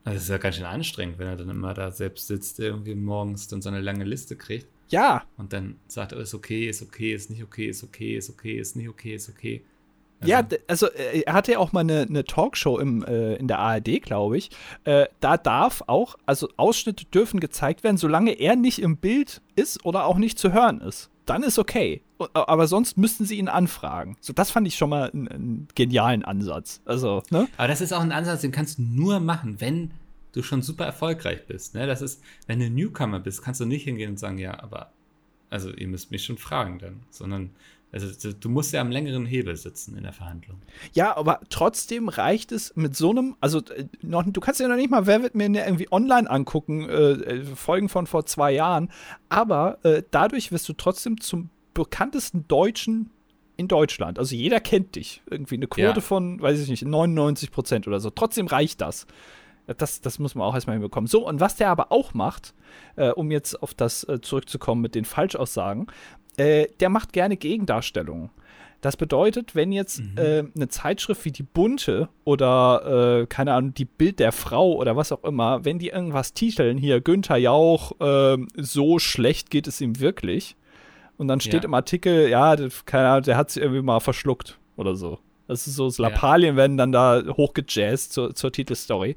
Das 0.03 0.15
ist 0.15 0.29
ja 0.29 0.37
ganz 0.37 0.55
schön 0.55 0.65
anstrengend, 0.65 1.19
wenn 1.19 1.27
er 1.27 1.35
dann 1.35 1.49
immer 1.49 1.73
da 1.73 1.91
selbst 1.91 2.27
sitzt, 2.27 2.59
irgendwie 2.59 2.95
morgens 2.95 3.47
dann 3.47 3.61
so 3.61 3.69
eine 3.69 3.81
lange 3.81 4.03
Liste 4.03 4.35
kriegt. 4.35 4.67
Ja. 4.89 5.23
Und 5.37 5.53
dann 5.53 5.79
sagt 5.87 6.11
er, 6.11 6.19
ist 6.19 6.33
okay, 6.33 6.67
ist 6.67 6.81
okay, 6.81 7.13
ist 7.13 7.29
nicht 7.29 7.43
okay, 7.43 7.67
ist 7.67 7.83
okay, 7.83 8.17
ist 8.17 8.29
okay, 8.29 8.57
ist 8.57 8.75
nicht 8.75 8.89
okay, 8.89 9.15
ist 9.15 9.29
okay. 9.29 9.63
Also. 10.19 10.31
Ja, 10.31 10.47
also 10.67 10.87
äh, 10.87 11.21
er 11.21 11.33
hatte 11.33 11.53
ja 11.53 11.59
auch 11.59 11.71
mal 11.71 11.79
eine, 11.79 12.01
eine 12.01 12.23
Talkshow 12.23 12.77
im, 12.77 13.03
äh, 13.03 13.35
in 13.35 13.47
der 13.47 13.57
ARD, 13.57 14.03
glaube 14.03 14.37
ich. 14.37 14.51
Äh, 14.83 15.07
da 15.19 15.37
darf 15.37 15.83
auch, 15.87 16.15
also 16.27 16.49
Ausschnitte 16.57 17.05
dürfen 17.05 17.39
gezeigt 17.39 17.83
werden, 17.83 17.97
solange 17.97 18.33
er 18.33 18.55
nicht 18.55 18.79
im 18.79 18.97
Bild 18.97 19.41
ist 19.55 19.83
oder 19.83 20.05
auch 20.05 20.17
nicht 20.17 20.37
zu 20.37 20.53
hören 20.53 20.79
ist. 20.81 21.09
Dann 21.25 21.41
ist 21.41 21.57
okay. 21.57 22.03
Aber 22.33 22.67
sonst 22.67 22.97
müssten 22.97 23.25
sie 23.25 23.37
ihn 23.37 23.47
anfragen. 23.47 24.17
So, 24.21 24.33
das 24.33 24.51
fand 24.51 24.67
ich 24.67 24.75
schon 24.75 24.89
mal 24.89 25.09
einen, 25.11 25.27
einen 25.27 25.67
genialen 25.75 26.23
Ansatz. 26.25 26.81
Also, 26.85 27.23
ne? 27.29 27.47
Aber 27.57 27.67
das 27.67 27.81
ist 27.81 27.93
auch 27.93 28.01
ein 28.01 28.11
Ansatz, 28.11 28.41
den 28.41 28.51
kannst 28.51 28.77
du 28.77 28.83
nur 28.83 29.19
machen, 29.19 29.59
wenn 29.59 29.91
du 30.33 30.43
schon 30.43 30.61
super 30.61 30.85
erfolgreich 30.85 31.45
bist. 31.47 31.75
Ne? 31.75 31.87
Das 31.87 32.01
ist, 32.01 32.21
wenn 32.47 32.59
du 32.59 32.69
Newcomer 32.69 33.19
bist, 33.19 33.41
kannst 33.41 33.59
du 33.59 33.65
nicht 33.65 33.83
hingehen 33.83 34.11
und 34.11 34.17
sagen, 34.17 34.37
ja, 34.37 34.61
aber 34.61 34.91
Also 35.49 35.69
ihr 35.71 35.87
müsst 35.87 36.11
mich 36.11 36.23
schon 36.23 36.37
fragen 36.37 36.79
dann, 36.79 37.01
sondern 37.09 37.51
also 37.91 38.07
du 38.31 38.47
musst 38.47 38.71
ja 38.71 38.79
am 38.79 38.89
längeren 38.89 39.25
Hebel 39.25 39.57
sitzen 39.57 39.97
in 39.97 40.03
der 40.03 40.13
Verhandlung. 40.13 40.61
Ja, 40.93 41.17
aber 41.17 41.41
trotzdem 41.49 42.07
reicht 42.07 42.53
es 42.53 42.73
mit 42.77 42.95
so 42.95 43.09
einem, 43.09 43.35
also 43.41 43.59
äh, 43.59 43.85
noch, 44.01 44.23
du 44.25 44.39
kannst 44.39 44.61
ja 44.61 44.69
noch 44.69 44.77
nicht 44.77 44.89
mal 44.89 45.05
Wer 45.07 45.21
wird 45.21 45.35
mir 45.35 45.47
irgendwie 45.47 45.91
online 45.91 46.29
angucken, 46.29 46.87
äh, 46.87 47.11
äh, 47.11 47.43
Folgen 47.43 47.89
von 47.89 48.07
vor 48.07 48.25
zwei 48.25 48.53
Jahren, 48.53 48.89
aber 49.27 49.83
äh, 49.83 50.03
dadurch 50.09 50.53
wirst 50.53 50.69
du 50.69 50.73
trotzdem 50.73 51.19
zum 51.19 51.49
bekanntesten 51.73 52.47
Deutschen 52.47 53.09
in 53.57 53.67
Deutschland. 53.67 54.19
Also 54.19 54.35
jeder 54.35 54.59
kennt 54.59 54.95
dich. 54.95 55.21
Irgendwie 55.29 55.55
eine 55.55 55.67
Quote 55.67 55.99
ja. 55.99 56.01
von, 56.01 56.41
weiß 56.41 56.59
ich 56.59 56.69
nicht, 56.69 56.85
99 56.85 57.51
Prozent 57.51 57.87
oder 57.87 57.99
so. 57.99 58.09
Trotzdem 58.09 58.47
reicht 58.47 58.81
das. 58.81 59.05
Das, 59.77 60.01
das 60.01 60.19
muss 60.19 60.35
man 60.35 60.47
auch 60.47 60.55
erstmal 60.55 60.75
hinbekommen. 60.75 61.07
So, 61.07 61.27
und 61.27 61.39
was 61.39 61.55
der 61.55 61.69
aber 61.69 61.91
auch 61.91 62.13
macht, 62.13 62.53
äh, 62.95 63.09
um 63.09 63.31
jetzt 63.31 63.61
auf 63.61 63.73
das 63.73 64.03
äh, 64.05 64.19
zurückzukommen 64.19 64.81
mit 64.81 64.95
den 64.95 65.05
Falschaussagen, 65.05 65.87
äh, 66.37 66.67
der 66.79 66.89
macht 66.89 67.13
gerne 67.13 67.37
Gegendarstellungen. 67.37 68.31
Das 68.81 68.97
bedeutet, 68.97 69.53
wenn 69.53 69.71
jetzt 69.71 69.99
mhm. 69.99 70.17
äh, 70.17 70.43
eine 70.55 70.67
Zeitschrift 70.67 71.23
wie 71.23 71.31
die 71.31 71.43
Bunte 71.43 72.09
oder, 72.23 73.21
äh, 73.21 73.27
keine 73.27 73.53
Ahnung, 73.53 73.75
die 73.75 73.85
Bild 73.85 74.19
der 74.19 74.31
Frau 74.31 74.73
oder 74.73 74.95
was 74.95 75.11
auch 75.11 75.23
immer, 75.23 75.63
wenn 75.63 75.77
die 75.77 75.89
irgendwas 75.89 76.33
titeln, 76.33 76.79
hier 76.79 76.99
Günther 76.99 77.37
Jauch, 77.37 77.91
äh, 78.01 78.37
so 78.57 78.97
schlecht 78.97 79.51
geht 79.51 79.67
es 79.67 79.81
ihm 79.81 79.99
wirklich. 79.99 80.55
Und 81.21 81.27
dann 81.27 81.39
steht 81.39 81.61
ja. 81.61 81.65
im 81.65 81.75
Artikel, 81.75 82.29
ja, 82.29 82.55
keine 82.87 83.09
Ahnung, 83.09 83.21
der 83.21 83.37
hat 83.37 83.51
sich 83.51 83.61
irgendwie 83.61 83.83
mal 83.83 83.99
verschluckt 83.99 84.57
oder 84.75 84.95
so. 84.95 85.19
Das 85.47 85.67
ist 85.67 85.75
so, 85.75 85.85
das 85.85 85.99
Lappalien 85.99 86.55
ja. 86.55 86.57
werden 86.57 86.77
dann 86.77 86.91
da 86.91 87.21
hochgejazzt 87.37 88.11
zur, 88.11 88.33
zur 88.33 88.51
Titelstory. 88.51 89.15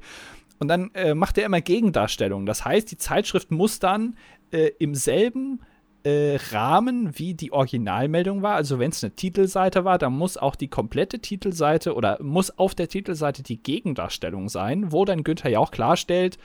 Und 0.59 0.67
dann 0.67 0.91
äh, 0.93 1.15
macht 1.15 1.39
er 1.39 1.47
immer 1.47 1.61
Gegendarstellungen. 1.61 2.45
Das 2.45 2.63
heißt, 2.63 2.91
die 2.91 2.99
Zeitschrift 2.99 3.49
muss 3.49 3.79
dann 3.79 4.17
äh, 4.51 4.69
im 4.77 4.93
selben 4.93 5.61
äh, 6.03 6.37
Rahmen, 6.51 7.17
wie 7.17 7.33
die 7.33 7.51
Originalmeldung 7.51 8.43
war. 8.43 8.53
Also 8.53 8.77
wenn 8.77 8.91
es 8.91 9.03
eine 9.03 9.15
Titelseite 9.15 9.83
war, 9.83 9.97
dann 9.97 10.13
muss 10.13 10.37
auch 10.37 10.55
die 10.55 10.67
komplette 10.67 11.21
Titelseite 11.21 11.95
oder 11.95 12.21
muss 12.21 12.55
auf 12.55 12.75
der 12.75 12.87
Titelseite 12.87 13.41
die 13.41 13.57
Gegendarstellung 13.57 14.47
sein, 14.47 14.91
wo 14.91 15.05
dann 15.05 15.23
Günther 15.23 15.49
ja 15.49 15.57
auch 15.57 15.71
klarstellt, 15.71 16.37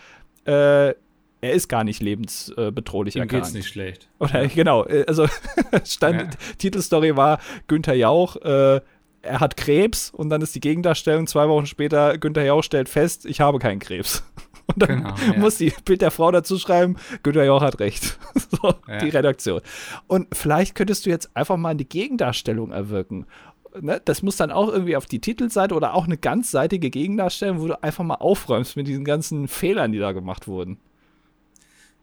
äh, 0.47 0.95
er 1.41 1.53
ist 1.53 1.69
gar 1.69 1.85
nicht 1.85 2.03
lebensbedrohlich 2.03 3.17
Ihm 3.17 3.23
erkrankt. 3.23 3.47
geht's 3.47 3.55
nicht 3.55 3.69
schlecht. 3.69 4.09
Oder 4.19 4.47
genau, 4.49 4.85
äh, 4.85 5.05
also 5.07 5.27
stand, 5.85 6.35
ja. 6.35 6.55
Titelstory 6.59 7.17
war 7.17 7.41
Günther 7.67 7.95
Jauch, 7.95 8.37
äh, 8.37 8.81
er 9.23 9.41
hat 9.41 9.57
Krebs 9.57 10.11
und 10.11 10.31
dann 10.31 10.43
ist 10.43 10.55
die 10.55 10.61
Gegendarstellung 10.61 11.27
zwei 11.27 11.49
Wochen 11.49 11.67
später, 11.67 12.17
Günther 12.19 12.45
Jauch 12.45 12.63
stellt 12.63 12.89
fest, 12.89 13.27
ich 13.27 13.41
habe 13.41 13.59
keinen 13.59 13.79
Krebs. 13.79 14.23
Und 14.67 14.83
dann 14.83 15.03
genau, 15.03 15.15
ja. 15.33 15.37
muss 15.37 15.59
die 15.59 15.73
Bild 15.85 16.01
der 16.01 16.13
Frau 16.13 16.31
dazu 16.31 16.57
schreiben, 16.57 16.95
Günther 17.25 17.43
Jauch 17.43 17.61
hat 17.61 17.81
recht. 17.81 18.21
so, 18.51 18.73
ja. 18.87 18.99
die 18.99 19.09
Redaktion. 19.09 19.63
Und 20.07 20.29
vielleicht 20.33 20.77
könntest 20.77 21.07
du 21.07 21.11
jetzt 21.11 21.29
einfach 21.35 21.57
mal 21.57 21.71
eine 21.71 21.85
Gegendarstellung 21.85 22.71
erwirken. 22.71 23.27
Ne? 23.81 24.01
Das 24.05 24.23
muss 24.23 24.37
dann 24.37 24.53
auch 24.53 24.69
irgendwie 24.69 24.95
auf 24.95 25.07
die 25.07 25.21
Titelseite 25.21 25.75
oder 25.75 25.95
auch 25.95 26.05
eine 26.05 26.17
ganzseitige 26.17 26.89
Gegendarstellung, 26.89 27.61
wo 27.61 27.67
du 27.67 27.83
einfach 27.83 28.05
mal 28.05 28.15
aufräumst 28.15 28.77
mit 28.77 28.87
diesen 28.87 29.05
ganzen 29.05 29.49
Fehlern, 29.49 29.91
die 29.91 29.99
da 29.99 30.13
gemacht 30.13 30.47
wurden. 30.47 30.79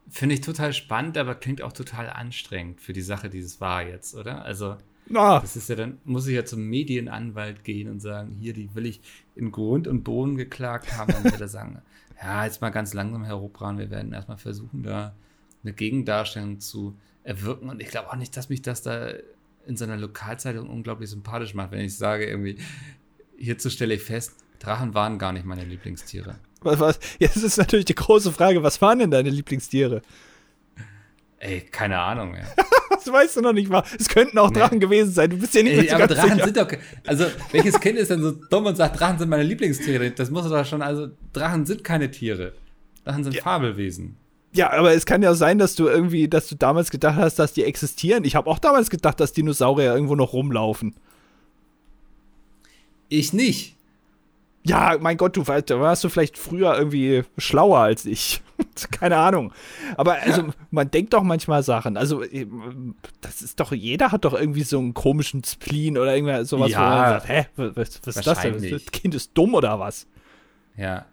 Finde 0.09 0.35
ich 0.35 0.41
total 0.41 0.73
spannend, 0.73 1.17
aber 1.17 1.35
klingt 1.35 1.61
auch 1.61 1.73
total 1.73 2.09
anstrengend 2.09 2.81
für 2.81 2.93
die 2.93 3.01
Sache, 3.01 3.29
die 3.29 3.39
es 3.39 3.59
war 3.59 3.83
jetzt, 3.83 4.15
oder? 4.15 4.45
Also, 4.45 4.77
Na. 5.07 5.39
das 5.39 5.55
ist 5.55 5.69
ja 5.69 5.75
dann, 5.75 5.97
muss 6.05 6.27
ich 6.27 6.35
ja 6.35 6.45
zum 6.45 6.63
Medienanwalt 6.63 7.63
gehen 7.63 7.89
und 7.89 7.99
sagen, 7.99 8.37
hier, 8.39 8.53
die 8.53 8.73
will 8.73 8.85
ich 8.85 9.01
in 9.35 9.51
Grund 9.51 9.87
und 9.87 10.03
Boden 10.03 10.37
geklagt 10.37 10.97
haben. 10.97 11.11
Dann 11.11 11.23
wird 11.25 11.41
er 11.41 11.47
sagen, 11.49 11.81
ja, 12.21 12.45
jetzt 12.45 12.61
mal 12.61 12.69
ganz 12.69 12.93
langsam, 12.93 13.23
Herr 13.25 13.35
Rupran, 13.35 13.77
wir 13.77 13.89
werden 13.89 14.13
erstmal 14.13 14.37
versuchen, 14.37 14.83
da 14.83 15.13
eine 15.63 15.73
Gegendarstellung 15.73 16.59
zu 16.59 16.97
erwirken. 17.23 17.69
Und 17.69 17.81
ich 17.81 17.89
glaube 17.89 18.09
auch 18.09 18.15
nicht, 18.15 18.35
dass 18.37 18.49
mich 18.49 18.61
das 18.61 18.81
da 18.81 19.11
in 19.65 19.75
seiner 19.75 19.97
Lokalzeitung 19.97 20.69
unglaublich 20.69 21.09
sympathisch 21.09 21.53
macht, 21.53 21.71
wenn 21.71 21.81
ich 21.81 21.97
sage, 21.97 22.25
irgendwie, 22.25 22.57
hierzu 23.37 23.69
stelle 23.69 23.93
ich 23.93 24.01
fest, 24.01 24.35
Drachen 24.59 24.93
waren 24.93 25.19
gar 25.19 25.33
nicht 25.33 25.45
meine 25.45 25.65
Lieblingstiere. 25.65 26.39
Was, 26.61 26.79
was? 26.79 26.99
Jetzt 27.19 27.37
ist 27.37 27.57
natürlich 27.57 27.85
die 27.85 27.95
große 27.95 28.31
Frage, 28.31 28.63
was 28.63 28.81
waren 28.81 28.99
denn 28.99 29.11
deine 29.11 29.29
Lieblingstiere? 29.29 30.01
Ey, 31.39 31.61
keine 31.61 31.99
Ahnung, 31.99 32.35
ja. 32.35 32.45
das 32.89 33.11
weißt 33.11 33.37
du 33.37 33.41
noch 33.41 33.53
nicht 33.53 33.69
mal. 33.69 33.83
Es 33.99 34.09
könnten 34.09 34.37
auch 34.39 34.49
nee. 34.49 34.59
Drachen 34.59 34.79
gewesen 34.79 35.11
sein. 35.11 35.29
Du 35.29 35.37
bist 35.37 35.53
ja 35.53 35.61
nicht 35.61 35.77
Ey, 35.77 35.91
aber 35.91 36.07
Drachen 36.07 36.31
sicher. 36.31 36.45
sind 36.45 36.57
doch. 36.57 36.67
Also, 37.05 37.25
welches 37.51 37.79
Kind 37.79 37.97
ist 37.99 38.09
denn 38.09 38.21
so 38.21 38.31
dumm 38.31 38.65
und 38.65 38.75
sagt, 38.75 38.99
Drachen 38.99 39.19
sind 39.19 39.29
meine 39.29 39.43
Lieblingstiere? 39.43 40.09
Das 40.11 40.31
muss 40.31 40.49
doch 40.49 40.65
schon. 40.65 40.81
Also, 40.81 41.09
Drachen 41.33 41.65
sind 41.65 41.83
keine 41.83 42.09
Tiere. 42.09 42.53
Drachen 43.05 43.23
sind 43.23 43.35
ja. 43.35 43.43
Fabelwesen. 43.43 44.17
Ja, 44.53 44.71
aber 44.71 44.93
es 44.93 45.05
kann 45.05 45.21
ja 45.21 45.35
sein, 45.35 45.59
dass 45.59 45.75
du 45.75 45.87
irgendwie, 45.87 46.27
dass 46.27 46.47
du 46.47 46.55
damals 46.55 46.89
gedacht 46.89 47.17
hast, 47.17 47.37
dass 47.37 47.53
die 47.53 47.63
existieren. 47.63 48.23
Ich 48.23 48.35
habe 48.35 48.49
auch 48.49 48.57
damals 48.57 48.89
gedacht, 48.89 49.19
dass 49.19 49.33
Dinosaurier 49.33 49.93
irgendwo 49.93 50.15
noch 50.15 50.33
rumlaufen. 50.33 50.95
Ich 53.09 53.31
nicht. 53.31 53.76
Ja, 54.67 54.97
mein 54.99 55.17
Gott, 55.17 55.37
du 55.37 55.43
da 55.43 55.79
warst 55.79 56.03
du 56.03 56.09
vielleicht 56.09 56.37
früher 56.37 56.77
irgendwie 56.77 57.23
schlauer 57.37 57.79
als 57.79 58.05
ich. 58.05 58.41
Keine 58.91 59.17
Ahnung. 59.17 59.53
Aber 59.95 60.15
also, 60.15 60.49
man 60.71 60.91
denkt 60.91 61.13
doch 61.13 61.23
manchmal 61.23 61.63
Sachen. 61.63 61.95
Also, 61.95 62.23
äh, 62.23 62.47
das 63.21 63.41
ist 63.41 63.59
doch, 63.59 63.71
jeder 63.71 64.11
hat 64.11 64.25
doch 64.25 64.33
irgendwie 64.33 64.63
so 64.63 64.79
einen 64.79 64.93
komischen 64.93 65.43
Spleen 65.43 65.97
oder 65.97 66.13
irgendwas 66.13 66.49
sowas, 66.49 66.71
ja, 66.71 66.79
wo 66.79 66.95
man 66.95 67.09
sagt, 67.09 67.27
hä, 67.29 67.45
was, 67.55 67.75
was 67.75 68.17
ist 68.17 68.27
das 68.27 68.41
denn? 68.41 68.69
Das 68.69 68.85
Kind 68.87 69.15
ist 69.15 69.31
dumm 69.33 69.53
oder 69.53 69.79
was? 69.79 70.07
Ja. 70.75 71.05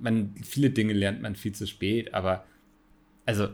Man, 0.00 0.34
viele 0.42 0.70
Dinge 0.70 0.92
lernt 0.92 1.22
man 1.22 1.36
viel 1.36 1.52
zu 1.52 1.66
spät, 1.66 2.14
aber 2.14 2.44
also, 3.26 3.48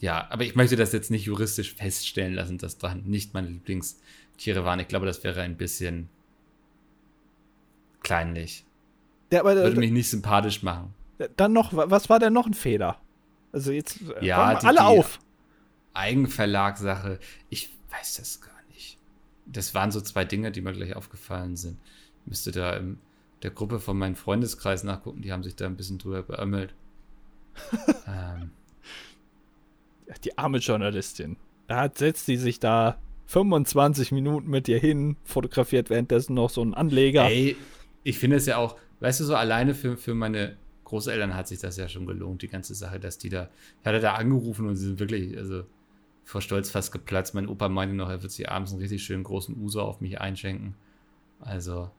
ja, 0.00 0.26
aber 0.30 0.44
ich 0.44 0.54
möchte 0.54 0.76
das 0.76 0.92
jetzt 0.92 1.10
nicht 1.10 1.26
juristisch 1.26 1.74
feststellen 1.74 2.34
lassen, 2.34 2.58
dass 2.58 2.78
da 2.78 2.94
nicht 2.94 3.34
meine 3.34 3.48
Lieblingstiere 3.48 4.64
waren. 4.64 4.80
Ich 4.80 4.88
glaube, 4.88 5.06
das 5.06 5.22
wäre 5.22 5.42
ein 5.42 5.56
bisschen 5.56 6.08
kleinlich. 8.02 8.64
Ja, 9.32 9.40
aber, 9.40 9.56
Würde 9.56 9.78
mich 9.78 9.92
nicht 9.92 10.10
sympathisch 10.10 10.62
machen. 10.62 10.94
Dann 11.36 11.52
noch, 11.52 11.72
was 11.72 12.10
war 12.10 12.18
denn 12.18 12.32
noch 12.32 12.46
ein 12.46 12.54
Fehler? 12.54 13.00
Also 13.52 13.70
jetzt 13.70 14.00
äh, 14.20 14.26
ja, 14.26 14.58
die, 14.58 14.66
alle 14.66 14.84
auf. 14.84 15.18
Eigenverlagssache, 15.94 17.18
ich 17.48 17.70
weiß 17.90 18.16
das 18.16 18.40
gar 18.40 18.50
nicht. 18.72 18.98
Das 19.46 19.74
waren 19.74 19.90
so 19.90 20.00
zwei 20.00 20.24
Dinge, 20.24 20.50
die 20.52 20.60
mir 20.60 20.72
gleich 20.72 20.96
aufgefallen 20.96 21.56
sind. 21.56 21.78
Ich 22.22 22.26
müsste 22.28 22.50
da 22.50 22.74
in 22.76 22.98
der 23.42 23.50
Gruppe 23.50 23.80
von 23.80 23.98
meinem 23.98 24.16
Freundeskreis 24.16 24.84
nachgucken, 24.84 25.22
die 25.22 25.32
haben 25.32 25.42
sich 25.42 25.56
da 25.56 25.66
ein 25.66 25.76
bisschen 25.76 25.98
drüber 25.98 26.22
beömmelt. 26.22 26.74
ähm. 28.06 28.50
Die 30.24 30.36
arme 30.36 30.58
Journalistin. 30.58 31.36
Da 31.68 31.90
setzt 31.94 32.26
sie 32.26 32.36
sich 32.36 32.60
da 32.60 32.98
25 33.26 34.12
Minuten 34.12 34.50
mit 34.50 34.66
dir 34.66 34.78
hin, 34.78 35.16
fotografiert 35.24 35.90
währenddessen 35.90 36.34
noch 36.34 36.50
so 36.50 36.60
einen 36.60 36.74
Anleger. 36.74 37.24
Ey, 37.24 37.56
ich 38.04 38.18
finde 38.18 38.36
es 38.36 38.46
ja 38.46 38.56
auch, 38.56 38.76
weißt 39.00 39.20
du, 39.20 39.24
so 39.24 39.36
alleine 39.36 39.74
für, 39.74 39.96
für 39.96 40.14
meine 40.14 40.56
Großeltern 40.84 41.34
hat 41.34 41.48
sich 41.48 41.58
das 41.58 41.76
ja 41.76 41.88
schon 41.88 42.06
gelohnt, 42.06 42.42
die 42.42 42.48
ganze 42.48 42.74
Sache, 42.74 43.00
dass 43.00 43.18
die 43.18 43.28
da, 43.28 43.48
ich 43.80 43.86
hatte 43.86 44.00
da 44.00 44.14
angerufen 44.14 44.68
und 44.68 44.76
sie 44.76 44.86
sind 44.86 44.98
wirklich, 44.98 45.36
also 45.36 45.64
vor 46.24 46.40
Stolz 46.40 46.70
fast 46.70 46.92
geplatzt. 46.92 47.34
Mein 47.34 47.48
Opa 47.48 47.68
meinte 47.68 47.94
noch, 47.94 48.08
er 48.08 48.22
wird 48.22 48.32
sich 48.32 48.50
abends 48.50 48.72
einen 48.72 48.80
richtig 48.80 49.02
schönen 49.02 49.24
großen 49.24 49.56
Uso 49.56 49.80
auf 49.82 50.00
mich 50.00 50.20
einschenken. 50.20 50.74
Also, 51.40 51.90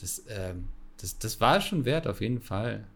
das, 0.00 0.24
ähm, 0.28 0.68
das, 1.00 1.18
das 1.18 1.40
war 1.40 1.60
schon 1.60 1.84
wert, 1.84 2.06
auf 2.06 2.20
jeden 2.20 2.40
Fall. 2.40 2.86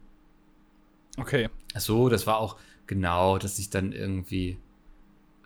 Okay. 1.17 1.49
Ach 1.73 1.81
so, 1.81 2.09
das 2.09 2.27
war 2.27 2.37
auch 2.37 2.59
genau, 2.85 3.37
dass 3.37 3.59
ich 3.59 3.69
dann 3.69 3.91
irgendwie, 3.91 4.57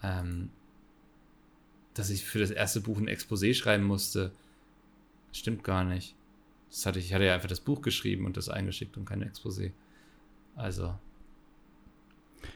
ähm, 0.03 0.49
dass 1.93 2.09
ich 2.09 2.25
für 2.25 2.39
das 2.39 2.51
erste 2.51 2.81
Buch 2.81 2.97
ein 2.97 3.07
Exposé 3.07 3.53
schreiben 3.53 3.83
musste. 3.83 4.31
Stimmt 5.31 5.63
gar 5.63 5.83
nicht. 5.83 6.15
Das 6.71 6.85
hatte 6.85 6.99
ich, 6.99 7.07
ich 7.07 7.13
hatte 7.13 7.25
ja 7.25 7.33
einfach 7.33 7.49
das 7.49 7.59
Buch 7.59 7.81
geschrieben 7.81 8.25
und 8.25 8.37
das 8.37 8.49
eingeschickt 8.49 8.97
und 8.97 9.05
kein 9.05 9.23
Exposé. 9.23 9.73
Also. 10.55 10.95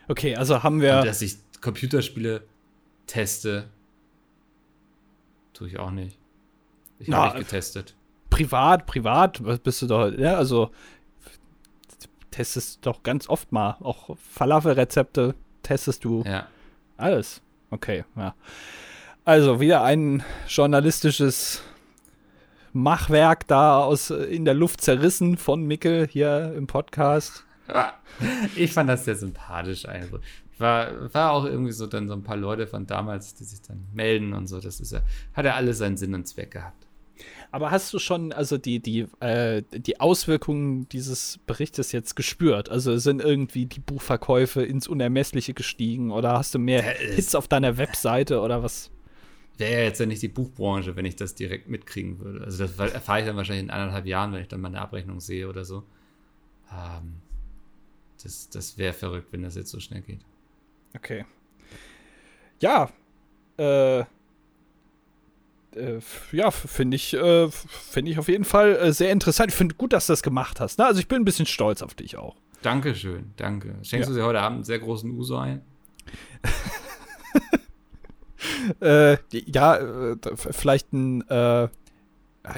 Okay, 0.08 0.36
also 0.36 0.64
haben 0.64 0.82
wir. 0.82 1.00
Und 1.00 1.06
dass 1.06 1.22
ich 1.22 1.38
Computerspiele 1.62 2.44
teste, 3.08 3.70
tue 5.54 5.68
ich 5.68 5.78
auch 5.78 5.92
nicht. 5.92 6.18
Ich 6.98 7.12
habe 7.12 7.38
nicht 7.38 7.50
getestet. 7.50 7.94
Privat, 8.30 8.86
privat 8.86 9.42
bist 9.64 9.82
du 9.82 9.88
doch, 9.88 10.12
ja, 10.12 10.36
also 10.36 10.72
testest 12.32 12.86
doch 12.86 13.04
ganz 13.04 13.30
oft 13.30 13.52
mal. 13.52 13.78
Auch 13.82 14.18
Falafel-Rezepte 14.18 15.36
testest 15.64 16.04
du. 16.04 16.24
Ja. 16.26 16.48
Alles. 16.98 17.42
Okay, 17.70 18.06
ja. 18.16 18.36
Also 19.26 19.60
wieder 19.60 19.84
ein 19.84 20.24
journalistisches 20.48 21.64
Machwerk 22.76 23.48
da 23.48 23.80
aus 23.80 24.10
äh, 24.10 24.16
in 24.26 24.44
der 24.44 24.54
Luft 24.54 24.82
zerrissen 24.82 25.38
von 25.38 25.64
Mickel 25.64 26.08
hier 26.08 26.54
im 26.56 26.68
Podcast. 26.68 27.46
Ich 28.56 28.72
fand 28.72 28.90
das 28.90 29.04
sehr 29.04 29.18
sympathisch 29.18 29.86
einfach. 29.86 30.20
War, 30.58 31.14
war 31.14 31.32
auch 31.32 31.44
irgendwie 31.44 31.74
so 31.74 31.86
dann 31.86 32.08
so 32.08 32.14
ein 32.14 32.24
paar 32.24 32.38
Leute 32.38 32.66
von 32.66 32.88
damals, 32.88 33.34
die 33.34 33.44
sich 33.44 33.62
dann 33.62 33.88
melden 33.94 34.32
und 34.32 34.48
so. 34.48 34.62
Das 34.62 34.80
ist 34.80 34.94
ja, 34.94 35.02
hat 35.34 35.44
ja 35.44 35.56
alles 35.56 35.80
seinen 35.80 35.98
Sinn 35.98 36.14
und 36.14 36.26
Zweck 36.26 36.52
gehabt. 36.52 36.88
Aber 37.52 37.72
hast 37.72 37.94
du 37.94 38.00
schon 38.00 38.32
also 38.32 38.58
die, 38.58 38.80
die, 38.80 39.08
äh, 39.20 39.64
die 39.72 40.00
Auswirkungen 40.00 40.88
dieses 40.90 41.40
Berichtes 41.46 41.92
jetzt 41.92 42.16
gespürt? 42.16 42.70
Also 42.70 42.98
sind 42.98 43.22
irgendwie 43.22 43.66
die 43.66 43.82
Buchverkäufe 43.82 44.64
ins 44.64 44.88
Unermessliche 44.88 45.54
gestiegen 45.54 46.12
oder 46.12 46.34
hast 46.38 46.56
du 46.56 46.60
mehr 46.60 46.84
Hits 46.84 47.36
auf 47.36 47.50
deiner 47.50 47.78
Webseite 47.78 48.40
oder 48.40 48.64
was? 48.64 48.92
Wäre 49.58 49.74
ja 49.74 49.80
jetzt 49.80 50.00
ja 50.00 50.06
nicht 50.06 50.22
die 50.22 50.28
Buchbranche, 50.28 50.96
wenn 50.96 51.06
ich 51.06 51.16
das 51.16 51.36
direkt 51.36 51.70
mitkriegen 51.70 52.20
würde. 52.20 52.44
Also 52.44 52.66
das 52.66 52.94
erfahre 52.94 53.22
ich 53.22 53.26
dann 53.26 53.38
wahrscheinlich 53.38 53.64
in 53.64 53.70
anderthalb 53.70 54.06
Jahren, 54.06 54.34
wenn 54.34 54.42
ich 54.42 54.48
dann 54.48 54.62
mal 54.62 54.68
eine 54.68 54.82
Abrechnung 54.82 55.22
sehe 55.22 55.48
oder 55.48 55.64
so. 55.64 55.84
Ähm, 56.72 57.22
das 58.22 58.50
das 58.50 58.78
wäre 58.78 58.94
verrückt, 58.94 59.28
wenn 59.32 59.44
das 59.44 59.56
jetzt 59.56 59.72
so 59.72 59.80
schnell 59.80 60.02
geht. 60.02 60.22
Okay. 60.96 61.26
Ja, 62.60 62.90
äh, 63.58 64.00
äh, 65.76 66.00
ja, 66.32 66.52
finde 66.52 66.96
ich, 66.96 67.14
äh, 67.14 67.50
finde 67.50 68.12
ich 68.12 68.20
auf 68.20 68.28
jeden 68.28 68.46
Fall 68.46 68.76
äh, 68.76 68.94
sehr 68.94 69.12
interessant. 69.12 69.52
Ich 69.52 69.58
finde 69.58 69.76
gut, 69.76 69.94
dass 69.94 70.08
du 70.08 70.14
das 70.14 70.24
gemacht 70.24 70.60
hast. 70.60 70.80
Ne? 70.80 70.86
Also 70.86 71.00
ich 71.00 71.08
bin 71.08 71.22
ein 71.22 71.26
bisschen 71.26 71.46
stolz 71.46 71.82
auf 71.82 71.94
dich 71.94 72.18
auch. 72.18 72.36
Dankeschön, 72.62 73.34
danke. 73.36 73.76
Schenkst 73.84 74.10
ja. 74.10 74.14
du 74.14 74.14
dir 74.14 74.26
heute 74.26 74.42
Abend 74.42 74.56
einen 74.58 74.64
sehr 74.64 74.80
großen 74.80 75.12
Uso 75.12 75.38
ein? 75.38 75.62
äh, 78.82 79.18
ja, 79.32 79.78
äh, 79.78 80.18
vielleicht 80.36 80.94
ein, 80.94 81.22
äh, 81.30 81.68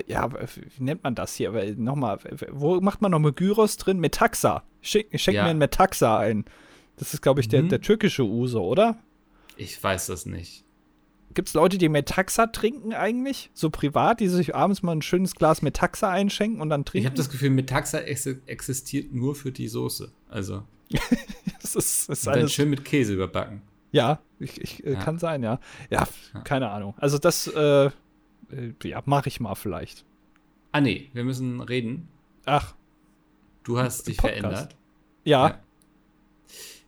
ja, 0.07 0.31
wie 0.31 0.83
nennt 0.83 1.03
man 1.03 1.15
das 1.15 1.35
hier? 1.35 1.51
Nochmal, 1.77 2.19
wo 2.51 2.79
macht 2.81 3.01
man 3.01 3.11
nochmal 3.11 3.33
Gyros 3.33 3.77
drin? 3.77 3.99
Metaxa. 3.99 4.63
Schenk, 4.81 5.07
schenk 5.19 5.35
ja. 5.35 5.43
mir 5.43 5.49
ein 5.51 5.57
Metaxa 5.57 6.17
ein. 6.19 6.45
Das 6.97 7.13
ist, 7.13 7.21
glaube 7.21 7.41
ich, 7.41 7.47
der, 7.47 7.63
mhm. 7.63 7.69
der 7.69 7.81
türkische 7.81 8.23
Uso, 8.23 8.63
oder? 8.63 8.97
Ich 9.55 9.81
weiß 9.81 10.07
das 10.07 10.25
nicht. 10.25 10.63
Gibt 11.33 11.49
es 11.49 11.53
Leute, 11.53 11.77
die 11.77 11.89
Metaxa 11.89 12.47
trinken 12.47 12.93
eigentlich? 12.93 13.51
So 13.53 13.69
privat, 13.69 14.19
die 14.19 14.27
sich 14.27 14.55
abends 14.55 14.81
mal 14.81 14.93
ein 14.93 15.01
schönes 15.01 15.35
Glas 15.35 15.61
Metaxa 15.61 16.09
einschenken 16.09 16.61
und 16.61 16.69
dann 16.69 16.83
trinken? 16.83 17.03
Ich 17.03 17.05
habe 17.05 17.17
das 17.17 17.29
Gefühl, 17.29 17.51
Metaxa 17.51 17.99
ex 17.99 18.25
existiert 18.25 19.13
nur 19.13 19.35
für 19.35 19.51
die 19.51 19.67
Soße. 19.67 20.11
Also. 20.29 20.63
das 21.61 21.75
ist, 21.75 22.09
das 22.09 22.19
ist 22.19 22.27
dann 22.27 22.49
schön 22.49 22.69
mit 22.69 22.85
Käse 22.85 23.13
überbacken. 23.13 23.61
Ja, 23.91 24.19
ich, 24.39 24.61
ich 24.61 24.85
äh, 24.85 24.93
ja. 24.93 24.99
kann 24.99 25.17
sein, 25.19 25.43
ja. 25.43 25.59
ja. 25.89 26.07
ja. 26.33 26.39
keine 26.41 26.69
Ahnung. 26.69 26.95
Also 26.97 27.17
das, 27.17 27.47
äh, 27.47 27.85
äh 27.85 27.91
ja, 28.83 29.01
mache 29.05 29.29
ich 29.29 29.39
mal 29.39 29.55
vielleicht. 29.55 30.05
Ah 30.71 30.81
nee, 30.81 31.09
wir 31.13 31.23
müssen 31.23 31.61
reden. 31.61 32.09
Ach. 32.45 32.75
Du 33.63 33.79
hast 33.79 34.07
dich 34.07 34.17
Podcast. 34.17 34.39
verändert. 34.39 34.75
Ja. 35.23 35.47
ja. 35.47 35.59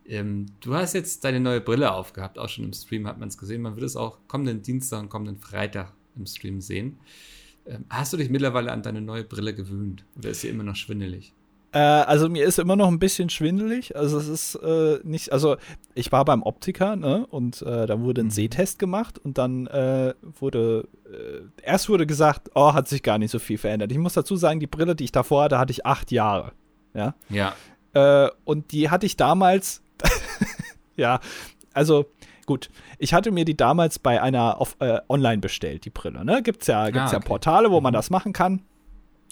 Ähm, 0.06 0.48
du 0.60 0.74
hast 0.74 0.94
jetzt 0.94 1.24
deine 1.24 1.40
neue 1.40 1.62
Brille 1.62 1.94
aufgehabt, 1.94 2.40
auch 2.40 2.50
schon 2.50 2.66
im 2.66 2.74
Stream 2.74 3.08
hat 3.08 3.20
man 3.20 3.30
es 3.30 3.38
gesehen. 3.38 3.62
Man 3.62 3.76
wird 3.76 3.86
es 3.86 3.96
auch 3.96 4.18
kommenden 4.28 4.62
Dienstag 4.62 5.02
und 5.02 5.10
kommenden 5.10 5.38
Freitag 5.38 5.94
im 6.16 6.26
Stream 6.26 6.62
sehen. 6.62 7.00
Ähm, 7.66 7.86
hast 7.90 8.14
du 8.14 8.18
dich 8.18 8.30
mittlerweile 8.30 8.72
an 8.72 8.82
deine 8.82 9.02
neue 9.02 9.24
Brille 9.24 9.54
gewöhnt 9.54 10.06
oder 10.18 10.30
ist 10.30 10.42
sie 10.42 10.50
immer 10.50 10.64
noch 10.64 10.76
schwindelig? 10.76 11.34
Äh, 11.72 11.80
also 11.80 12.30
mir 12.30 12.46
ist 12.46 12.60
immer 12.60 12.76
noch 12.76 12.88
ein 12.88 13.00
bisschen 13.00 13.30
schwindelig. 13.30 13.96
Also 13.96 14.18
es 14.18 14.28
ist 14.28 14.56
äh, 14.56 15.00
nicht, 15.04 15.32
also 15.32 15.58
ich 15.94 16.12
war 16.12 16.26
beim 16.26 16.44
Optiker, 16.44 16.96
ne? 16.96 17.28
Und 17.28 17.62
äh, 17.62 17.86
da 17.86 18.00
wurde 18.02 18.22
ein 18.22 18.28
mhm. 18.28 18.32
Sehtest 18.32 18.80
gemacht 18.80 19.20
und 19.20 19.38
dann 19.38 19.68
äh, 19.68 20.14
wurde 20.40 20.88
äh, 21.06 21.64
erst 21.64 21.90
wurde 21.90 22.08
gesagt, 22.08 22.50
oh, 22.56 22.74
hat 22.74 22.88
sich 22.88 23.04
gar 23.04 23.18
nicht 23.18 23.32
so 23.32 23.40
viel 23.40 23.58
verändert. 23.58 23.92
Ich 23.92 23.98
muss 23.98 24.14
dazu 24.14 24.36
sagen, 24.36 24.60
die 24.60 24.68
Brille, 24.68 24.96
die 24.96 25.04
ich 25.06 25.12
davor 25.12 25.44
hatte, 25.44 25.60
hatte 25.60 25.72
ich 25.72 25.86
acht 25.86 26.12
Jahre. 26.12 26.54
Ja. 26.94 27.14
Ja. 27.30 27.54
Äh, 27.94 28.30
und 28.46 28.72
die 28.72 28.90
hatte 28.90 29.06
ich 29.06 29.18
damals 29.18 29.82
ja, 30.96 31.20
also 31.74 32.06
gut. 32.46 32.70
Ich 32.98 33.14
hatte 33.14 33.32
mir 33.32 33.46
die 33.46 33.56
damals 33.56 34.00
bei 34.00 34.22
einer 34.22 34.60
auf, 34.60 34.76
äh, 34.80 35.00
online 35.08 35.38
bestellt, 35.40 35.86
die 35.86 35.90
Brille. 35.90 36.26
Ne? 36.26 36.42
Gibt 36.42 36.62
es 36.62 36.68
ja, 36.68 36.86
gibt's 36.86 37.00
ah, 37.00 37.06
okay. 37.06 37.16
ja 37.16 37.20
Portale, 37.20 37.72
wo 37.72 37.82
man 37.82 37.92
mhm. 37.92 37.96
das 37.96 38.10
machen 38.10 38.34
kann. 38.34 38.64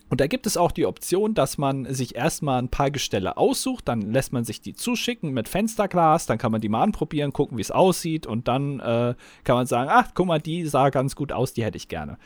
Und 0.10 0.22
da 0.22 0.28
gibt 0.28 0.48
es 0.48 0.56
auch 0.56 0.72
die 0.72 0.86
Option, 0.86 1.34
dass 1.34 1.58
man 1.58 1.94
sich 1.94 2.16
erstmal 2.16 2.62
ein 2.62 2.70
paar 2.70 2.92
Gestelle 2.92 3.38
aussucht, 3.38 3.88
dann 3.88 4.02
lässt 4.02 4.32
man 4.32 4.46
sich 4.46 4.62
die 4.62 4.74
zuschicken 4.74 5.34
mit 5.34 5.50
Fensterglas, 5.50 6.26
dann 6.26 6.38
kann 6.38 6.52
man 6.52 6.62
die 6.62 6.70
mal 6.70 6.84
anprobieren, 6.84 7.34
gucken, 7.34 7.58
wie 7.58 7.62
es 7.62 7.72
aussieht. 7.72 8.26
Und 8.26 8.48
dann 8.48 8.80
äh, 8.80 9.16
kann 9.44 9.56
man 9.56 9.68
sagen, 9.68 9.90
ach, 9.92 10.12
guck 10.14 10.28
mal, 10.28 10.40
die 10.40 10.66
sah 10.66 10.90
ganz 10.90 11.16
gut 11.16 11.32
aus, 11.32 11.54
die 11.54 11.64
hätte 11.64 11.78
ich 11.78 11.88
gerne 11.88 12.18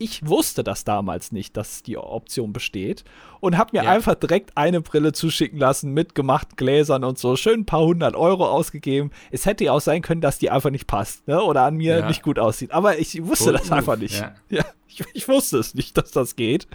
ich 0.00 0.26
wusste 0.26 0.64
das 0.64 0.84
damals 0.84 1.30
nicht, 1.30 1.58
dass 1.58 1.82
die 1.82 1.98
Option 1.98 2.54
besteht 2.54 3.04
und 3.38 3.58
habe 3.58 3.76
mir 3.76 3.84
ja. 3.84 3.90
einfach 3.90 4.14
direkt 4.14 4.56
eine 4.56 4.80
Brille 4.80 5.12
zuschicken 5.12 5.58
lassen 5.58 5.92
mit 5.92 6.14
gemachten 6.14 6.56
Gläsern 6.56 7.04
und 7.04 7.18
so, 7.18 7.36
schön 7.36 7.60
ein 7.60 7.66
paar 7.66 7.82
hundert 7.82 8.16
Euro 8.16 8.48
ausgegeben. 8.48 9.10
Es 9.30 9.44
hätte 9.44 9.64
ja 9.64 9.72
auch 9.72 9.80
sein 9.80 10.00
können, 10.00 10.22
dass 10.22 10.38
die 10.38 10.50
einfach 10.50 10.70
nicht 10.70 10.86
passt 10.86 11.28
ne? 11.28 11.42
oder 11.42 11.64
an 11.64 11.76
mir 11.76 11.98
ja. 11.98 12.08
nicht 12.08 12.22
gut 12.22 12.38
aussieht. 12.38 12.72
Aber 12.72 12.98
ich 12.98 13.24
wusste 13.26 13.52
gut, 13.52 13.60
das 13.60 13.70
einfach 13.70 13.98
nicht. 13.98 14.18
Ja. 14.18 14.34
ja 14.48 14.64
ich, 14.88 15.04
ich, 15.12 15.28
wusste 15.28 15.58
es 15.58 15.74
nicht, 15.74 15.98
dass 15.98 16.12
das 16.12 16.34
geht 16.34 16.66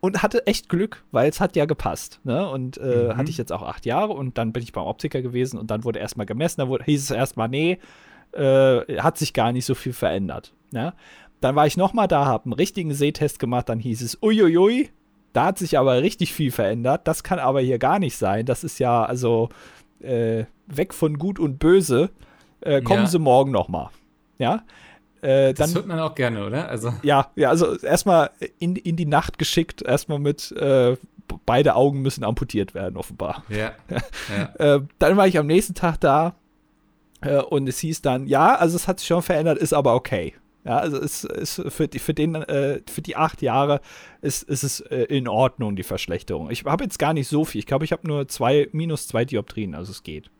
und 0.00 0.24
hatte 0.24 0.44
echt 0.48 0.68
Glück, 0.68 1.04
weil 1.12 1.30
es 1.30 1.40
hat 1.40 1.54
ja 1.54 1.66
gepasst. 1.66 2.18
Ne? 2.24 2.48
Und 2.48 2.76
äh, 2.78 3.12
mhm. 3.12 3.16
hatte 3.16 3.30
ich 3.30 3.38
jetzt 3.38 3.52
auch 3.52 3.62
acht 3.62 3.86
Jahre 3.86 4.14
und 4.14 4.36
dann 4.36 4.52
bin 4.52 4.64
ich 4.64 4.72
beim 4.72 4.84
Optiker 4.84 5.22
gewesen 5.22 5.60
und 5.60 5.70
dann 5.70 5.84
wurde 5.84 6.00
erstmal 6.00 6.26
gemessen. 6.26 6.60
Da 6.60 6.68
wurde, 6.68 6.84
hieß 6.84 7.04
es 7.04 7.10
erstmal, 7.12 7.48
nee, 7.48 7.78
äh, 8.32 8.98
hat 8.98 9.16
sich 9.16 9.32
gar 9.32 9.52
nicht 9.52 9.64
so 9.64 9.76
viel 9.76 9.92
verändert. 9.92 10.52
Ne? 10.74 10.92
Dann 11.44 11.56
war 11.56 11.66
ich 11.66 11.76
nochmal 11.76 12.08
da, 12.08 12.24
habe 12.24 12.46
einen 12.46 12.54
richtigen 12.54 12.94
Sehtest 12.94 13.38
gemacht, 13.38 13.68
dann 13.68 13.78
hieß 13.78 14.00
es, 14.00 14.16
uiuiui, 14.22 14.88
da 15.34 15.44
hat 15.44 15.58
sich 15.58 15.78
aber 15.78 16.00
richtig 16.00 16.32
viel 16.32 16.50
verändert. 16.50 17.06
Das 17.06 17.22
kann 17.22 17.38
aber 17.38 17.60
hier 17.60 17.78
gar 17.78 17.98
nicht 17.98 18.16
sein. 18.16 18.46
Das 18.46 18.64
ist 18.64 18.78
ja 18.78 19.04
also 19.04 19.50
äh, 20.00 20.44
weg 20.68 20.94
von 20.94 21.18
Gut 21.18 21.38
und 21.38 21.58
Böse. 21.58 22.08
Äh, 22.62 22.80
kommen 22.80 23.02
ja. 23.02 23.06
Sie 23.08 23.18
morgen 23.18 23.50
nochmal. 23.50 23.90
Ja. 24.38 24.62
Äh, 25.20 25.52
dann, 25.52 25.54
das 25.54 25.74
hört 25.74 25.86
man 25.86 26.00
auch 26.00 26.14
gerne, 26.14 26.46
oder? 26.46 26.66
Also. 26.66 26.94
Ja, 27.02 27.30
ja, 27.36 27.50
also 27.50 27.76
erstmal 27.78 28.30
in, 28.58 28.76
in 28.76 28.96
die 28.96 29.04
Nacht 29.04 29.38
geschickt, 29.38 29.82
erstmal 29.82 30.20
mit 30.20 30.50
äh, 30.52 30.96
beide 31.44 31.74
Augen 31.74 32.00
müssen 32.00 32.24
amputiert 32.24 32.72
werden, 32.72 32.96
offenbar. 32.96 33.44
Ja. 33.50 33.72
ja. 33.90 34.54
Äh, 34.76 34.80
dann 34.98 35.18
war 35.18 35.26
ich 35.26 35.36
am 35.36 35.46
nächsten 35.46 35.74
Tag 35.74 36.00
da 36.00 36.36
äh, 37.20 37.42
und 37.42 37.68
es 37.68 37.80
hieß 37.80 38.00
dann, 38.00 38.28
ja, 38.28 38.54
also 38.54 38.76
es 38.76 38.88
hat 38.88 39.00
sich 39.00 39.08
schon 39.08 39.20
verändert, 39.20 39.58
ist 39.58 39.74
aber 39.74 39.94
okay. 39.94 40.32
Ja, 40.64 40.78
also 40.78 40.96
es 40.98 41.24
ist 41.24 41.62
für 41.68 41.88
die, 41.88 41.98
für 41.98 42.14
den, 42.14 42.36
äh, 42.36 42.80
für 42.88 43.02
die 43.02 43.16
acht 43.16 43.42
Jahre 43.42 43.80
ist, 44.22 44.42
ist 44.44 44.62
es 44.62 44.80
äh, 44.80 45.02
in 45.04 45.28
Ordnung, 45.28 45.76
die 45.76 45.82
Verschlechterung. 45.82 46.50
Ich 46.50 46.64
habe 46.64 46.84
jetzt 46.84 46.98
gar 46.98 47.12
nicht 47.12 47.28
so 47.28 47.44
viel. 47.44 47.58
Ich 47.58 47.66
glaube, 47.66 47.84
ich 47.84 47.92
habe 47.92 48.08
nur 48.08 48.28
zwei, 48.28 48.68
minus 48.72 49.06
zwei 49.06 49.26
Dioptrien, 49.26 49.74
also 49.74 49.92
es 49.92 50.02
geht. 50.02 50.30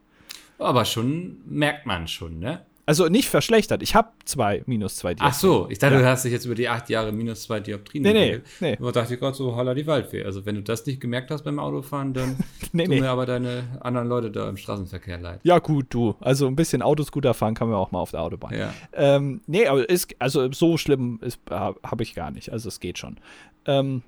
Aber 0.59 0.87
schon 0.87 1.43
merkt 1.47 1.85
man 1.85 2.09
schon, 2.09 2.39
ne? 2.39 2.65
Also 2.87 3.07
nicht 3.09 3.29
verschlechtert. 3.29 3.83
Ich 3.83 3.95
habe 3.95 4.11
zwei 4.25 4.63
minus 4.67 4.97
zwei 4.97 5.15
Dioptrien. 5.15 5.31
Ach 5.31 5.39
so, 5.39 5.69
ich 5.71 5.79
dachte, 5.79 5.95
ja. 5.95 6.01
du 6.01 6.07
hast 6.07 6.25
dich 6.25 6.33
jetzt 6.33 6.45
über 6.45 6.55
die 6.55 6.69
acht 6.69 6.91
Jahre 6.91 7.13
minus 7.13 7.45
zwei 7.45 7.61
Dioptrien. 7.61 8.03
Nee, 8.03 8.13
nee, 8.13 8.41
nee. 8.61 8.77
Da 8.77 8.93
dachte 8.93 9.15
ich 9.15 9.21
gerade 9.21 9.35
so, 9.35 9.57
holla 9.57 9.73
die 9.75 9.87
Waldfee. 9.87 10.23
Also 10.25 10.45
wenn 10.45 10.57
du 10.57 10.63
das 10.63 10.85
nicht 10.85 11.01
gemerkt 11.01 11.31
hast 11.31 11.45
beim 11.45 11.59
Autofahren, 11.59 12.13
dann 12.13 12.37
nee, 12.73 12.85
tun 12.85 12.95
nee. 12.95 13.01
mir 13.01 13.11
aber 13.11 13.25
deine 13.25 13.65
anderen 13.81 14.09
Leute 14.09 14.31
da 14.31 14.49
im 14.49 14.59
Straßenverkehr 14.59 15.19
leid. 15.19 15.41
Ja 15.45 15.59
gut, 15.61 15.87
du. 15.91 16.15
Also 16.21 16.47
ein 16.47 16.57
bisschen 16.57 16.83
Autoscooter 16.83 17.33
fahren 17.33 17.55
kann 17.55 17.69
man 17.69 17.79
auch 17.79 17.91
mal 17.91 18.01
auf 18.01 18.11
der 18.11 18.21
Autobahn. 18.21 18.55
Ja. 18.55 18.75
Ähm, 18.93 19.41
nee, 19.47 19.67
aber 19.67 19.89
ist, 19.89 20.15
also 20.19 20.53
so 20.53 20.77
schlimm 20.77 21.21
habe 21.51 22.03
ich 22.03 22.15
gar 22.15 22.31
nicht. 22.31 22.53
Also 22.53 22.69
es 22.69 22.81
geht 22.81 22.99
schon. 22.99 23.17
Ähm, 23.67 24.03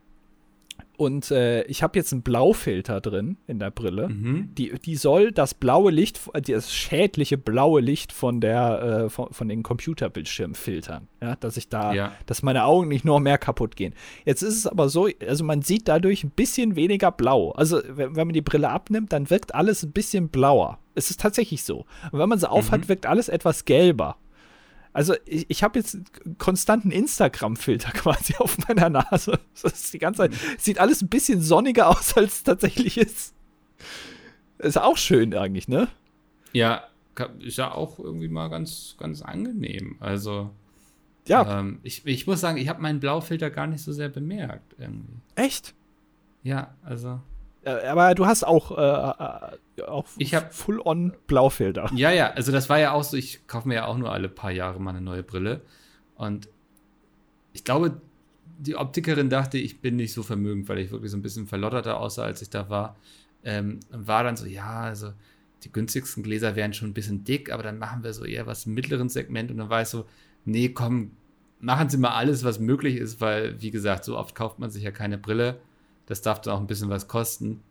und 0.97 1.31
äh, 1.31 1.63
ich 1.65 1.83
habe 1.83 1.99
jetzt 1.99 2.13
einen 2.13 2.23
Blaufilter 2.23 3.01
drin 3.01 3.37
in 3.47 3.59
der 3.59 3.71
Brille. 3.71 4.09
Mhm. 4.09 4.55
Die, 4.55 4.73
die 4.79 4.97
soll 4.97 5.33
das 5.33 5.55
blaue 5.55 5.91
Licht, 5.91 6.21
das 6.33 6.75
schädliche 6.75 7.39
blaue 7.39 7.81
Licht 7.81 8.13
von 8.13 8.41
der, 8.41 9.05
äh, 9.07 9.09
von, 9.11 9.33
von 9.33 9.49
den 9.49 9.63
Computerbildschirmen 9.63 10.55
filtern. 10.55 11.09
Ja, 11.23 11.37
dass 11.37 11.57
ich 11.57 11.69
da, 11.69 11.93
ja. 11.93 12.13
dass 12.27 12.43
meine 12.43 12.65
Augen 12.65 12.89
nicht 12.89 13.05
noch 13.05 13.21
mehr 13.21 13.39
kaputt 13.39 13.77
gehen. 13.77 13.95
Jetzt 14.25 14.43
ist 14.43 14.57
es 14.57 14.67
aber 14.67 14.89
so, 14.89 15.09
also 15.27 15.45
man 15.45 15.63
sieht 15.63 15.89
dadurch 15.89 16.25
ein 16.25 16.31
bisschen 16.31 16.77
weniger 16.77 17.13
blau. 17.13 17.53
Also 17.53 17.81
wenn, 17.89 18.17
wenn 18.17 18.29
man 18.29 18.35
die 18.35 18.43
Brille 18.43 18.71
abnimmt, 18.71 19.13
dann 19.13 19.31
wirkt 19.31 19.55
alles 19.55 19.83
ein 19.83 19.93
bisschen 19.93 20.29
blauer. 20.29 20.79
Es 20.95 21.11
ist 21.11 21.21
tatsächlich 21.21 21.63
so. 21.63 21.85
Und 22.11 22.19
wenn 22.19 22.29
man 22.29 22.39
sie 22.39 22.51
aufhat, 22.51 22.83
mhm. 22.83 22.89
wirkt 22.89 23.07
alles 23.07 23.29
etwas 23.29 23.65
gelber. 23.67 24.17
Also 24.97 25.15
ich, 25.27 25.45
ich 25.51 25.63
habe 25.63 25.79
jetzt 25.79 25.95
einen 25.95 26.39
konstanten 26.39 26.91
Instagram-Filter 26.91 27.91
quasi 27.95 28.35
auf 28.39 28.57
meiner 28.67 28.89
Nase. 28.89 29.39
Das 29.53 29.71
ist 29.75 29.93
die 29.93 29.99
ganze 29.99 30.23
Zeit. 30.23 30.33
Sieht 30.57 30.79
alles 30.79 31.03
ein 31.03 31.09
bisschen 31.09 31.43
sonniger 31.43 31.89
aus, 31.91 32.17
als 32.17 32.37
es 32.37 32.43
tatsächlich 32.45 32.97
ist. 32.97 33.35
Ist 34.57 34.79
auch 34.79 34.97
schön 34.97 35.35
eigentlich, 35.35 35.69
ne? 35.69 35.89
Ja, 36.55 36.85
ist 37.41 37.59
ja 37.59 37.73
auch 37.73 37.99
irgendwie 37.99 38.29
mal 38.29 38.49
ganz, 38.49 38.97
ganz 38.99 39.21
angenehm. 39.21 39.97
Also. 40.01 40.49
Ja. 41.29 41.61
Ähm, 41.61 41.79
ich, 41.83 42.07
ich 42.07 42.27
muss 42.27 42.41
sagen, 42.41 42.57
ich 42.57 42.71
habe 42.71 42.81
meinen 42.81 42.99
Blaufilter 42.99 43.51
gar 43.51 43.67
nicht 43.67 43.83
so 43.83 43.93
sehr 43.93 44.09
bemerkt. 44.09 44.77
Irgendwie. 44.79 45.21
Echt? 45.35 45.75
Ja, 46.43 46.75
also. 46.83 47.21
Äh, 47.67 47.87
aber 47.89 48.15
du 48.15 48.27
hast 48.27 48.45
auch, 48.45 48.71
äh, 48.79 49.81
äh 49.81 49.83
auch 49.87 50.07
ich 50.19 50.35
hab, 50.35 50.55
Full-on 50.55 51.15
Blaufilter. 51.27 51.91
Ja, 51.95 52.13
ja, 52.13 52.31
also 52.31 52.53
das 52.53 52.69
war 52.69 52.79
ja 52.79 52.93
auch 52.93 53.03
so, 53.03 53.17
ich 53.17 53.47
kaufe 53.49 53.67
mir 53.67 53.75
ja 53.75 53.87
auch 53.87 53.99
nur 53.99 54.13
alle 54.13 54.29
paar 54.29 54.53
Jahre 54.53 54.81
mal 54.81 54.91
eine 54.91 55.01
neue 55.01 55.25
Brille. 55.25 55.63
Und 56.15 56.49
ich 57.53 57.65
glaube, 57.65 58.01
die 58.59 58.77
Optikerin 58.77 59.29
dachte, 59.31 59.59
ich 59.59 59.81
bin 59.81 59.97
nicht 59.97 60.13
so 60.13 60.23
vermögend, 60.23 60.69
weil 60.69 60.79
ich 60.79 60.93
wirklich 60.93 61.11
so 61.11 61.17
ein 61.17 61.23
bisschen 61.23 61.49
verlotterter 61.49 61.99
aussah, 61.99 62.23
als 62.23 62.41
ich 62.41 62.51
da 62.51 62.71
war. 62.71 62.97
Ähm, 63.43 63.81
war 63.91 64.23
dann 64.23 64.37
so, 64.37 64.47
ja, 64.47 64.83
also 64.83 65.13
die 65.65 65.73
günstigsten 65.73 66.23
Gläser 66.23 66.55
wären 66.55 66.73
schon 66.73 66.89
ein 66.89 66.95
bisschen 66.95 67.25
dick, 67.25 67.53
aber 67.53 67.65
dann 67.65 67.79
machen 67.79 68.05
wir 68.05 68.13
so 68.13 68.25
eher 68.25 68.47
was 68.47 68.67
im 68.67 68.75
mittleren 68.75 69.09
Segment. 69.09 69.51
Und 69.51 69.59
dann 69.59 69.71
war 69.71 69.83
ich 69.83 69.89
so, 69.89 70.07
nee, 70.45 70.69
komm, 70.69 71.11
machen 71.59 71.89
Sie 71.89 71.99
mal 71.99 72.11
alles, 72.11 72.45
was 72.45 72.61
möglich 72.61 72.97
ist, 72.97 73.21
weil, 73.21 73.61
wie 73.61 73.73
gesagt, 73.73 74.05
so 74.05 74.17
oft 74.17 74.37
kauft 74.37 74.61
man 74.61 74.71
sich 74.71 74.85
ja 74.85 74.93
keine 74.93 75.19
Brille. 75.19 75.59
Das 76.07 76.23
darf 76.23 76.41
dann 76.41 76.55
auch 76.55 76.61
ein 76.61 76.67
bisschen 76.67 76.89
was 76.89 77.09
kosten. 77.09 77.63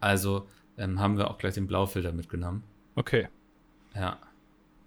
Also 0.00 0.46
ähm, 0.78 1.00
haben 1.00 1.18
wir 1.18 1.30
auch 1.30 1.38
gleich 1.38 1.54
den 1.54 1.66
Blaufilter 1.66 2.12
mitgenommen. 2.12 2.62
Okay. 2.94 3.28
Ja. 3.94 4.18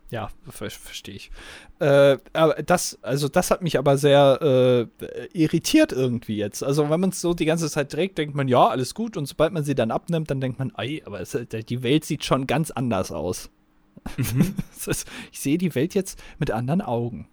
Ja, 0.09 0.29
ver 0.47 0.69
verstehe 0.69 1.15
ich. 1.15 1.31
Äh, 1.79 2.17
aber 2.31 2.63
das, 2.63 2.97
also 3.01 3.27
das 3.27 3.51
hat 3.51 3.61
mich 3.61 3.77
aber 3.77 3.97
sehr 3.97 4.87
äh, 5.01 5.27
irritiert 5.33 5.91
irgendwie 5.91 6.37
jetzt. 6.37 6.63
Also 6.63 6.89
wenn 6.89 6.99
man 6.99 7.09
es 7.09 7.19
so 7.19 7.33
die 7.33 7.43
ganze 7.43 7.69
Zeit 7.69 7.91
trägt, 7.91 8.17
denkt 8.17 8.33
man, 8.33 8.47
ja, 8.47 8.67
alles 8.67 8.93
gut. 8.93 9.17
Und 9.17 9.25
sobald 9.25 9.51
man 9.51 9.65
sie 9.65 9.75
dann 9.75 9.91
abnimmt, 9.91 10.31
dann 10.31 10.39
denkt 10.39 10.59
man, 10.59 10.71
ey, 10.77 11.03
aber 11.05 11.19
es, 11.19 11.37
die 11.51 11.83
Welt 11.83 12.05
sieht 12.05 12.23
schon 12.23 12.47
ganz 12.47 12.71
anders 12.71 13.11
aus. 13.11 13.49
Mhm. 14.15 14.55
ist, 14.87 15.09
ich 15.33 15.41
sehe 15.41 15.57
die 15.57 15.75
Welt 15.75 15.93
jetzt 15.93 16.23
mit 16.39 16.51
anderen 16.51 16.81
Augen. 16.81 17.27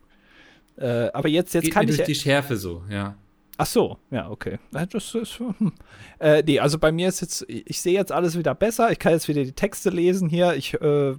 Äh, 0.77 1.11
aber 1.13 1.29
jetzt, 1.29 1.55
jetzt 1.55 1.65
Geht 1.65 1.73
kann 1.73 1.85
mir 1.85 1.93
ich. 1.93 1.99
durch 1.99 2.07
die 2.07 2.15
Schärfe 2.17 2.57
so, 2.57 2.83
ja. 2.91 3.17
Ach 3.57 3.67
so, 3.67 3.99
ja, 4.11 4.29
okay. 4.31 4.59
Das 4.73 5.15
ist, 5.15 5.39
hm. 5.39 5.73
äh, 6.19 6.43
nee, 6.43 6.59
also 6.59 6.79
bei 6.79 6.91
mir 6.91 7.09
ist 7.09 7.21
jetzt, 7.21 7.45
ich 7.49 7.81
sehe 7.81 7.93
jetzt 7.93 8.11
alles 8.11 8.37
wieder 8.37 8.55
besser. 8.55 8.91
Ich 8.91 8.99
kann 8.99 9.13
jetzt 9.13 9.29
wieder 9.29 9.45
die 9.45 9.53
Texte 9.53 9.91
lesen 9.91 10.29
hier. 10.29 10.55
Ich, 10.55 10.75
äh, 10.75 11.15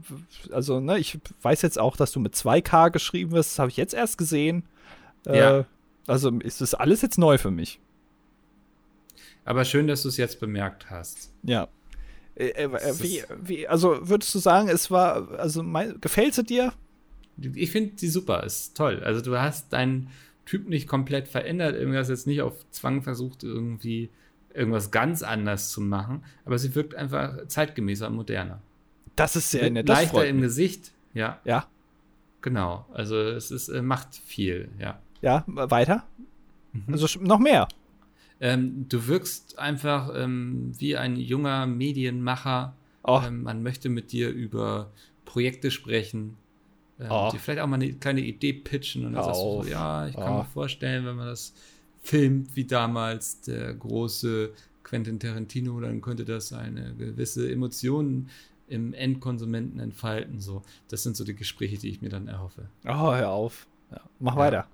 also, 0.51 0.81
ne, 0.81 0.99
ich 0.99 1.17
weiß 1.41 1.61
jetzt 1.61 1.79
auch, 1.79 1.95
dass 1.95 2.11
du 2.11 2.19
mit 2.19 2.35
2K 2.35 2.91
geschrieben 2.91 3.31
wirst. 3.31 3.51
Das 3.51 3.59
habe 3.59 3.69
ich 3.69 3.77
jetzt 3.77 3.93
erst 3.93 4.17
gesehen. 4.17 4.63
Äh, 5.25 5.37
ja. 5.37 5.65
Also 6.07 6.29
ist 6.39 6.61
das 6.61 6.73
alles 6.73 7.01
jetzt 7.01 7.17
neu 7.17 7.37
für 7.37 7.51
mich. 7.51 7.79
Aber 9.45 9.63
schön, 9.63 9.87
dass 9.87 10.01
du 10.01 10.09
es 10.09 10.17
jetzt 10.17 10.39
bemerkt 10.39 10.89
hast. 10.89 11.31
Ja. 11.43 11.69
Äh, 12.35 12.49
äh 12.49 12.69
wie, 12.99 13.23
wie, 13.41 13.67
also 13.67 14.09
würdest 14.09 14.35
du 14.35 14.39
sagen, 14.39 14.67
es 14.67 14.91
war, 14.91 15.31
also 15.39 15.63
gefällt 16.01 16.33
sie 16.33 16.43
dir? 16.43 16.73
Ich 17.37 17.71
finde 17.71 17.93
sie 17.97 18.09
super, 18.09 18.43
ist 18.43 18.75
toll. 18.75 19.01
Also 19.03 19.21
du 19.21 19.39
hast 19.39 19.71
deinen 19.71 20.09
Typ 20.45 20.67
nicht 20.67 20.87
komplett 20.87 21.27
verändert, 21.27 21.75
irgendwas 21.75 22.09
jetzt 22.09 22.27
nicht 22.27 22.41
auf 22.41 22.53
Zwang 22.71 23.01
versucht, 23.01 23.43
irgendwie 23.43 24.09
irgendwas 24.53 24.91
ganz 24.91 25.21
anders 25.23 25.69
zu 25.69 25.81
machen, 25.81 26.23
aber 26.45 26.57
sie 26.57 26.73
wirkt 26.75 26.95
einfach 26.95 27.47
zeitgemäßer 27.47 28.07
und 28.07 28.15
moderner. 28.15 28.61
Das 29.15 29.35
ist 29.35 29.51
sehr 29.51 29.69
nett. 29.69 29.87
Leichter 29.87 30.27
im 30.27 30.41
Gesicht, 30.41 30.91
ja. 31.13 31.39
Ja. 31.45 31.67
Genau. 32.41 32.85
Also 32.93 33.15
es 33.17 33.51
ist, 33.51 33.69
äh, 33.69 33.81
macht 33.81 34.15
viel, 34.15 34.69
ja. 34.79 34.99
Ja, 35.21 35.43
weiter? 35.47 36.03
Mhm. 36.73 36.93
Also 36.93 37.19
noch 37.19 37.39
mehr. 37.39 37.67
Ähm, 38.39 38.87
du 38.89 39.07
wirkst 39.07 39.57
einfach 39.57 40.11
ähm, 40.15 40.71
wie 40.77 40.97
ein 40.97 41.15
junger 41.15 41.65
Medienmacher. 41.65 42.75
Ähm, 43.07 43.43
man 43.43 43.63
möchte 43.63 43.89
mit 43.89 44.11
dir 44.11 44.29
über 44.29 44.91
Projekte 45.23 45.71
sprechen, 45.71 46.37
ähm, 46.99 47.07
oh. 47.09 47.29
die 47.31 47.39
vielleicht 47.39 47.59
auch 47.61 47.67
mal 47.67 47.75
eine 47.75 47.93
kleine 47.93 48.21
Idee 48.21 48.53
pitchen 48.53 49.05
und 49.05 49.13
dann 49.13 49.23
sagst 49.23 49.41
du 49.41 49.63
so, 49.63 49.69
ja, 49.69 50.07
ich 50.07 50.15
kann 50.15 50.33
oh. 50.33 50.37
mir 50.39 50.45
vorstellen, 50.45 51.05
wenn 51.05 51.15
man 51.15 51.27
das 51.27 51.53
filmt, 52.01 52.55
wie 52.55 52.65
damals 52.65 53.41
der 53.41 53.73
große 53.73 54.51
Quentin 54.83 55.19
Tarantino, 55.19 55.79
dann 55.79 56.01
könnte 56.01 56.23
das 56.25 56.53
eine 56.53 56.93
gewisse 56.95 57.51
Emotion 57.51 58.29
im 58.67 58.93
Endkonsumenten 58.93 59.79
entfalten. 59.79 60.39
So, 60.39 60.63
das 60.89 61.03
sind 61.03 61.17
so 61.17 61.23
die 61.23 61.35
Gespräche, 61.35 61.77
die 61.77 61.89
ich 61.89 62.01
mir 62.01 62.09
dann 62.09 62.27
erhoffe. 62.27 62.69
Oh, 62.85 63.13
hör 63.13 63.29
auf. 63.29 63.67
Ja, 63.91 64.01
mach 64.19 64.33
ja. 64.33 64.39
weiter. 64.39 64.67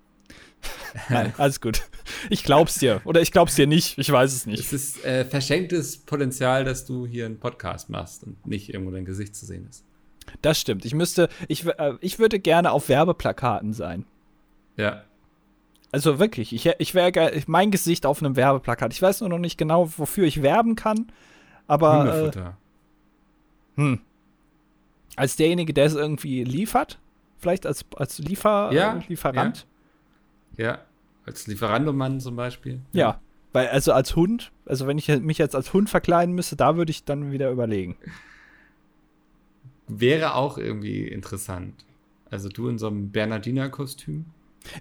Nein, 1.09 1.34
alles 1.38 1.59
gut. 1.59 1.82
Ich 2.30 2.43
glaub's 2.43 2.78
dir. 2.78 3.01
Oder 3.05 3.22
ich 3.22 3.32
glaub's 3.32 3.55
dir 3.55 3.67
nicht. 3.67 3.97
Ich 3.97 4.11
weiß 4.11 4.34
es 4.34 4.45
nicht. 4.45 4.59
Es 4.59 4.74
ist 4.74 5.03
äh, 5.03 5.26
verschenktes 5.26 5.97
Potenzial, 5.97 6.65
dass 6.65 6.86
du 6.86 7.07
hier 7.07 7.26
einen 7.26 7.39
Podcast 7.39 7.89
machst 7.89 8.24
und 8.24 8.45
nicht 8.45 8.74
irgendwo 8.74 8.91
dein 8.91 9.05
Gesicht 9.05 9.36
zu 9.36 9.45
sehen 9.45 9.67
ist. 9.69 9.84
Das 10.41 10.59
stimmt. 10.59 10.86
Ich 10.86 10.93
müsste, 10.93 11.30
ich, 11.47 11.65
äh, 11.65 11.93
ich 12.01 12.19
würde 12.19 12.39
gerne 12.39 12.72
auf 12.72 12.89
Werbeplakaten 12.89 13.74
sein. 13.74 14.05
Ja. 14.78 15.03
Also 15.91 16.19
wirklich, 16.19 16.53
ich, 16.53 16.65
ich 16.78 16.95
wäre 16.95 17.32
mein 17.47 17.69
Gesicht 17.69 18.05
auf 18.05 18.24
einem 18.24 18.36
Werbeplakat. 18.36 18.93
Ich 18.93 19.01
weiß 19.01 19.22
nur 19.22 19.30
noch 19.30 19.39
nicht 19.39 19.57
genau, 19.57 19.91
wofür 19.97 20.26
ich 20.26 20.41
werben 20.41 20.76
kann, 20.76 21.11
aber. 21.67 21.99
Hundefutter. 21.99 22.57
Äh, 23.78 23.82
hm. 23.82 23.99
Als 25.17 25.36
derjenige, 25.36 25.74
der 25.74 25.86
es 25.86 25.95
irgendwie 25.95 26.43
liefert? 26.43 26.99
Vielleicht 27.38 27.65
als, 27.65 27.86
als 27.95 28.19
Liefer, 28.19 28.72
ja, 28.72 28.97
äh, 28.97 29.01
Lieferant? 29.07 29.67
Ja. 30.55 30.65
ja. 30.65 30.80
als 31.26 31.47
Lieferandomann 31.47 32.19
zum 32.22 32.36
Beispiel. 32.36 32.80
Ja. 32.93 32.99
ja. 32.99 33.19
Weil, 33.53 33.67
also 33.67 33.91
als 33.91 34.15
Hund, 34.15 34.51
also 34.65 34.88
wenn 34.88 34.97
ich 34.97 35.09
mich 35.09 35.38
jetzt 35.38 35.55
als 35.55 35.74
Hund 35.74 35.89
verkleiden 35.89 36.34
müsste, 36.34 36.55
da 36.55 36.78
würde 36.78 36.91
ich 36.91 37.03
dann 37.03 37.32
wieder 37.32 37.51
überlegen. 37.51 37.97
Wäre 39.99 40.35
auch 40.35 40.57
irgendwie 40.57 41.07
interessant. 41.07 41.85
Also 42.29 42.47
du 42.47 42.69
in 42.69 42.77
so 42.77 42.87
einem 42.87 43.11
Bernardiner-Kostüm. 43.11 44.25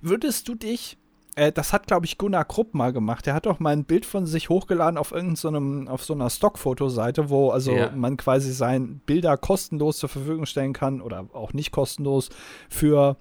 Würdest 0.03 0.47
du 0.47 0.55
dich, 0.55 0.99
äh, 1.35 1.51
das 1.51 1.73
hat 1.73 1.89
glaube 1.89 2.07
ich 2.07 2.17
Gunnar 2.17 2.45
Krupp 2.45 2.75
mal 2.75 2.93
gemacht, 2.93 3.27
der 3.27 3.35
hat 3.35 3.47
doch 3.47 3.59
mal 3.59 3.73
ein 3.73 3.85
Bild 3.85 4.07
von 4.07 4.27
sich 4.27 4.49
hochgeladen 4.49 4.99
auf 4.99 5.11
irgendeinem, 5.11 5.87
so 5.87 5.93
auf 5.93 6.05
so 6.05 6.15
einer 6.15 6.31
Stockfotoseite, 6.31 7.29
wo 7.29 7.51
also 7.51 7.73
ja. 7.73 7.91
man 7.91 8.17
quasi 8.17 8.53
sein 8.53 9.01
Bilder 9.05 9.37
kostenlos 9.37 9.99
zur 9.99 10.09
Verfügung 10.09 10.47
stellen 10.47 10.73
kann 10.73 11.01
oder 11.01 11.27
auch 11.33 11.53
nicht 11.53 11.73
kostenlos 11.73 12.29
für 12.69 13.17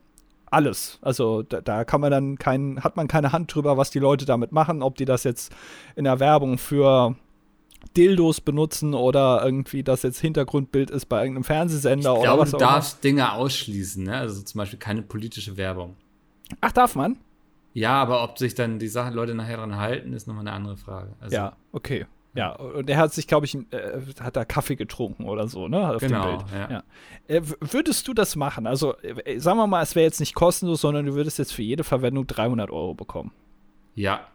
alles. 0.51 0.99
Also 1.01 1.43
da, 1.43 1.61
da, 1.61 1.85
kann 1.85 2.01
man 2.01 2.11
dann 2.11 2.37
kein, 2.37 2.83
hat 2.83 2.97
man 2.97 3.07
keine 3.07 3.31
Hand 3.31 3.53
drüber, 3.53 3.77
was 3.77 3.89
die 3.89 3.99
Leute 3.99 4.25
damit 4.25 4.51
machen, 4.51 4.83
ob 4.83 4.95
die 4.95 5.05
das 5.05 5.23
jetzt 5.23 5.51
in 5.95 6.03
der 6.03 6.19
Werbung 6.19 6.57
für 6.57 7.15
Dildos 7.95 8.41
benutzen 8.41 8.93
oder 8.93 9.41
irgendwie 9.43 9.84
das 9.84 10.03
jetzt 10.03 10.19
Hintergrundbild 10.19 10.91
ist 10.91 11.05
bei 11.05 11.21
irgendeinem 11.21 11.43
Fernsehsender 11.43 12.13
ich 12.13 12.19
oder 12.19 12.38
was 12.38 12.53
auch 12.53 12.59
immer. 12.59 12.67
Du 12.67 12.73
darfst 12.73 13.03
Dinge 13.03 13.34
ausschließen, 13.34 14.03
ne? 14.03 14.17
Also 14.17 14.41
zum 14.41 14.59
Beispiel 14.59 14.80
keine 14.80 15.01
politische 15.01 15.57
Werbung. 15.57 15.95
Ach, 16.61 16.71
darf 16.71 16.95
man? 16.95 17.17
Ja, 17.73 18.01
aber 18.01 18.23
ob 18.23 18.38
sich 18.38 18.55
dann 18.55 18.80
die 18.80 18.88
Sachen 18.88 19.13
Leute 19.13 19.36
nachher 19.36 19.57
dran 19.57 19.77
halten, 19.77 20.13
ist 20.13 20.27
nochmal 20.27 20.47
eine 20.47 20.53
andere 20.53 20.77
Frage. 20.77 21.13
Also, 21.19 21.36
ja, 21.36 21.55
okay. 21.71 22.05
Ja, 22.36 22.51
und 22.51 22.89
er 22.89 22.97
hat 22.97 23.13
sich, 23.13 23.27
glaube 23.27 23.47
ich, 23.47 23.55
äh, 23.55 24.01
hat 24.19 24.36
da 24.36 24.45
Kaffee 24.45 24.75
getrunken 24.75 25.25
oder 25.25 25.47
so, 25.47 25.67
ne? 25.67 25.95
Auf 25.95 26.01
genau, 26.01 26.38
dem 26.38 26.38
Bild. 26.38 26.51
Ja. 26.53 26.69
ja. 26.69 26.84
Äh, 27.27 27.41
würdest 27.59 28.07
du 28.07 28.13
das 28.13 28.36
machen? 28.36 28.67
Also, 28.67 28.95
äh, 28.97 29.39
sagen 29.39 29.57
wir 29.57 29.67
mal, 29.67 29.82
es 29.82 29.95
wäre 29.95 30.05
jetzt 30.05 30.19
nicht 30.19 30.36
kostenlos, 30.36 30.82
sondern 30.82 31.07
du 31.07 31.15
würdest 31.15 31.39
jetzt 31.39 31.53
für 31.53 31.63
jede 31.63 31.84
Verwendung 31.84 32.27
300 32.27 32.69
Euro 32.69 32.93
bekommen. 32.93 33.32
Ja. 33.95 34.27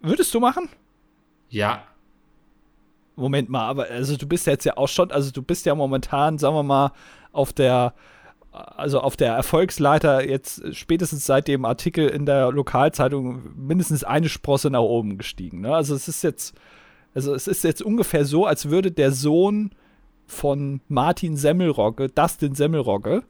Würdest 0.00 0.32
du 0.34 0.40
machen? 0.40 0.68
Ja. 1.50 1.84
Moment 3.18 3.48
mal, 3.48 3.66
aber 3.66 3.86
also 3.90 4.16
du 4.16 4.26
bist 4.26 4.46
jetzt 4.46 4.64
ja 4.64 4.76
auch 4.76 4.88
schon, 4.88 5.10
also 5.10 5.30
du 5.30 5.42
bist 5.42 5.66
ja 5.66 5.74
momentan, 5.74 6.38
sagen 6.38 6.54
wir 6.54 6.62
mal, 6.62 6.92
auf 7.32 7.52
der, 7.52 7.94
also 8.52 9.00
auf 9.00 9.16
der 9.16 9.34
Erfolgsleiter 9.34 10.26
jetzt 10.26 10.74
spätestens 10.74 11.26
seit 11.26 11.48
dem 11.48 11.64
Artikel 11.64 12.08
in 12.08 12.26
der 12.26 12.50
Lokalzeitung 12.52 13.42
mindestens 13.56 14.04
eine 14.04 14.28
Sprosse 14.28 14.70
nach 14.70 14.80
oben 14.80 15.18
gestiegen. 15.18 15.60
Ne? 15.60 15.74
Also 15.74 15.94
es 15.94 16.08
ist 16.08 16.22
jetzt, 16.22 16.54
also 17.14 17.34
es 17.34 17.48
ist 17.48 17.64
jetzt 17.64 17.82
ungefähr 17.82 18.24
so, 18.24 18.46
als 18.46 18.70
würde 18.70 18.92
der 18.92 19.12
Sohn 19.12 19.72
von 20.26 20.80
Martin 20.88 21.36
Semmelrogge, 21.36 22.08
Dustin 22.08 22.54
Semmelrogge, 22.54 23.24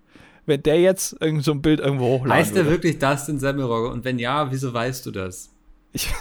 wenn 0.47 0.63
der 0.63 0.81
jetzt 0.81 1.17
irgend 1.21 1.45
so 1.45 1.53
ein 1.53 1.63
Bild 1.63 1.81
irgendwo 1.81 2.07
hochladen 2.07 2.33
Heißt 2.33 2.57
der 2.57 2.67
wirklich 2.67 2.99
Dustin 2.99 3.39
Semmelrogge? 3.39 3.91
Und 3.91 4.05
wenn 4.05 4.19
ja, 4.19 4.51
wieso 4.51 4.73
weißt 4.73 5.07
du 5.07 5.11
das? 5.11 5.51
Ich, 5.93 6.13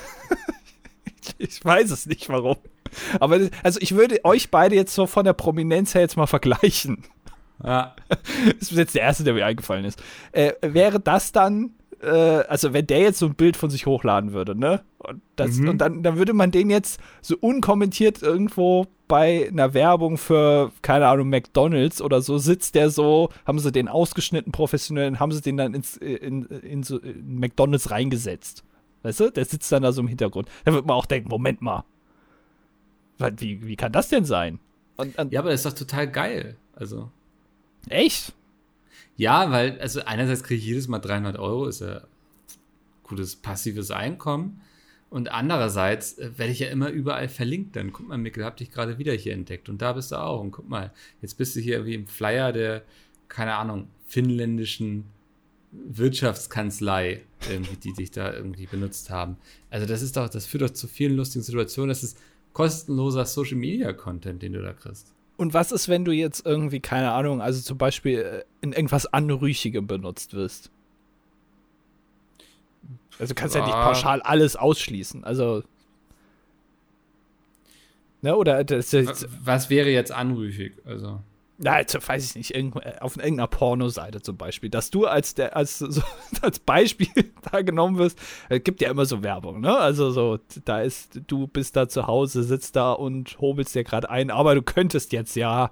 ich 1.37 1.63
weiß 1.63 1.91
es 1.91 2.05
nicht, 2.05 2.29
warum. 2.29 2.57
Aber 3.19 3.39
also 3.63 3.79
ich 3.81 3.95
würde 3.95 4.23
euch 4.23 4.49
beide 4.49 4.75
jetzt 4.75 4.93
so 4.93 5.07
von 5.07 5.25
der 5.25 5.33
Prominenz 5.33 5.93
her 5.93 6.01
jetzt 6.01 6.17
mal 6.17 6.27
vergleichen. 6.27 7.03
Ja. 7.63 7.95
Das 8.59 8.71
ist 8.71 8.77
jetzt 8.77 8.95
der 8.95 9.01
erste, 9.01 9.23
der 9.23 9.33
mir 9.33 9.45
eingefallen 9.45 9.85
ist. 9.85 10.01
Äh, 10.31 10.53
wäre 10.61 10.99
das 10.99 11.31
dann, 11.31 11.71
äh, 12.01 12.07
also 12.09 12.73
wenn 12.73 12.87
der 12.87 12.99
jetzt 12.99 13.19
so 13.19 13.25
ein 13.25 13.35
Bild 13.35 13.57
von 13.57 13.69
sich 13.69 13.85
hochladen 13.85 14.31
würde, 14.33 14.57
ne? 14.57 14.81
Und, 14.99 15.21
das, 15.35 15.55
mhm. 15.55 15.69
und 15.69 15.77
dann, 15.79 16.03
dann 16.03 16.17
würde 16.17 16.33
man 16.33 16.51
den 16.51 16.69
jetzt 16.69 16.99
so 17.21 17.35
unkommentiert 17.39 18.21
irgendwo 18.21 18.87
bei 19.07 19.47
einer 19.47 19.73
Werbung 19.73 20.17
für, 20.17 20.71
keine 20.81 21.07
Ahnung, 21.07 21.29
McDonalds 21.29 22.01
oder 22.01 22.21
so, 22.21 22.37
sitzt 22.37 22.75
der 22.75 22.89
so, 22.89 23.29
haben 23.45 23.59
sie 23.59 23.71
den 23.71 23.87
ausgeschnitten 23.87 24.51
professionell, 24.51 25.17
haben 25.17 25.31
sie 25.31 25.41
den 25.41 25.57
dann 25.57 25.73
ins, 25.73 25.97
in, 25.97 26.45
in, 26.45 26.83
so, 26.83 26.99
in 26.99 27.39
McDonalds 27.39 27.91
reingesetzt. 27.91 28.63
Weißt 29.07 29.21
du? 29.21 29.29
Der 29.29 29.45
sitzt 29.45 29.71
dann 29.71 29.83
da 29.83 29.93
so 29.93 30.01
im 30.01 30.09
Hintergrund. 30.09 30.49
Da 30.65 30.73
wird 30.73 30.85
man 30.85 30.97
auch 30.97 31.05
denken, 31.05 31.29
Moment 31.29 31.61
mal, 31.61 31.85
wie, 33.37 33.65
wie 33.65 33.77
kann 33.77 33.93
das 33.93 34.09
denn 34.09 34.25
sein? 34.25 34.59
Und, 34.97 35.17
und 35.17 35.31
ja, 35.31 35.39
aber 35.39 35.51
das 35.51 35.63
ist 35.63 35.65
doch 35.65 35.79
total 35.79 36.11
geil. 36.11 36.57
Also. 36.75 37.09
Echt? 37.87 38.33
Ja, 39.15 39.49
weil, 39.49 39.79
also 39.79 40.01
einerseits 40.03 40.43
kriege 40.43 40.59
ich 40.59 40.65
jedes 40.65 40.89
Mal 40.89 40.99
300 40.99 41.39
Euro, 41.39 41.67
ist 41.67 41.79
ja 41.79 42.01
gutes 43.03 43.37
passives 43.37 43.91
Einkommen. 43.91 44.59
Und 45.09 45.31
andererseits 45.31 46.17
äh, 46.17 46.37
werde 46.37 46.51
ich 46.51 46.59
ja 46.59 46.67
immer 46.67 46.89
überall 46.89 47.29
verlinkt. 47.29 47.77
Dann 47.77 47.93
guck 47.93 48.09
mal, 48.09 48.17
Mikkel, 48.17 48.43
hab 48.43 48.57
dich 48.57 48.71
gerade 48.71 48.97
wieder 48.97 49.13
hier 49.13 49.31
entdeckt. 49.31 49.69
Und 49.69 49.81
da 49.81 49.93
bist 49.93 50.11
du 50.11 50.17
auch. 50.17 50.41
Und 50.41 50.51
guck 50.51 50.67
mal, 50.67 50.91
jetzt 51.21 51.37
bist 51.37 51.55
du 51.55 51.61
hier 51.61 51.75
irgendwie 51.75 51.95
im 51.95 52.07
Flyer 52.07 52.51
der, 52.51 52.83
keine 53.29 53.55
Ahnung, 53.55 53.87
finnländischen 54.05 55.05
Wirtschaftskanzlei, 55.71 57.21
die 57.83 57.93
dich 57.93 58.11
da 58.11 58.33
irgendwie 58.33 58.65
benutzt 58.65 59.09
haben. 59.09 59.37
Also 59.69 59.85
das 59.85 60.01
ist 60.01 60.17
doch, 60.17 60.29
das 60.29 60.45
führt 60.45 60.63
doch 60.63 60.69
zu 60.69 60.87
vielen 60.87 61.15
lustigen 61.15 61.43
Situationen. 61.43 61.89
Das 61.89 62.03
ist 62.03 62.17
kostenloser 62.53 63.25
Social 63.25 63.57
Media 63.57 63.93
Content, 63.93 64.41
den 64.41 64.53
du 64.53 64.61
da 64.61 64.73
kriegst. 64.73 65.13
Und 65.37 65.53
was 65.53 65.71
ist, 65.71 65.87
wenn 65.87 66.03
du 66.03 66.11
jetzt 66.11 66.45
irgendwie, 66.45 66.79
keine 66.79 67.11
Ahnung, 67.11 67.41
also 67.41 67.61
zum 67.61 67.77
Beispiel 67.77 68.19
äh, 68.19 68.43
in 68.61 68.73
irgendwas 68.73 69.05
Anrüchigem 69.05 69.85
benutzt 69.85 70.33
wirst? 70.33 70.71
Also 73.19 73.33
du 73.33 73.39
kannst 73.39 73.55
ja, 73.55 73.61
ja 73.61 73.67
nicht 73.67 73.75
pauschal 73.75 74.21
alles 74.21 74.55
ausschließen. 74.55 75.23
Also. 75.23 75.63
Ne, 78.21 78.35
oder 78.35 78.63
das, 78.63 78.89
das, 78.89 79.27
Was 79.43 79.69
wäre 79.69 79.89
jetzt 79.89 80.11
anrüchig? 80.11 80.73
Also. 80.85 81.21
Na, 81.59 81.79
jetzt 81.79 82.07
weiß 82.07 82.23
ich 82.23 82.35
nicht, 82.35 82.53
irgend, 82.53 82.75
auf 83.01 83.17
irgendeiner 83.17 83.47
Pornoseite 83.47 84.21
zum 84.21 84.37
Beispiel, 84.37 84.69
dass 84.69 84.91
du 84.91 85.07
als 85.07 85.33
der, 85.33 85.57
als, 85.57 85.79
so, 85.79 86.01
als 86.41 86.59
Beispiel 86.59 87.07
da 87.51 87.61
genommen 87.61 87.97
wirst, 87.97 88.19
es 88.49 88.63
gibt 88.63 88.81
ja 88.81 88.91
immer 88.91 89.05
so 89.05 89.23
Werbung, 89.23 89.61
ne? 89.61 89.75
Also 89.75 90.11
so, 90.11 90.39
da 90.65 90.81
ist, 90.81 91.19
du 91.27 91.47
bist 91.47 91.75
da 91.75 91.89
zu 91.89 92.05
Hause, 92.05 92.43
sitzt 92.43 92.75
da 92.75 92.91
und 92.91 93.39
hobelst 93.39 93.73
dir 93.73 93.83
gerade 93.83 94.09
ein, 94.09 94.29
aber 94.29 94.53
du 94.53 94.61
könntest 94.61 95.13
jetzt 95.13 95.35
ja 95.35 95.71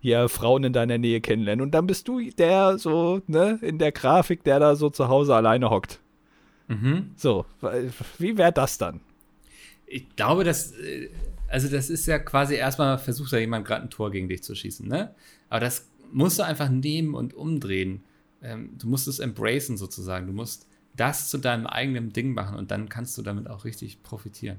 hier 0.00 0.28
Frauen 0.28 0.64
in 0.64 0.72
deiner 0.72 0.98
Nähe 0.98 1.20
kennenlernen. 1.20 1.62
Und 1.62 1.70
dann 1.70 1.86
bist 1.86 2.08
du 2.08 2.20
der 2.20 2.76
so, 2.76 3.22
ne, 3.28 3.58
in 3.62 3.78
der 3.78 3.92
Grafik, 3.92 4.42
der 4.42 4.58
da 4.58 4.74
so 4.74 4.90
zu 4.90 5.08
Hause 5.08 5.34
alleine 5.34 5.70
hockt. 5.70 6.00
Mhm. 6.66 7.12
So, 7.16 7.46
wie 8.18 8.36
wäre 8.36 8.52
das 8.52 8.78
dann? 8.78 9.00
Ich 9.86 10.14
glaube, 10.16 10.42
dass, 10.42 10.72
äh, 10.72 11.08
also 11.52 11.68
das 11.68 11.90
ist 11.90 12.06
ja 12.06 12.18
quasi 12.18 12.54
erstmal 12.54 12.98
versucht 12.98 13.32
da 13.32 13.38
jemand 13.38 13.66
gerade 13.66 13.82
ein 13.82 13.90
Tor 13.90 14.10
gegen 14.10 14.28
dich 14.28 14.42
zu 14.42 14.54
schießen, 14.54 14.88
ne? 14.88 15.14
Aber 15.50 15.60
das 15.60 15.88
musst 16.10 16.38
du 16.38 16.44
einfach 16.44 16.70
nehmen 16.70 17.14
und 17.14 17.34
umdrehen. 17.34 18.02
Ähm, 18.42 18.70
du 18.78 18.88
musst 18.88 19.06
es 19.06 19.18
embracen 19.18 19.76
sozusagen. 19.76 20.26
Du 20.26 20.32
musst 20.32 20.66
das 20.96 21.28
zu 21.28 21.38
deinem 21.38 21.66
eigenen 21.66 22.12
Ding 22.12 22.32
machen 22.32 22.56
und 22.56 22.70
dann 22.70 22.88
kannst 22.88 23.16
du 23.18 23.22
damit 23.22 23.48
auch 23.48 23.64
richtig 23.64 24.02
profitieren. 24.02 24.58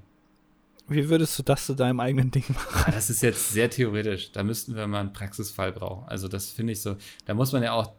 Wie 0.88 1.10
würdest 1.10 1.40
du 1.40 1.44
das 1.44 1.66
zu 1.66 1.76
deinem 1.76 2.00
eigenen 2.00 2.30
Ding 2.30 2.44
machen? 2.50 2.84
Ah, 2.86 2.92
das 2.92 3.10
ist 3.10 3.24
jetzt 3.24 3.52
sehr 3.52 3.70
theoretisch. 3.70 4.32
Da 4.32 4.44
müssten 4.44 4.76
wir 4.76 4.86
mal 4.86 5.00
einen 5.00 5.14
Praxisfall 5.14 5.72
brauchen. 5.72 6.08
Also 6.08 6.28
das 6.28 6.50
finde 6.50 6.74
ich 6.74 6.82
so. 6.82 6.98
Da 7.26 7.34
muss 7.34 7.54
man 7.54 7.64
ja 7.64 7.74
auch 7.74 7.94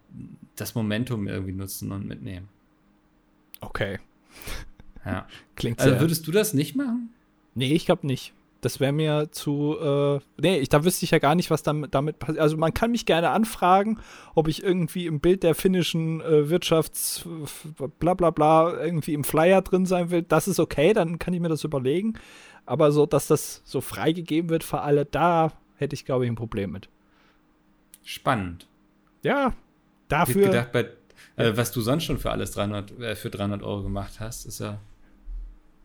das 0.55 0.74
Momentum 0.74 1.26
irgendwie 1.26 1.53
nutzen 1.53 1.90
und 1.90 2.07
mitnehmen. 2.07 2.49
Okay. 3.61 3.99
Ja. 5.05 5.26
Klingt 5.57 5.80
also 5.80 5.99
würdest 5.99 6.26
du 6.26 6.32
das 6.32 6.55
nicht 6.55 6.76
machen? 6.76 7.11
Nee, 7.55 7.72
ich 7.72 7.86
glaube 7.86 8.07
nicht. 8.07 8.34
Das 8.64 8.80
wäre 8.80 8.92
mir 8.92 9.28
zu. 9.30 9.76
Äh, 9.78 10.20
nee, 10.40 10.58
ich, 10.58 10.68
da 10.68 10.84
wüsste 10.84 11.04
ich 11.04 11.10
ja 11.10 11.18
gar 11.18 11.34
nicht, 11.34 11.50
was 11.50 11.62
damit, 11.62 11.94
damit 11.94 12.18
passiert. 12.18 12.40
Also, 12.40 12.56
man 12.56 12.72
kann 12.72 12.90
mich 12.92 13.04
gerne 13.04 13.30
anfragen, 13.30 13.98
ob 14.34 14.48
ich 14.48 14.62
irgendwie 14.62 15.06
im 15.06 15.20
Bild 15.20 15.42
der 15.42 15.54
finnischen 15.54 16.20
äh, 16.20 16.48
Wirtschafts. 16.48 17.24
bla 17.98 18.14
bla 18.14 18.30
bla 18.30 18.82
irgendwie 18.82 19.14
im 19.14 19.24
Flyer 19.24 19.62
drin 19.62 19.86
sein 19.86 20.10
will. 20.10 20.22
Das 20.22 20.48
ist 20.48 20.60
okay, 20.60 20.92
dann 20.92 21.18
kann 21.18 21.34
ich 21.34 21.40
mir 21.40 21.48
das 21.48 21.64
überlegen. 21.64 22.14
Aber 22.66 22.92
so, 22.92 23.04
dass 23.04 23.26
das 23.26 23.60
so 23.64 23.80
freigegeben 23.80 24.48
wird 24.48 24.64
für 24.64 24.80
alle, 24.80 25.04
da 25.04 25.52
hätte 25.76 25.94
ich, 25.94 26.06
glaube 26.06 26.24
ich, 26.24 26.30
ein 26.30 26.36
Problem 26.36 26.72
mit. 26.72 26.88
Spannend. 28.02 28.66
Ja, 29.22 29.52
dafür. 30.08 30.42
Ich 30.42 30.50
gedacht, 30.50 30.72
bei, 30.72 30.88
äh, 31.36 31.56
was 31.56 31.72
du 31.72 31.80
sonst 31.80 32.04
schon 32.04 32.18
für 32.18 32.30
alles 32.30 32.52
300, 32.52 32.98
äh, 32.98 33.16
für 33.16 33.30
300 33.30 33.62
Euro 33.62 33.82
gemacht 33.82 34.20
hast, 34.20 34.46
ist 34.46 34.60
ja. 34.60 34.78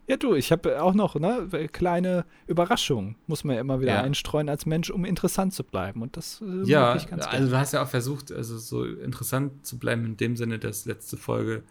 Ja, 0.10 0.18
du, 0.18 0.34
ich 0.34 0.51
habe 0.51 0.82
auch 0.82 0.93
noch 0.93 1.16
ne, 1.16 1.47
kleine 1.72 2.26
Überraschungen, 2.47 3.16
muss 3.28 3.43
man 3.43 3.55
ja 3.55 3.62
immer 3.62 3.80
wieder 3.80 3.93
ja. 3.93 4.01
einstreuen 4.01 4.49
als 4.49 4.66
Mensch, 4.66 4.89
um 4.89 5.05
interessant 5.05 5.53
zu 5.53 5.64
bleiben. 5.64 6.01
Und 6.01 6.18
das 6.18 6.41
äh, 6.41 6.64
ja, 6.64 6.95
ich 6.95 7.07
ganz 7.07 7.26
also 7.28 7.49
du 7.49 7.57
hast 7.57 7.74
ja 7.74 7.84
auch 7.84 7.88
versucht, 7.88 8.32
also 8.32 8.57
so 8.57 8.84
interessant 8.84 9.66
zu 9.66 9.78
bleiben 9.78 10.05
in 10.05 10.18
dem 10.18 10.36
Sinne, 10.36 10.60
dass 10.60 10.86
letzte 10.86 11.16
Folge 11.16 11.64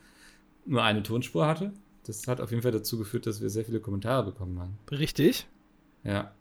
nur 0.64 0.82
eine 0.82 1.02
Tonspur 1.02 1.46
hatte 1.46 1.72
das 2.08 2.26
hat 2.26 2.40
auf 2.40 2.50
jeden 2.50 2.62
Fall 2.62 2.72
dazu 2.72 2.98
geführt, 2.98 3.26
dass 3.26 3.42
wir 3.42 3.50
sehr 3.50 3.64
viele 3.64 3.80
Kommentare 3.80 4.24
bekommen 4.24 4.58
haben. 4.58 4.78
Richtig. 4.90 5.46
Ja. 6.04 6.32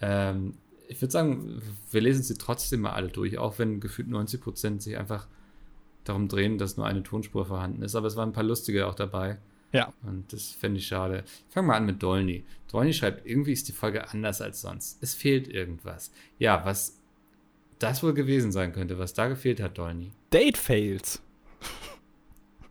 Ähm, 0.00 0.54
ich 0.88 1.00
würde 1.02 1.12
sagen, 1.12 1.60
wir 1.90 2.00
lesen 2.00 2.22
sie 2.22 2.34
trotzdem 2.34 2.80
mal 2.80 2.92
alle 2.92 3.08
durch, 3.08 3.36
auch 3.36 3.58
wenn 3.58 3.80
gefühlt 3.80 4.08
90 4.08 4.40
Prozent 4.40 4.82
sich 4.82 4.96
einfach 4.96 5.26
darum 6.04 6.28
drehen, 6.28 6.56
dass 6.56 6.78
nur 6.78 6.86
eine 6.86 7.02
Tonspur 7.02 7.44
vorhanden 7.44 7.82
ist. 7.82 7.94
Aber 7.94 8.06
es 8.06 8.16
waren 8.16 8.30
ein 8.30 8.32
paar 8.32 8.44
lustige 8.44 8.86
auch 8.86 8.94
dabei. 8.94 9.38
Ja. 9.72 9.92
Und 10.02 10.32
das 10.32 10.50
fände 10.52 10.78
ich 10.78 10.86
schade. 10.86 11.24
Ich 11.26 11.54
fange 11.54 11.68
mal 11.68 11.76
an 11.76 11.86
mit 11.86 12.02
Dolny. 12.02 12.44
Dolny 12.70 12.92
schreibt, 12.92 13.26
irgendwie 13.26 13.52
ist 13.52 13.68
die 13.68 13.72
Folge 13.72 14.08
anders 14.08 14.40
als 14.40 14.60
sonst. 14.60 15.02
Es 15.02 15.14
fehlt 15.14 15.48
irgendwas. 15.48 16.12
Ja, 16.38 16.64
was 16.64 16.98
das 17.78 18.02
wohl 18.02 18.14
gewesen 18.14 18.50
sein 18.50 18.72
könnte, 18.72 18.98
was 18.98 19.14
da 19.14 19.28
gefehlt 19.28 19.60
hat, 19.60 19.78
Dolny. 19.78 20.12
Date 20.30 20.58
Fails. 20.58 21.22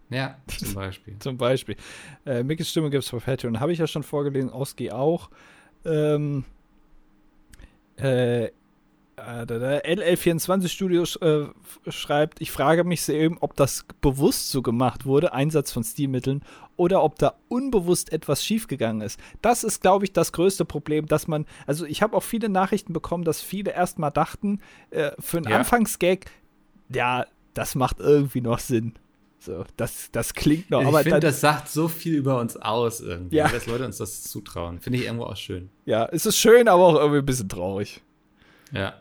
Ja, 0.10 0.38
zum 0.48 0.74
Beispiel. 0.74 1.16
zum 1.20 1.36
Beispiel. 1.36 1.76
Äh, 2.26 2.41
Mickys 2.41 2.70
Stimme 2.70 2.89
gibt 2.89 3.04
es 3.04 3.10
für 3.10 3.20
Patreon. 3.20 3.60
Habe 3.60 3.74
ich 3.74 3.80
ja 3.80 3.88
schon 3.88 4.04
vorgelesen, 4.04 4.50
Oski 4.50 4.89
auch. 4.89 5.30
Ähm, 5.84 6.45
äh, 7.98 8.52
LL24 9.18 10.68
Studios 10.68 11.16
äh, 11.18 11.48
schreibt, 11.88 12.39
ich 12.39 12.52
frage 12.52 12.84
mich 12.84 13.02
sehr 13.02 13.20
eben, 13.20 13.38
ob 13.39 13.56
das 13.56 13.86
bewusst 14.00 14.52
so 14.52 14.62
gemacht 14.62 15.06
wurde, 15.06 15.34
Einsatz 15.34 15.72
von 15.72 15.84
Stilmitteln, 15.84 16.43
oder 16.78 17.03
ob 17.03 17.17
da 17.17 17.36
unbewusst 17.49 18.13
etwas 18.13 18.43
schiefgegangen 18.43 19.01
ist. 19.01 19.19
Das 19.41 19.63
ist, 19.63 19.82
glaube 19.82 20.05
ich, 20.05 20.13
das 20.13 20.32
größte 20.32 20.63
Problem, 20.63 21.07
dass 21.07 21.28
man, 21.28 21.45
also 21.65 21.86
ich 21.86 22.01
habe 22.01 22.15
auch 22.15 22.23
viele 22.23 22.49
Nachrichten 22.49 22.93
bekommen, 22.93 23.23
dass 23.23 23.41
viele 23.41 23.71
erstmal 23.71 24.11
dachten, 24.11 24.61
äh, 24.91 25.11
für 25.19 25.38
einen 25.38 25.49
ja. 25.49 25.57
Anfangsgag, 25.57 26.25
ja, 26.93 27.25
das 27.53 27.75
macht 27.75 27.99
irgendwie 27.99 28.41
noch 28.41 28.59
Sinn. 28.59 28.93
So, 29.39 29.65
das, 29.78 30.09
das 30.11 30.34
klingt 30.34 30.69
noch. 30.71 30.82
Ich 30.82 31.03
finde, 31.03 31.19
das 31.19 31.41
sagt 31.41 31.69
so 31.69 31.88
viel 31.88 32.15
über 32.15 32.39
uns 32.39 32.57
aus 32.57 33.01
irgendwie, 33.01 33.38
ja. 33.38 33.47
dass 33.47 33.67
Leute 33.67 33.86
uns 33.86 33.97
das 33.97 34.23
zutrauen. 34.23 34.80
Finde 34.80 34.99
ich 34.99 35.05
irgendwo 35.05 35.25
auch 35.25 35.36
schön. 35.36 35.69
Ja, 35.86 36.07
es 36.11 36.25
ist 36.25 36.38
schön, 36.38 36.67
aber 36.67 36.84
auch 36.84 36.95
irgendwie 36.95 37.19
ein 37.19 37.25
bisschen 37.25 37.49
traurig. 37.49 38.01
Ja. 38.71 38.95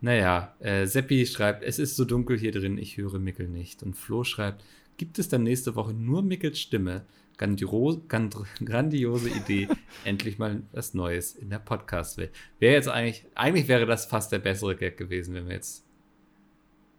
Naja, 0.00 0.54
äh, 0.58 0.86
Seppi 0.86 1.26
schreibt, 1.26 1.62
es 1.62 1.78
ist 1.78 1.96
so 1.96 2.04
dunkel 2.04 2.38
hier 2.38 2.52
drin, 2.52 2.76
ich 2.76 2.96
höre 2.96 3.18
Mickel 3.18 3.48
nicht. 3.48 3.82
Und 3.82 3.94
Flo 3.94 4.24
schreibt, 4.24 4.62
gibt 4.96 5.18
es 5.18 5.28
dann 5.28 5.42
nächste 5.42 5.74
Woche 5.76 5.92
nur 5.92 6.22
Mickels 6.22 6.58
Stimme? 6.58 7.04
Grandiose, 7.38 8.00
grandiose 8.64 9.28
Idee, 9.28 9.68
endlich 10.04 10.38
mal 10.38 10.62
was 10.72 10.94
Neues 10.94 11.34
in 11.34 11.50
der 11.50 11.58
Podcast-Welt. 11.58 12.32
Wäre 12.58 12.74
jetzt 12.74 12.88
eigentlich, 12.88 13.26
eigentlich 13.34 13.68
wäre 13.68 13.84
das 13.84 14.06
fast 14.06 14.32
der 14.32 14.38
bessere 14.38 14.74
Gag 14.74 14.96
gewesen, 14.96 15.34
wenn 15.34 15.46
wir 15.46 15.54
jetzt 15.54 15.84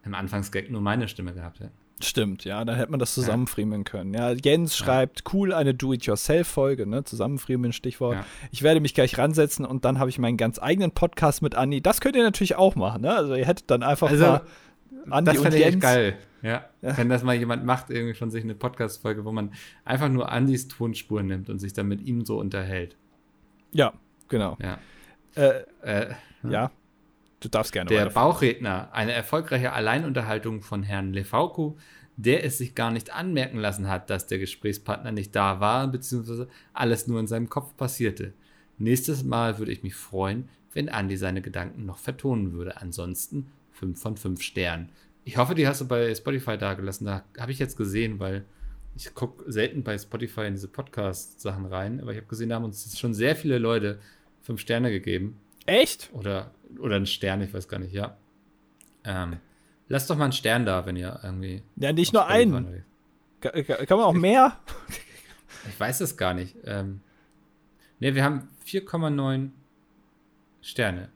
im 0.03 0.13
Anfangsgag 0.13 0.69
nur 0.69 0.81
meine 0.81 1.07
Stimme 1.07 1.33
gehabt 1.33 1.59
hätten. 1.59 1.73
Stimmt, 1.99 2.45
ja, 2.45 2.63
dann 2.63 2.75
hätte 2.75 2.91
man 2.91 2.99
das 2.99 3.15
zusammenfriemeln 3.15 3.83
können. 3.83 4.13
Ja, 4.13 4.31
Jens 4.31 4.77
ja. 4.77 4.85
schreibt, 4.85 5.23
cool, 5.33 5.51
eine 5.51 5.73
Do-it-yourself-Folge, 5.73 6.85
ne? 6.85 7.03
Zusammenfriemeln, 7.03 7.73
Stichwort. 7.73 8.17
Ja. 8.17 8.25
Ich 8.51 8.61
werde 8.61 8.79
mich 8.79 8.93
gleich 8.93 9.17
ransetzen 9.17 9.65
und 9.65 9.83
dann 9.83 9.97
habe 9.97 10.11
ich 10.11 10.19
meinen 10.19 10.37
ganz 10.37 10.59
eigenen 10.59 10.91
Podcast 10.91 11.41
mit 11.41 11.55
Andi. 11.55 11.81
Das 11.81 11.99
könnt 11.99 12.15
ihr 12.15 12.21
natürlich 12.21 12.55
auch 12.55 12.75
machen, 12.75 13.01
ne? 13.01 13.15
Also 13.15 13.33
ihr 13.33 13.47
hättet 13.47 13.71
dann 13.71 13.81
einfach 13.81 14.11
also, 14.11 14.23
mal 14.23 14.41
Andi 15.09 15.31
das 15.31 15.41
und 15.43 15.53
Jens. 15.55 15.75
Ich 15.75 15.81
geil. 15.81 16.17
Ja. 16.41 16.69
ja. 16.81 16.97
Wenn 16.97 17.09
das 17.09 17.23
mal 17.23 17.35
jemand 17.35 17.65
macht, 17.65 17.89
irgendwie 17.89 18.13
von 18.13 18.31
sich 18.31 18.43
eine 18.43 18.55
Podcast-Folge, 18.55 19.25
wo 19.25 19.31
man 19.31 19.53
einfach 19.85 20.09
nur 20.09 20.31
Andis 20.31 20.67
Tonspur 20.67 21.23
nimmt 21.23 21.49
und 21.49 21.59
sich 21.59 21.73
dann 21.73 21.87
mit 21.87 22.01
ihm 22.01 22.25
so 22.25 22.39
unterhält. 22.39 22.95
Ja, 23.71 23.93
genau. 24.27 24.57
Ja. 24.61 24.79
Äh, 25.35 25.63
äh, 25.81 26.13
ja. 26.47 26.71
Du 27.39 27.49
darfst 27.49 27.71
gerne 27.71 27.89
Der 27.89 28.07
Bauchredner, 28.09 28.89
eine 28.93 29.11
erfolgreiche 29.11 29.71
Alleinunterhaltung 29.71 30.61
von 30.61 30.81
Herrn 30.81 31.13
Lefauco, 31.13 31.77
der 32.15 32.43
es 32.43 32.57
sich 32.57 32.73
gar 32.73 32.89
nicht 32.89 33.13
anmerken 33.13 33.59
lassen 33.59 33.87
hat, 33.87 34.09
dass 34.09 34.25
der 34.25 34.39
Gesprächspartner 34.39 35.11
nicht 35.11 35.35
da 35.35 35.59
war, 35.59 35.87
beziehungsweise 35.87 36.47
alles 36.73 37.05
nur 37.07 37.19
in 37.19 37.27
seinem 37.27 37.47
Kopf 37.47 37.77
passierte. 37.77 38.33
Nächstes 38.79 39.23
Mal 39.23 39.59
würde 39.59 39.71
ich 39.71 39.83
mich 39.83 39.95
freuen, 39.95 40.49
wenn 40.73 40.87
Andy 40.87 41.15
seine 41.15 41.41
Gedanken 41.41 41.85
noch 41.85 41.97
vertonen 41.99 42.53
würde. 42.53 42.77
Ansonsten 42.77 43.51
5 43.71 43.99
von 43.99 44.17
5 44.17 44.41
Sternen. 44.41 44.89
Ich 45.27 45.35
hoffe, 45.35 45.55
die 45.55 45.67
hast 45.67 45.81
du 45.81 45.87
bei 45.89 46.15
Spotify 46.15 46.57
dagelassen. 46.57 47.05
Da 47.05 47.25
habe 47.37 47.51
ich 47.51 47.59
jetzt 47.59 47.75
gesehen, 47.75 48.17
weil 48.17 48.45
ich 48.95 49.13
gucke 49.13 49.51
selten 49.51 49.83
bei 49.83 49.97
Spotify 49.97 50.45
in 50.45 50.53
diese 50.53 50.69
Podcast-Sachen 50.69 51.65
rein, 51.65 51.99
aber 51.99 52.11
ich 52.11 52.17
habe 52.17 52.27
gesehen, 52.27 52.47
da 52.47 52.55
haben 52.55 52.63
uns 52.63 52.97
schon 52.97 53.13
sehr 53.13 53.35
viele 53.35 53.57
Leute 53.57 53.99
5 54.43 54.61
Sterne 54.61 54.89
gegeben. 54.89 55.37
Echt? 55.65 56.09
Oder, 56.13 56.51
oder 56.79 56.95
ein 56.95 57.05
Stern, 57.05 57.41
ich 57.41 57.53
weiß 57.53 57.67
gar 57.67 57.77
nicht, 57.77 57.91
ja. 57.91 58.15
Ähm, 59.03 59.39
lasst 59.89 60.09
doch 60.09 60.15
mal 60.15 60.23
einen 60.23 60.31
Stern 60.31 60.65
da, 60.65 60.85
wenn 60.85 60.95
ihr 60.95 61.19
irgendwie. 61.21 61.61
Ja, 61.75 61.91
nicht 61.91 62.13
nur 62.13 62.25
einen. 62.25 62.85
Kann, 63.41 63.51
kann, 63.65 63.97
man 63.97 64.05
auch 64.07 64.13
mehr? 64.13 64.57
Ich 65.69 65.77
weiß 65.77 65.99
es 65.99 66.15
gar 66.15 66.33
nicht. 66.33 66.55
Ähm, 66.63 67.01
ne, 67.99 68.15
wir 68.15 68.23
haben 68.23 68.47
4,9 68.65 69.49
Sterne. 70.61 71.09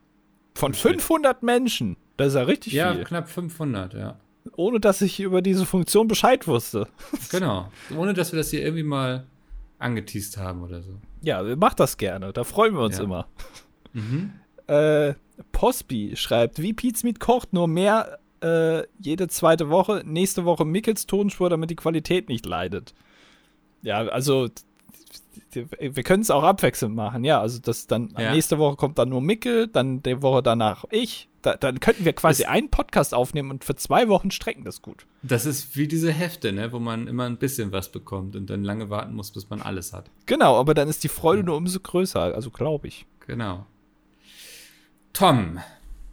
Von 0.56 0.74
500 0.74 1.44
Menschen. 1.44 1.96
Das 2.18 2.30
ist 2.30 2.36
ja 2.36 2.44
richtig 2.44 2.74
ja, 2.74 2.92
viel. 2.92 3.00
Ja, 3.00 3.06
knapp 3.06 3.30
500, 3.30 3.94
ja. 3.94 4.20
Ohne 4.56 4.80
dass 4.80 5.02
ich 5.02 5.20
über 5.20 5.42
diese 5.42 5.66
Funktion 5.66 6.08
Bescheid 6.08 6.48
wusste. 6.48 6.88
Genau. 7.30 7.72
Ohne 7.98 8.14
dass 8.14 8.32
wir 8.32 8.38
das 8.38 8.50
hier 8.50 8.64
irgendwie 8.64 8.84
mal 8.84 9.26
angeteased 9.80 10.38
haben 10.38 10.64
oder 10.64 10.82
so. 10.82 11.00
Ja, 11.22 11.44
macht 11.56 11.80
das 11.80 11.98
gerne. 11.98 12.34
Da 12.34 12.44
freuen 12.44 12.74
wir 12.74 12.82
uns 12.82 12.98
ja. 12.98 13.04
immer. 13.04 13.28
Mhm. 13.94 14.34
Äh, 14.68 15.16
Posby 15.52 16.16
schreibt, 16.16 16.62
wie 16.62 16.72
Pete's 16.72 17.04
Meat 17.04 17.20
kocht, 17.20 17.52
nur 17.52 17.68
mehr 17.68 18.20
äh, 18.42 18.84
jede 19.00 19.28
zweite 19.28 19.70
Woche. 19.70 20.04
Nächste 20.06 20.46
Woche 20.46 20.64
Mickels 20.64 21.08
Tonspur, 21.08 21.50
damit 21.50 21.72
die 21.72 21.76
Qualität 21.76 22.30
nicht 22.30 22.46
leidet. 22.46 22.94
Ja, 23.82 24.06
also 24.08 24.48
wir 25.54 26.04
können 26.04 26.22
es 26.22 26.32
auch 26.32 26.44
abwechselnd 26.44 26.96
machen, 26.96 27.24
ja. 27.24 27.42
Also 27.42 27.60
das 27.60 27.88
dann 27.88 28.14
ja. 28.18 28.32
nächste 28.34 28.58
Woche 28.58 28.78
kommt 28.78 28.98
dann 28.98 29.10
nur 29.10 29.22
Mickel, 29.22 29.68
dann 29.68 30.02
die 30.04 30.22
Woche 30.22 30.42
danach 30.42 30.86
ich, 30.92 31.30
Da, 31.42 31.56
dann 31.56 31.80
könnten 31.80 32.06
wir 32.06 32.14
quasi 32.14 32.46
einen 32.46 32.70
Podcast 32.70 33.14
aufnehmen 33.14 33.50
und 33.50 33.64
für 33.64 33.76
zwei 33.76 34.08
Wochen 34.08 34.30
strecken 34.30 34.64
das 34.64 34.82
gut. 34.82 35.08
Das 35.24 35.46
ist 35.46 35.76
wie 35.76 35.88
diese 35.88 36.12
Hefte, 36.12 36.52
ne, 36.52 36.72
wo 36.72 36.80
man 36.80 37.08
immer 37.08 37.26
ein 37.26 37.38
bisschen 37.38 37.72
was 37.72 37.92
bekommt 37.92 38.36
und 38.36 38.50
dann 38.50 38.64
lange 38.64 38.90
warten 38.90 39.16
muss, 39.16 39.32
bis 39.32 39.50
man 39.50 39.62
alles 39.62 39.92
hat. 39.92 40.12
Genau, 40.28 40.60
aber 40.60 40.74
dann 40.74 40.88
ist 40.88 41.04
die 41.04 41.10
Freude 41.10 41.44
nur 41.44 41.58
umso 41.58 41.80
größer, 41.80 42.20
also 42.20 42.52
glaube 42.52 42.88
ich. 42.88 43.08
Genau. 43.26 43.66
Tom. 45.14 45.60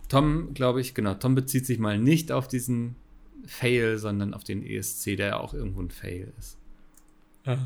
Tom, 0.08 0.54
glaube 0.54 0.80
ich, 0.80 0.94
genau. 0.94 1.14
Tom 1.14 1.34
bezieht 1.34 1.66
sich 1.66 1.78
mal 1.78 1.98
nicht 1.98 2.32
auf 2.32 2.48
diesen 2.48 2.96
Fail, 3.46 3.98
sondern 3.98 4.32
auf 4.32 4.44
den 4.44 4.64
ESC, 4.64 5.16
der 5.16 5.26
ja 5.26 5.40
auch 5.40 5.52
irgendwo 5.52 5.82
ein 5.82 5.90
Fail 5.90 6.32
ist. 6.38 6.56
Ja. 7.44 7.58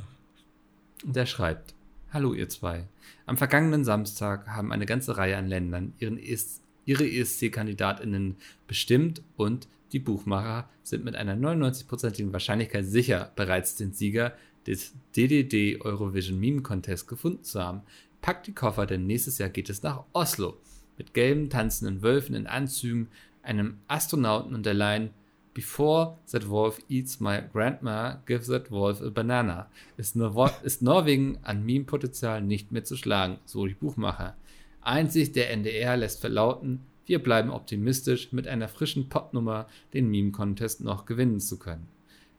Und 1.05 1.17
er 1.17 1.27
schreibt: 1.27 1.75
Hallo, 2.13 2.35
ihr 2.35 2.49
zwei. 2.49 2.89
Am 3.27 3.37
vergangenen 3.37 3.85
Samstag 3.85 4.49
haben 4.49 4.73
eine 4.73 4.87
ganze 4.87 5.17
Reihe 5.17 5.37
an 5.37 5.49
Ländern 5.49 5.95
ihren 5.99 6.19
ESC 6.19 6.62
ihre 6.85 7.05
ESC-KandidatInnen 7.05 8.37
bestimmt 8.67 9.23
und 9.37 9.69
die 9.93 9.99
Buchmacher 9.99 10.69
sind 10.83 11.05
mit 11.05 11.17
einer 11.17 11.37
99%igen 11.37 12.33
Wahrscheinlichkeit 12.33 12.87
sicher, 12.87 13.31
bereits 13.37 13.77
den 13.77 13.93
Sieger 13.93 14.35
des 14.67 14.95
DDD 15.17 15.81
Eurovision 15.81 16.41
Meme 16.41 16.63
Contest 16.63 17.09
gefunden 17.09 17.45
zu 17.45 17.61
haben. 17.61 17.83
Packt 18.21 18.47
die 18.47 18.55
Koffer, 18.55 18.87
denn 18.87 19.07
nächstes 19.07 19.39
Jahr 19.39 19.51
geht 19.51 19.69
es 19.69 19.83
nach 19.83 20.05
Oslo. 20.13 20.57
Mit 20.97 21.15
gelben, 21.15 21.51
tanzenden 21.51 22.03
Wölfen 22.03 22.35
in 22.35 22.47
Anzügen, 22.47 23.09
einem 23.43 23.79
Astronauten 23.89 24.55
und 24.55 24.65
der 24.65 24.75
Line 24.75 25.11
Before 25.55 26.17
that 26.31 26.49
wolf 26.49 26.79
eats 26.89 27.21
my 27.21 27.43
grandma, 27.53 28.23
give 28.25 28.47
that 28.47 28.71
wolf 28.71 29.03
a 29.03 29.11
banana. 29.11 29.69
Ist, 29.99 30.17
Nor 30.17 30.51
ist 30.63 30.81
Norwegen 30.81 31.39
an 31.43 31.67
Meme-Potenzial 31.67 32.41
nicht 32.41 32.73
mehr 32.73 32.85
zu 32.85 32.97
schlagen, 32.97 33.39
so 33.45 33.67
die 33.67 33.75
Buchmacher. 33.75 34.35
Einzig 34.83 35.33
der 35.33 35.51
NDR 35.51 35.97
lässt 35.97 36.21
verlauten, 36.21 36.81
wir 37.07 37.23
bleiben 37.23 37.51
optimistisch, 37.51 38.33
mit 38.33 38.47
einer 38.47 38.69
frischen 38.69 39.09
Popnummer 39.09 39.67
den 39.93 40.09
Meme-Contest 40.09 40.83
noch 40.83 41.05
gewinnen 41.07 41.41
zu 41.41 41.59
können. 41.59 41.89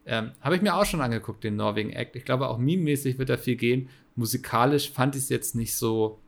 Ähm, 0.06 0.32
Habe 0.40 0.56
ich 0.56 0.62
mir 0.62 0.74
auch 0.74 0.84
schon 0.84 1.00
angeguckt, 1.00 1.44
den 1.44 1.56
Norwegen 1.56 1.90
Act. 1.90 2.16
Ich 2.16 2.24
glaube, 2.24 2.48
auch 2.48 2.58
meme-mäßig 2.58 3.18
wird 3.18 3.28
da 3.30 3.36
viel 3.36 3.56
gehen. 3.56 3.88
Musikalisch 4.16 4.90
fand 4.90 5.16
ich 5.16 5.22
es 5.22 5.28
jetzt 5.28 5.54
nicht 5.54 5.74
so 5.74 6.18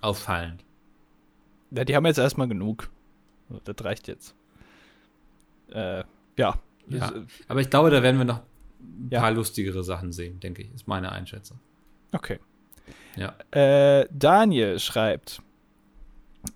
auffallend. 0.00 0.64
Ja, 1.70 1.84
die 1.84 1.96
haben 1.96 2.06
jetzt 2.06 2.18
erstmal 2.18 2.48
genug. 2.48 2.90
Das 3.64 3.76
reicht 3.84 4.08
jetzt. 4.08 4.34
Äh, 5.70 6.04
ja. 6.36 6.58
ja. 6.88 7.12
Aber 7.48 7.60
ich 7.60 7.70
glaube, 7.70 7.90
da 7.90 8.02
werden 8.02 8.18
wir 8.18 8.24
noch 8.24 8.42
ein 8.80 9.08
ja. 9.10 9.20
paar 9.20 9.32
lustigere 9.32 9.82
Sachen 9.82 10.12
sehen, 10.12 10.40
denke 10.40 10.62
ich, 10.62 10.72
ist 10.74 10.86
meine 10.86 11.10
Einschätzung. 11.10 11.58
Okay. 12.12 12.38
Ja. 13.16 13.34
Äh, 13.50 14.06
Daniel 14.10 14.78
schreibt, 14.78 15.40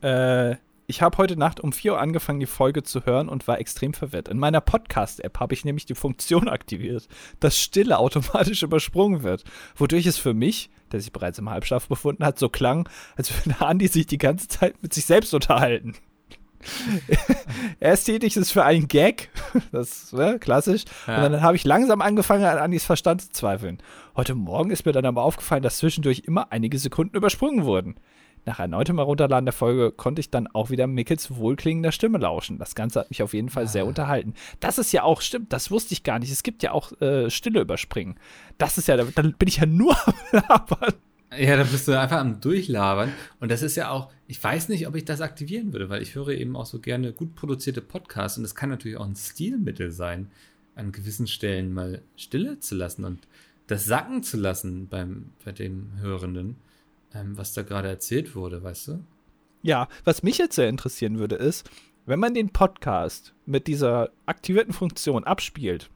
äh, 0.02 0.56
ich 0.90 1.02
habe 1.02 1.18
heute 1.18 1.36
Nacht 1.36 1.60
um 1.60 1.72
4 1.72 1.92
Uhr 1.92 2.00
angefangen, 2.00 2.40
die 2.40 2.46
Folge 2.46 2.82
zu 2.82 3.04
hören 3.04 3.28
und 3.28 3.46
war 3.46 3.58
extrem 3.58 3.92
verwirrt. 3.92 4.28
In 4.28 4.38
meiner 4.38 4.62
Podcast-App 4.62 5.38
habe 5.38 5.52
ich 5.52 5.64
nämlich 5.64 5.84
die 5.84 5.94
Funktion 5.94 6.48
aktiviert, 6.48 7.08
dass 7.40 7.58
Stille 7.58 7.98
automatisch 7.98 8.62
übersprungen 8.62 9.22
wird, 9.22 9.44
wodurch 9.76 10.06
es 10.06 10.16
für 10.16 10.32
mich, 10.32 10.70
der 10.90 11.00
sich 11.00 11.12
bereits 11.12 11.38
im 11.38 11.50
Halbschlaf 11.50 11.88
befunden 11.88 12.24
hat, 12.24 12.38
so 12.38 12.48
klang, 12.48 12.88
als 13.16 13.32
würde 13.32 13.60
Andi 13.60 13.88
sich 13.88 14.06
die 14.06 14.16
ganze 14.16 14.48
Zeit 14.48 14.82
mit 14.82 14.94
sich 14.94 15.04
selbst 15.04 15.34
unterhalten. 15.34 15.94
Erst 17.80 18.06
tätig 18.06 18.36
ist 18.36 18.50
für 18.50 18.64
einen 18.64 18.88
Gag, 18.88 19.30
das 19.72 20.12
ne, 20.12 20.38
klassisch. 20.38 20.84
Ja. 21.06 21.16
Und 21.24 21.32
dann 21.32 21.42
habe 21.42 21.56
ich 21.56 21.64
langsam 21.64 22.00
angefangen, 22.00 22.44
an 22.44 22.58
Andis 22.58 22.84
Verstand 22.84 23.22
zu 23.22 23.30
zweifeln. 23.30 23.78
Heute 24.16 24.34
Morgen 24.34 24.70
ist 24.70 24.86
mir 24.86 24.92
dann 24.92 25.06
aber 25.06 25.22
aufgefallen, 25.22 25.62
dass 25.62 25.78
zwischendurch 25.78 26.22
immer 26.26 26.52
einige 26.52 26.78
Sekunden 26.78 27.16
übersprungen 27.16 27.64
wurden. 27.64 27.96
Nach 28.44 28.60
erneutem 28.60 28.96
Herunterladen 28.96 29.44
der 29.44 29.52
Folge 29.52 29.92
konnte 29.92 30.20
ich 30.20 30.30
dann 30.30 30.46
auch 30.46 30.70
wieder 30.70 30.86
Mickels 30.86 31.36
wohlklingender 31.36 31.92
Stimme 31.92 32.18
lauschen. 32.18 32.58
Das 32.58 32.74
Ganze 32.74 33.00
hat 33.00 33.10
mich 33.10 33.22
auf 33.22 33.34
jeden 33.34 33.50
Fall 33.50 33.68
sehr 33.68 33.84
ah. 33.84 33.86
unterhalten. 33.86 34.34
Das 34.60 34.78
ist 34.78 34.92
ja 34.92 35.02
auch, 35.02 35.20
stimmt, 35.20 35.52
das 35.52 35.70
wusste 35.70 35.92
ich 35.92 36.02
gar 36.02 36.18
nicht. 36.18 36.32
Es 36.32 36.42
gibt 36.42 36.62
ja 36.62 36.72
auch 36.72 36.98
äh, 37.00 37.28
Stille 37.30 37.60
überspringen. 37.60 38.18
Das 38.56 38.78
ist 38.78 38.88
ja, 38.88 38.96
dann 38.96 39.34
bin 39.34 39.48
ich 39.48 39.58
ja 39.58 39.66
nur 39.66 39.96
am 40.06 40.14
Labern. 40.32 40.94
Ja, 41.36 41.56
da 41.56 41.64
bist 41.64 41.86
du 41.86 41.98
einfach 41.98 42.18
am 42.18 42.40
Durchlabern. 42.40 43.12
Und 43.38 43.50
das 43.50 43.62
ist 43.62 43.76
ja 43.76 43.90
auch, 43.90 44.10
ich 44.26 44.42
weiß 44.42 44.68
nicht, 44.70 44.86
ob 44.86 44.94
ich 44.94 45.04
das 45.04 45.20
aktivieren 45.20 45.72
würde, 45.72 45.90
weil 45.90 46.02
ich 46.02 46.14
höre 46.14 46.28
eben 46.28 46.56
auch 46.56 46.66
so 46.66 46.78
gerne 46.78 47.12
gut 47.12 47.34
produzierte 47.34 47.82
Podcasts 47.82 48.38
und 48.38 48.44
das 48.44 48.54
kann 48.54 48.70
natürlich 48.70 48.96
auch 48.96 49.06
ein 49.06 49.16
Stilmittel 49.16 49.90
sein, 49.90 50.30
an 50.74 50.92
gewissen 50.92 51.26
Stellen 51.26 51.74
mal 51.74 52.02
Stille 52.16 52.60
zu 52.60 52.74
lassen 52.74 53.04
und 53.04 53.26
das 53.66 53.84
sacken 53.84 54.22
zu 54.22 54.38
lassen 54.38 54.88
beim, 54.88 55.32
bei 55.44 55.52
dem 55.52 55.90
Hörenden, 56.00 56.56
ähm, 57.12 57.36
was 57.36 57.52
da 57.52 57.62
gerade 57.62 57.88
erzählt 57.88 58.34
wurde, 58.34 58.62
weißt 58.62 58.88
du? 58.88 59.04
Ja, 59.62 59.88
was 60.04 60.22
mich 60.22 60.38
jetzt 60.38 60.54
sehr 60.54 60.68
interessieren 60.68 61.18
würde, 61.18 61.36
ist, 61.36 61.68
wenn 62.06 62.20
man 62.20 62.32
den 62.32 62.50
Podcast 62.50 63.34
mit 63.44 63.66
dieser 63.66 64.10
aktivierten 64.24 64.72
Funktion 64.72 65.24
abspielt, 65.24 65.90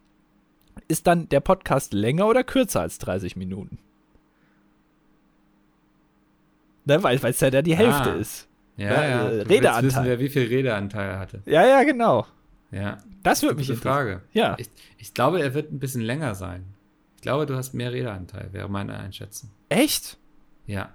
ist 0.89 1.07
dann 1.07 1.29
der 1.31 1.41
Podcast 1.41 1.95
länger 1.95 2.27
oder 2.27 2.45
kürzer 2.45 2.83
als 2.83 2.99
30 2.99 3.37
Minuten? 3.37 3.79
Ne, 6.85 7.03
weil 7.03 7.19
es 7.23 7.41
ja 7.41 7.51
da 7.51 7.63
die 7.63 7.77
Hälfte 7.77 8.13
ah. 8.13 8.17
ist. 8.17 8.49
Ja, 8.77 8.87
ja. 8.87 9.03
ja. 9.03 9.29
Äh, 9.29 9.43
Redeanteil. 9.43 9.85
wissen 9.85 10.05
wir, 10.05 10.21
wie 10.21 10.29
viel 10.29 10.47
Redeanteil 10.49 11.11
er 11.11 11.19
hatte. 11.19 11.43
Ja, 11.47 11.67
ja, 11.67 11.83
genau. 11.85 12.27
Ja. 12.71 12.99
Das 13.23 13.43
würde 13.43 13.57
mich 13.57 13.69
interessieren. 13.69 13.95
Frage. 13.95 14.23
Ja. 14.33 14.57
Ich, 14.59 14.69
ich, 14.99 15.15
glaube, 15.15 15.41
er 15.41 15.55
wird 15.55 15.71
ein 15.71 15.79
bisschen 15.79 16.03
länger 16.03 16.35
sein. 16.35 16.75
Ich 17.17 17.23
glaube, 17.23 17.47
du 17.47 17.55
hast 17.55 17.75
mehr 17.75 17.93
Redeanteil, 17.93 18.53
wäre 18.53 18.69
meine 18.69 18.99
Einschätzung. 18.99 19.51
Echt? 19.69 20.19
Ja. 20.67 20.91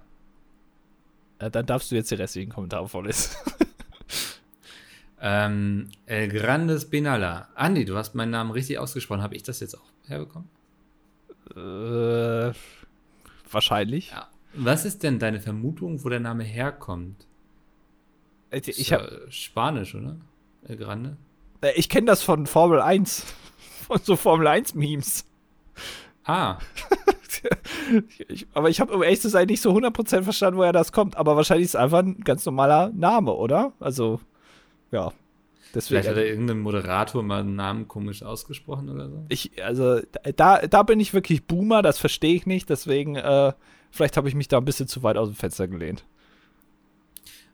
ja 1.40 1.48
dann 1.48 1.64
darfst 1.64 1.90
du 1.90 1.94
jetzt 1.94 2.10
die 2.10 2.16
restlichen 2.16 2.52
Kommentare 2.52 2.88
vorlesen. 2.88 3.34
ähm, 5.22 5.88
El 6.04 6.28
Grandes 6.28 6.90
Benalla. 6.90 7.48
Andi, 7.54 7.84
du 7.84 7.96
hast 7.96 8.14
meinen 8.14 8.30
Namen 8.30 8.50
richtig 8.50 8.78
ausgesprochen. 8.78 9.22
Habe 9.22 9.36
ich 9.36 9.44
das 9.44 9.60
jetzt 9.60 9.74
auch 9.74 9.86
herbekommen? 10.06 10.48
Äh, 11.56 12.52
wahrscheinlich. 13.50 14.10
Ja. 14.10 14.28
Was 14.54 14.84
ist 14.84 15.02
denn 15.02 15.18
deine 15.18 15.40
Vermutung, 15.40 16.04
wo 16.04 16.08
der 16.08 16.20
Name 16.20 16.44
herkommt? 16.44 17.26
Ich, 18.50 18.92
habe 18.92 19.26
Spanisch, 19.28 19.94
oder? 19.94 20.16
El 20.66 20.76
Grande? 20.76 21.16
Äh, 21.60 21.72
ich 21.76 21.88
kenne 21.88 22.06
das 22.06 22.22
von 22.22 22.46
Formel 22.46 22.80
1. 22.80 23.24
Von 23.88 24.00
so 24.02 24.16
Formel 24.16 24.46
1 24.46 24.74
Memes. 24.74 25.24
Ah. 26.24 26.58
ich, 28.28 28.46
aber 28.52 28.68
ich 28.68 28.80
habe, 28.80 28.92
um 28.94 29.02
ehrlich 29.02 29.22
zu 29.22 29.30
sein, 29.30 29.46
nicht 29.46 29.62
so 29.62 29.72
100% 29.72 30.24
verstanden, 30.24 30.58
woher 30.58 30.74
das 30.74 30.92
kommt. 30.92 31.16
Aber 31.16 31.36
wahrscheinlich 31.36 31.64
ist 31.64 31.70
es 31.70 31.80
einfach 31.80 32.00
ein 32.00 32.20
ganz 32.20 32.44
normaler 32.44 32.90
Name, 32.90 33.32
oder? 33.32 33.72
Also, 33.80 34.20
ja. 34.90 35.12
Deswegen, 35.74 36.02
Vielleicht 36.02 36.08
hat 36.10 36.16
er 36.18 36.26
irgendein 36.26 36.60
Moderator 36.60 37.22
mal 37.22 37.40
einen 37.40 37.56
Namen 37.56 37.88
komisch 37.88 38.22
ausgesprochen 38.22 38.90
oder 38.90 39.08
so? 39.08 39.24
Ich, 39.30 39.62
also, 39.64 40.00
da, 40.36 40.66
da 40.66 40.82
bin 40.82 41.00
ich 41.00 41.14
wirklich 41.14 41.46
Boomer, 41.46 41.80
das 41.80 41.98
verstehe 41.98 42.34
ich 42.34 42.44
nicht. 42.44 42.68
Deswegen, 42.68 43.16
äh, 43.16 43.52
Vielleicht 43.90 44.16
habe 44.16 44.28
ich 44.28 44.34
mich 44.34 44.48
da 44.48 44.58
ein 44.58 44.64
bisschen 44.64 44.88
zu 44.88 45.02
weit 45.02 45.16
aus 45.16 45.28
dem 45.28 45.34
Fenster 45.34 45.68
gelehnt. 45.68 46.04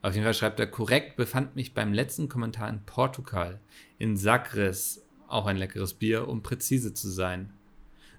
Auf 0.03 0.15
jeden 0.15 0.25
Fall 0.25 0.35
schreibt 0.35 0.61
er, 0.61 0.67
korrekt 0.67 1.17
befand 1.17 1.57
mich 1.57 1.73
beim 1.73 1.95
letzten 1.95 2.29
Kommentar 2.29 2.69
in 2.69 2.85
Portugal, 2.85 3.61
in 3.99 4.17
Sagres, 4.17 5.03
auch 5.29 5.47
ein 5.47 5.57
leckeres 5.57 5.95
Bier, 5.95 6.29
um 6.29 6.43
präzise 6.43 6.93
zu 6.93 7.09
sein. 7.09 7.53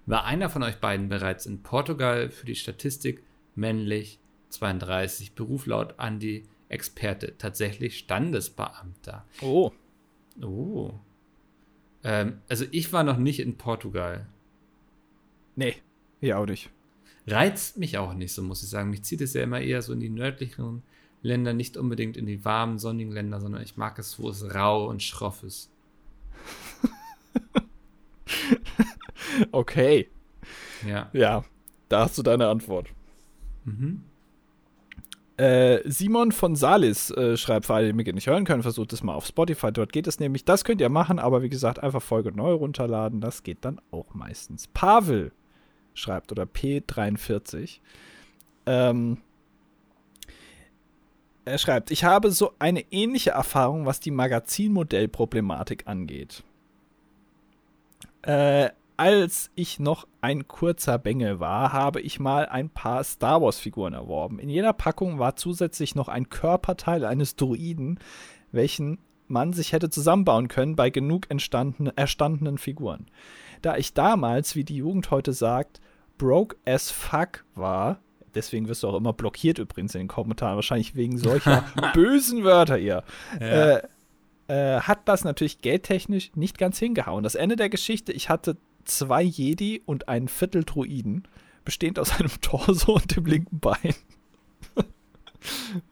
War 0.07 0.25
einer 0.25 0.49
von 0.49 0.63
euch 0.63 0.77
beiden 0.77 1.09
bereits 1.09 1.45
in 1.45 1.61
Portugal 1.61 2.31
für 2.31 2.45
die 2.45 2.55
Statistik 2.55 3.23
männlich 3.53 4.19
32, 4.49 5.33
Beruf 5.35 5.67
laut 5.67 5.99
Andi 5.99 6.47
Experte, 6.69 7.37
tatsächlich 7.37 7.99
Standesbeamter. 7.99 9.25
Oh. 9.41 9.71
Oh. 10.41 10.91
Ähm, 12.03 12.39
also 12.49 12.65
ich 12.71 12.91
war 12.91 13.03
noch 13.03 13.17
nicht 13.17 13.39
in 13.39 13.57
Portugal. 13.57 14.27
Nee, 15.55 15.75
hier 16.19 16.39
auch 16.39 16.47
nicht 16.47 16.71
reizt 17.27 17.77
mich 17.77 17.97
auch 17.97 18.13
nicht 18.13 18.33
so, 18.33 18.41
muss 18.43 18.63
ich 18.63 18.69
sagen. 18.69 18.89
Mich 18.89 19.03
zieht 19.03 19.21
es 19.21 19.33
ja 19.33 19.43
immer 19.43 19.61
eher 19.61 19.81
so 19.81 19.93
in 19.93 19.99
die 19.99 20.09
nördlichen 20.09 20.83
Länder, 21.21 21.53
nicht 21.53 21.77
unbedingt 21.77 22.17
in 22.17 22.25
die 22.25 22.45
warmen, 22.45 22.77
sonnigen 22.77 23.11
Länder, 23.11 23.41
sondern 23.41 23.63
ich 23.63 23.77
mag 23.77 23.97
es, 23.97 24.19
wo 24.19 24.29
es 24.29 24.53
rau 24.53 24.87
und 24.87 25.01
schroff 25.01 25.43
ist. 25.43 25.71
okay. 29.51 30.09
Ja. 30.85 31.09
Ja, 31.13 31.43
da 31.89 32.01
hast 32.01 32.17
du 32.17 32.23
deine 32.23 32.47
Antwort. 32.47 32.89
Mhm. 33.63 34.03
Äh, 35.37 35.81
Simon 35.89 36.31
von 36.31 36.55
Salis 36.55 37.11
äh, 37.11 37.35
schreibt, 37.35 37.65
für 37.65 37.73
alle, 37.73 37.87
die 37.87 37.93
mich 37.93 38.13
nicht 38.13 38.27
hören 38.27 38.45
können, 38.45 38.61
versucht 38.61 38.93
es 38.93 39.03
mal 39.03 39.15
auf 39.15 39.25
Spotify. 39.25 39.71
Dort 39.71 39.91
geht 39.91 40.07
es 40.07 40.19
nämlich. 40.19 40.45
Das 40.45 40.63
könnt 40.63 40.79
ihr 40.79 40.89
machen, 40.89 41.19
aber 41.19 41.41
wie 41.41 41.49
gesagt, 41.49 41.81
einfach 41.83 42.01
Folge 42.01 42.31
neu 42.31 42.53
runterladen. 42.53 43.19
Das 43.19 43.43
geht 43.43 43.65
dann 43.65 43.81
auch 43.91 44.13
meistens. 44.13 44.67
Pavel 44.67 45.33
schreibt 45.95 46.31
oder 46.31 46.43
P43. 46.43 47.79
Ähm, 48.67 49.17
er 51.45 51.57
schreibt, 51.57 51.91
ich 51.91 52.03
habe 52.03 52.31
so 52.31 52.53
eine 52.59 52.81
ähnliche 52.91 53.31
Erfahrung, 53.31 53.85
was 53.85 53.99
die 53.99 54.11
Magazinmodellproblematik 54.11 55.87
angeht. 55.87 56.43
Äh, 58.23 58.69
als 58.97 59.51
ich 59.55 59.79
noch 59.79 60.07
ein 60.21 60.47
kurzer 60.47 60.97
Bengel 60.97 61.39
war, 61.39 61.73
habe 61.73 62.01
ich 62.01 62.19
mal 62.19 62.45
ein 62.47 62.69
paar 62.69 63.03
Star 63.03 63.41
Wars-Figuren 63.41 63.93
erworben. 63.93 64.39
In 64.39 64.49
jeder 64.49 64.73
Packung 64.73 65.19
war 65.19 65.35
zusätzlich 65.35 65.95
noch 65.95 66.07
ein 66.07 66.29
Körperteil 66.29 67.05
eines 67.05 67.35
Druiden, 67.35 67.99
welchen 68.51 68.99
man 69.27 69.53
sich 69.53 69.73
hätte 69.73 69.89
zusammenbauen 69.89 70.47
können 70.47 70.75
bei 70.75 70.89
genug 70.89 71.27
erstandenen 71.29 72.57
Figuren. 72.57 73.07
Da 73.65 73.77
ich 73.77 73.95
damals, 73.95 74.55
wie 74.55 74.63
die 74.63 74.75
Jugend 74.75 75.09
heute 75.09 75.33
sagt, 75.33 75.81
broke 76.19 76.55
as 76.65 76.91
fuck 76.91 77.45
war, 77.55 77.99
deswegen 78.35 78.67
wirst 78.67 78.83
du 78.83 78.87
auch 78.87 78.95
immer 78.95 79.11
blockiert 79.11 79.57
übrigens 79.57 79.95
in 79.95 80.01
den 80.01 80.07
Kommentaren, 80.07 80.53
wahrscheinlich 80.53 80.93
wegen 80.93 81.17
solcher 81.17 81.65
bösen 81.95 82.43
Wörter 82.43 82.77
hier, 82.77 83.03
ja. 83.39 83.77
äh, 83.77 83.87
äh, 84.49 84.81
hat 84.81 85.09
das 85.09 85.23
natürlich 85.23 85.61
geldtechnisch 85.61 86.31
nicht 86.35 86.59
ganz 86.59 86.77
hingehauen. 86.77 87.23
Das 87.23 87.33
Ende 87.33 87.55
der 87.55 87.69
Geschichte, 87.69 88.11
ich 88.11 88.29
hatte 88.29 88.55
zwei 88.83 89.23
Jedi 89.23 89.81
und 89.83 90.09
einen 90.09 90.27
Viertel 90.27 90.63
Druiden, 90.63 91.27
bestehend 91.63 91.97
aus 91.97 92.11
einem 92.19 92.39
Torso 92.41 92.93
und 92.93 93.15
dem 93.15 93.25
linken 93.25 93.59
Bein. 93.59 93.95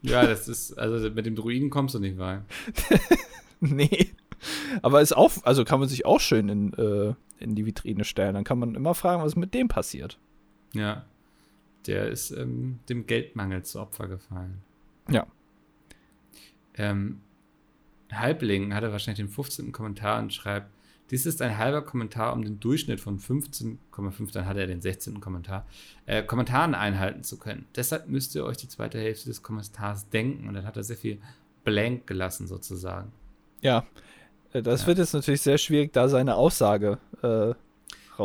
ja, 0.04 0.28
das 0.28 0.48
ist, 0.48 0.78
also 0.78 1.10
mit 1.10 1.26
dem 1.26 1.36
Druiden 1.36 1.72
kommst 1.72 1.96
du 1.96 2.00
nicht 2.00 2.20
weit. 2.20 2.44
nee. 3.62 4.12
Aber 4.84 5.02
ist 5.02 5.18
auch, 5.18 5.32
also 5.42 5.66
kann 5.66 5.80
man 5.80 5.90
sich 5.90 6.06
auch 6.06 6.20
schön 6.20 6.50
in, 6.50 6.74
äh, 6.74 7.16
in 7.40 7.56
die 7.56 7.66
Vitrine 7.66 8.04
stellen. 8.04 8.34
Dann 8.34 8.44
kann 8.44 8.60
man 8.60 8.76
immer 8.76 8.94
fragen, 8.96 9.24
was 9.24 9.36
mit 9.36 9.54
dem 9.54 9.68
passiert. 9.68 10.20
Ja. 10.74 11.06
Der 11.88 12.08
ist 12.08 12.32
ähm, 12.32 12.80
dem 12.90 13.06
Geldmangel 13.06 13.64
zu 13.64 13.80
Opfer 13.80 14.08
gefallen. 14.08 14.62
Ja. 15.10 15.28
Ähm, 16.76 17.22
Halbling 18.12 18.74
hatte 18.74 18.92
wahrscheinlich 18.92 19.26
den 19.26 19.34
15. 19.34 19.72
Kommentar 19.72 20.22
und 20.22 20.34
schreibt, 20.34 20.70
dies 21.12 21.26
ist 21.26 21.42
ein 21.42 21.58
halber 21.58 21.82
Kommentar, 21.84 22.34
um 22.34 22.44
den 22.44 22.60
Durchschnitt 22.60 23.00
von 23.00 23.20
15,5, 23.20 24.32
dann 24.32 24.46
hat 24.46 24.58
er 24.58 24.68
den 24.68 24.82
16. 24.82 25.20
Kommentar, 25.20 25.68
äh, 26.06 26.24
Kommentaren 26.24 26.74
einhalten 26.74 27.24
zu 27.24 27.38
können. 27.38 27.66
Deshalb 27.76 28.08
müsst 28.08 28.34
ihr 28.36 28.46
euch 28.46 28.58
die 28.58 28.68
zweite 28.68 28.98
Hälfte 28.98 29.28
des 29.28 29.44
Kommentars 29.44 30.10
denken 30.10 30.48
und 30.48 30.54
dann 30.54 30.66
hat 30.66 30.78
er 30.78 30.84
sehr 30.84 30.98
viel 30.98 31.20
blank 31.64 32.08
gelassen 32.08 32.48
sozusagen. 32.48 33.12
Ja, 33.62 33.86
das 34.62 34.82
ja. 34.82 34.88
wird 34.88 34.98
jetzt 35.00 35.14
natürlich 35.14 35.42
sehr 35.42 35.58
schwierig, 35.58 35.94
da 35.94 36.08
seine 36.08 36.36
Aussage 36.36 37.00
äh, 37.22 37.54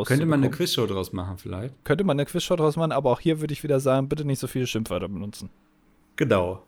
Könnte 0.05 0.27
man 0.27 0.43
eine 0.43 0.51
Quizshow 0.51 0.87
draus 0.87 1.13
machen, 1.13 1.39
vielleicht? 1.39 1.75
Könnte 1.85 2.05
man 2.05 2.19
eine 2.19 2.27
Quizshow 2.27 2.57
draus 2.57 2.77
machen, 2.77 2.93
aber 2.93 3.11
auch 3.11 3.21
hier 3.21 3.41
würde 3.41 3.53
ich 3.53 3.63
wieder 3.63 3.81
sagen, 3.81 4.09
bitte 4.09 4.25
nicht 4.25 4.39
so 4.39 4.47
viele 4.47 4.67
Schimpfwörter 4.67 5.09
benutzen. 5.09 5.51
Genau. 6.17 6.63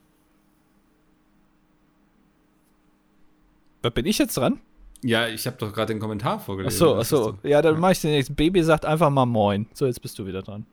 Bin 3.83 4.07
ich 4.07 4.19
jetzt 4.19 4.37
dran? 4.37 4.61
Ja, 5.03 5.29
ich 5.29 5.47
habe 5.47 5.57
doch 5.57 5.73
gerade 5.73 5.95
den 5.95 6.01
Kommentar 6.01 6.41
vorgelesen. 6.41 6.87
Achso, 6.87 6.99
achso. 6.99 7.39
Ja, 7.43 7.63
dann 7.63 7.81
mache 7.81 7.93
ich 7.93 8.01
den 8.01 8.11
nächsten. 8.11 8.35
Baby 8.35 8.63
sagt 8.63 8.85
einfach 8.85 9.09
mal 9.11 9.25
Moin. 9.25 9.67
So, 9.73 9.87
jetzt 9.87 10.03
bist 10.03 10.19
du 10.19 10.27
wieder 10.27 10.43
dran. 10.43 10.67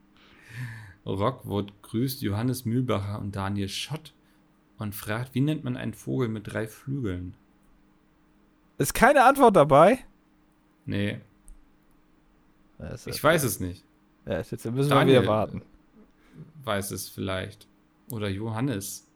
Rockwood 1.06 1.72
grüßt 1.84 2.22
Johannes 2.22 2.66
Mühlbacher 2.66 3.20
und 3.20 3.36
Daniel 3.36 3.70
Schott 3.70 4.14
und 4.78 4.94
fragt, 4.94 5.34
wie 5.36 5.42
nennt 5.42 5.64
man 5.64 5.78
einen 5.78 5.94
Vogel 5.94 6.28
mit 6.28 6.52
drei 6.52 6.68
Flügeln? 6.68 7.36
Ist 8.78 8.94
keine 8.94 9.24
Antwort 9.24 9.56
dabei? 9.56 10.00
Nee. 10.86 11.20
Ich 13.06 13.24
weiß 13.24 13.44
es 13.44 13.60
nicht. 13.60 13.84
Ja, 14.26 14.40
jetzt 14.40 14.52
müssen 14.66 14.90
Daniel 14.90 15.16
wir 15.16 15.22
wieder 15.24 15.32
warten. 15.32 15.62
Weiß 16.64 16.92
es 16.92 17.10
vielleicht. 17.10 17.68
Oder 18.12 18.30
Johannes. 18.30 19.08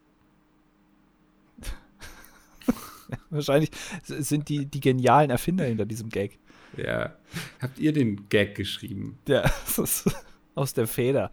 Wahrscheinlich 3.30 3.70
sind 4.04 4.50
die 4.50 4.66
die 4.66 4.80
genialen 4.80 5.30
Erfinder 5.30 5.66
hinter 5.66 5.86
diesem 5.86 6.10
Gag. 6.10 6.40
Ja. 6.78 7.14
Habt 7.62 7.78
ihr 7.78 7.94
den 7.94 8.30
Gag 8.30 8.56
geschrieben? 8.56 9.20
Ja, 9.28 9.42
das 9.66 9.78
ist 9.78 10.16
aus 10.56 10.74
der 10.74 10.88
Feder. 10.88 11.32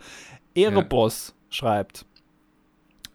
Ereboss 0.55 1.29
ja. 1.29 1.35
schreibt: 1.55 2.05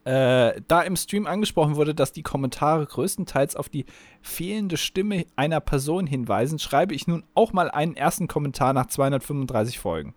äh, 0.06 0.62
da 0.68 0.82
im 0.82 0.96
Stream 0.96 1.28
angesprochen 1.28 1.76
wurde, 1.76 1.96
dass 1.96 2.12
die 2.12 2.24
Kommentare 2.24 2.86
größtenteils 2.86 3.56
auf 3.56 3.70
die 3.70 3.86
fehlende 4.22 4.78
Stimme 4.78 5.26
einer 5.36 5.60
Person 5.60 6.08
hinweisen, 6.08 6.60
schreibe 6.60 6.94
ich 6.94 7.08
nun 7.08 7.24
auch 7.36 7.54
mal 7.54 7.72
einen 7.72 7.96
ersten 7.96 8.28
Kommentar 8.28 8.74
nach 8.74 8.88
235 8.88 9.80
Folgen. 9.80 10.14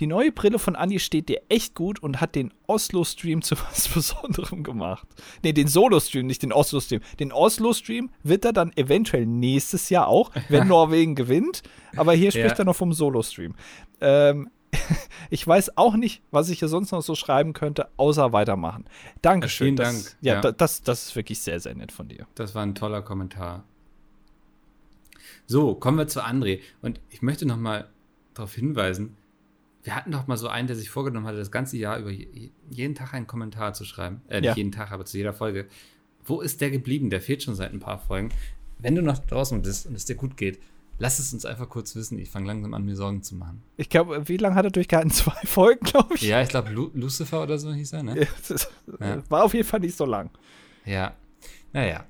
Die 0.00 0.06
neue 0.06 0.32
Brille 0.32 0.58
von 0.58 0.76
Andi 0.76 0.98
steht 1.00 1.28
dir 1.28 1.42
echt 1.48 1.74
gut 1.74 2.02
und 2.02 2.20
hat 2.20 2.34
den 2.34 2.52
Oslo-Stream 2.66 3.42
zu 3.42 3.56
was 3.70 3.88
Besonderem 3.88 4.62
gemacht. 4.62 5.06
Ne, 5.42 5.52
den 5.52 5.68
Solo-Stream, 5.68 6.26
nicht 6.26 6.42
den 6.42 6.52
Oslo-Stream. 6.52 7.00
Den 7.18 7.32
Oslo-Stream 7.32 8.10
wird 8.22 8.44
er 8.44 8.52
dann 8.52 8.72
eventuell 8.76 9.26
nächstes 9.26 9.90
Jahr 9.90 10.08
auch, 10.08 10.30
wenn 10.48 10.68
Norwegen 10.68 11.14
gewinnt. 11.14 11.62
Aber 11.96 12.12
hier 12.12 12.30
spricht 12.30 12.58
ja. 12.58 12.62
er 12.62 12.64
noch 12.64 12.76
vom 12.76 12.92
Solo-Stream. 12.92 13.54
Ähm, 14.00 14.50
ich 15.30 15.46
weiß 15.46 15.76
auch 15.76 15.96
nicht, 15.96 16.22
was 16.30 16.48
ich 16.48 16.58
hier 16.58 16.68
sonst 16.68 16.92
noch 16.92 17.02
so 17.02 17.14
schreiben 17.14 17.52
könnte, 17.52 17.88
außer 17.96 18.32
weitermachen. 18.32 18.84
Dankeschön. 19.22 19.66
Vielen 19.66 19.76
das, 19.76 20.04
Dank. 20.04 20.16
Ja, 20.20 20.42
ja. 20.42 20.52
Das, 20.52 20.82
das 20.82 21.06
ist 21.06 21.16
wirklich 21.16 21.40
sehr, 21.40 21.60
sehr 21.60 21.74
nett 21.74 21.92
von 21.92 22.08
dir. 22.08 22.26
Das 22.34 22.54
war 22.54 22.62
ein 22.62 22.74
toller 22.74 23.02
Kommentar. 23.02 23.64
So, 25.46 25.74
kommen 25.74 25.98
wir 25.98 26.08
zu 26.08 26.24
André. 26.24 26.60
Und 26.82 27.00
ich 27.10 27.22
möchte 27.22 27.46
noch 27.46 27.56
mal 27.56 27.88
darauf 28.34 28.54
hinweisen, 28.54 29.16
wir 29.82 29.94
hatten 29.94 30.12
doch 30.12 30.26
mal 30.26 30.38
so 30.38 30.48
einen, 30.48 30.66
der 30.66 30.76
sich 30.76 30.88
vorgenommen 30.88 31.26
hatte, 31.26 31.38
das 31.38 31.50
ganze 31.50 31.76
Jahr 31.76 31.98
über 31.98 32.10
jeden 32.70 32.94
Tag 32.94 33.12
einen 33.12 33.26
Kommentar 33.26 33.74
zu 33.74 33.84
schreiben. 33.84 34.22
Äh, 34.28 34.40
nicht 34.40 34.48
ja. 34.48 34.56
jeden 34.56 34.72
Tag, 34.72 34.92
aber 34.92 35.04
zu 35.04 35.18
jeder 35.18 35.34
Folge. 35.34 35.66
Wo 36.24 36.40
ist 36.40 36.62
der 36.62 36.70
geblieben? 36.70 37.10
Der 37.10 37.20
fehlt 37.20 37.42
schon 37.42 37.54
seit 37.54 37.72
ein 37.72 37.80
paar 37.80 37.98
Folgen. 37.98 38.30
Wenn 38.78 38.94
du 38.94 39.02
noch 39.02 39.18
draußen 39.18 39.60
bist 39.60 39.86
und 39.86 39.94
es 39.94 40.06
dir 40.06 40.16
gut 40.16 40.38
geht, 40.38 40.58
Lass 40.98 41.18
es 41.18 41.32
uns 41.32 41.44
einfach 41.44 41.68
kurz 41.68 41.96
wissen. 41.96 42.18
Ich 42.18 42.30
fange 42.30 42.46
langsam 42.46 42.72
an, 42.72 42.84
mir 42.84 42.94
Sorgen 42.94 43.22
zu 43.22 43.34
machen. 43.34 43.62
Ich 43.76 43.88
glaube, 43.88 44.28
wie 44.28 44.36
lange 44.36 44.54
hat 44.54 44.64
er 44.64 44.70
durchgehalten? 44.70 45.10
Zwei 45.12 45.34
Folgen, 45.44 45.84
glaube 45.84 46.14
ich. 46.14 46.22
Ja, 46.22 46.40
ich 46.40 46.48
glaube, 46.48 46.70
Lu 46.70 46.90
Lucifer 46.94 47.42
oder 47.42 47.58
so 47.58 47.72
hieß 47.72 47.94
er, 47.94 48.02
ne? 48.02 48.28
ja. 49.00 49.22
War 49.28 49.44
auf 49.44 49.54
jeden 49.54 49.66
Fall 49.66 49.80
nicht 49.80 49.96
so 49.96 50.04
lang. 50.04 50.30
Ja. 50.84 51.14
Naja. 51.72 52.06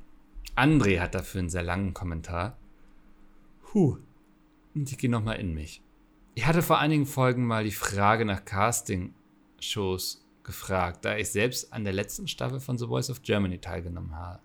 André 0.57 1.01
hat 1.01 1.15
dafür 1.15 1.41
einen 1.41 1.51
sehr 1.51 1.63
langen 1.63 1.95
Kommentar. 1.95 2.59
Huh. 3.73 3.99
Und 4.75 4.91
ich 4.91 4.99
gehe 4.99 5.11
nochmal 5.11 5.41
in 5.41 5.55
mich. 5.55 5.83
Ich 6.35 6.47
hatte 6.47 6.63
vor 6.63 6.79
einigen 6.79 7.07
Folgen 7.07 7.47
mal 7.47 7.65
die 7.65 7.71
Frage 7.71 8.25
nach 8.25 8.45
Casting-Shows 8.45 10.25
gefragt, 10.43 11.05
da 11.05 11.17
ich 11.17 11.31
selbst 11.31 11.73
an 11.73 11.85
der 11.85 11.93
letzten 11.93 12.29
Staffel 12.29 12.61
von 12.61 12.77
The 12.77 12.87
Voice 12.87 13.11
of 13.11 13.23
Germany 13.23 13.59
teilgenommen 13.59 14.15
habe. 14.15 14.41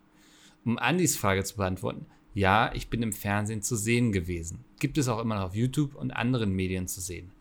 Um 0.64 0.78
Andys 0.78 1.18
Frage 1.18 1.44
zu 1.44 1.58
beantworten, 1.58 2.06
ja, 2.40 2.72
ich 2.74 2.90
bin 2.90 3.04
im 3.04 3.12
Fernsehen 3.12 3.62
zu 3.62 3.76
sehen 3.76 4.14
gewesen. 4.14 4.64
Gibt 4.80 4.98
es 4.98 5.10
auch 5.10 5.20
immer 5.20 5.36
noch 5.36 5.48
auf 5.48 5.56
YouTube 5.56 5.94
und 5.96 6.12
anderen 6.12 6.54
Medien 6.54 6.88
zu 6.88 7.02
sehen. 7.02 7.32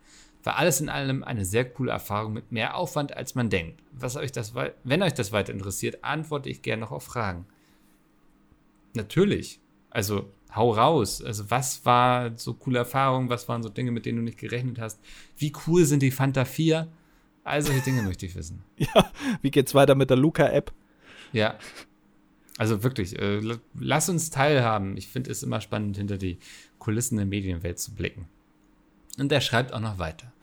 War 0.43 0.57
alles 0.57 0.81
in 0.81 0.89
allem 0.89 1.23
eine 1.23 1.45
sehr 1.45 1.63
coole 1.69 1.91
Erfahrung 1.91 2.33
mit 2.33 2.51
mehr 2.51 2.75
Aufwand, 2.75 3.15
als 3.15 3.33
man 3.33 3.49
denkt. 3.49 3.81
Was 3.93 4.17
euch 4.17 4.33
das, 4.33 4.53
wenn 4.83 5.01
euch 5.01 5.13
das 5.13 5.31
weiter 5.31 5.53
interessiert, 5.53 6.03
antworte 6.03 6.49
ich 6.49 6.61
gerne 6.61 6.81
noch 6.81 6.91
auf 6.91 7.03
Fragen. 7.03 7.45
Natürlich. 8.93 9.61
Also 9.89 10.29
hau 10.53 10.71
raus. 10.71 11.23
Also 11.23 11.49
was 11.49 11.85
war 11.85 12.37
so 12.37 12.53
coole 12.53 12.79
Erfahrungen? 12.79 13.29
Was 13.29 13.47
waren 13.47 13.63
so 13.63 13.69
Dinge, 13.69 13.91
mit 13.91 14.05
denen 14.05 14.17
du 14.17 14.23
nicht 14.23 14.37
gerechnet 14.37 14.79
hast? 14.79 14.99
Wie 15.37 15.53
cool 15.65 15.85
sind 15.85 16.03
die 16.03 16.11
Fanta 16.11 16.43
4? 16.43 16.89
All 17.45 17.61
solche 17.61 17.81
Dinge 17.81 18.01
möchte 18.01 18.25
ich 18.25 18.35
wissen. 18.35 18.63
Ja, 18.77 19.11
wie 19.41 19.51
geht's 19.51 19.73
weiter 19.73 19.95
mit 19.95 20.09
der 20.09 20.17
Luca-App? 20.17 20.73
Ja, 21.31 21.57
also 22.59 22.83
wirklich, 22.83 23.17
äh, 23.17 23.39
lass 23.79 24.09
uns 24.09 24.31
teilhaben. 24.31 24.97
Ich 24.97 25.07
finde 25.07 25.31
es 25.31 25.43
immer 25.43 25.61
spannend, 25.61 25.95
hinter 25.95 26.17
die 26.17 26.39
Kulissen 26.77 27.15
der 27.15 27.25
Medienwelt 27.25 27.79
zu 27.79 27.95
blicken. 27.95 28.27
Und 29.17 29.31
er 29.31 29.39
schreibt 29.39 29.73
auch 29.73 29.79
noch 29.79 29.97
weiter. 29.97 30.33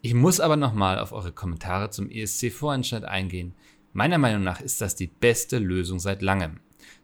Ich 0.00 0.14
muss 0.14 0.38
aber 0.38 0.54
nochmal 0.54 1.00
auf 1.00 1.10
eure 1.10 1.32
Kommentare 1.32 1.90
zum 1.90 2.08
ESC-Vorentscheid 2.08 3.04
eingehen. 3.04 3.54
Meiner 3.92 4.18
Meinung 4.18 4.44
nach 4.44 4.60
ist 4.60 4.80
das 4.80 4.94
die 4.94 5.08
beste 5.08 5.58
Lösung 5.58 5.98
seit 5.98 6.22
langem. 6.22 6.60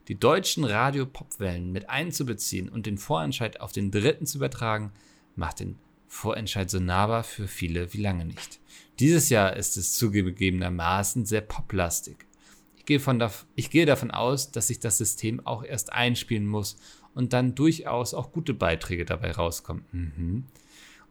Die 0.07 0.17
deutschen 0.17 0.63
Radio-Popwellen 0.63 1.73
mit 1.73 1.89
einzubeziehen 1.89 2.69
und 2.69 2.85
den 2.85 2.97
Vorentscheid 2.97 3.59
auf 3.59 3.73
den 3.73 3.91
dritten 3.91 4.25
zu 4.25 4.37
übertragen, 4.37 4.93
macht 5.35 5.59
den 5.59 5.75
Vorentscheid 6.07 6.69
so 6.69 6.79
nahbar 6.79 7.23
für 7.23 7.49
viele 7.49 7.93
wie 7.93 8.01
lange 8.01 8.23
nicht. 8.23 8.61
Dieses 8.99 9.27
Jahr 9.27 9.57
ist 9.57 9.75
es 9.75 9.97
zugegebenermaßen 9.97 11.25
sehr 11.25 11.41
poplastig. 11.41 12.24
Ich 12.85 12.87
gehe, 12.87 12.99
von 12.99 13.27
ich 13.55 13.71
gehe 13.71 13.87
davon 13.87 14.11
aus, 14.11 14.51
dass 14.51 14.67
sich 14.67 14.79
das 14.79 14.99
System 14.99 15.43
auch 15.43 15.63
erst 15.63 15.91
einspielen 15.91 16.45
muss 16.45 16.77
und 17.15 17.33
dann 17.33 17.55
durchaus 17.55 18.13
auch 18.13 18.31
gute 18.31 18.53
Beiträge 18.53 19.05
dabei 19.05 19.31
rauskommen. 19.31 19.85
Mhm. 19.91 20.43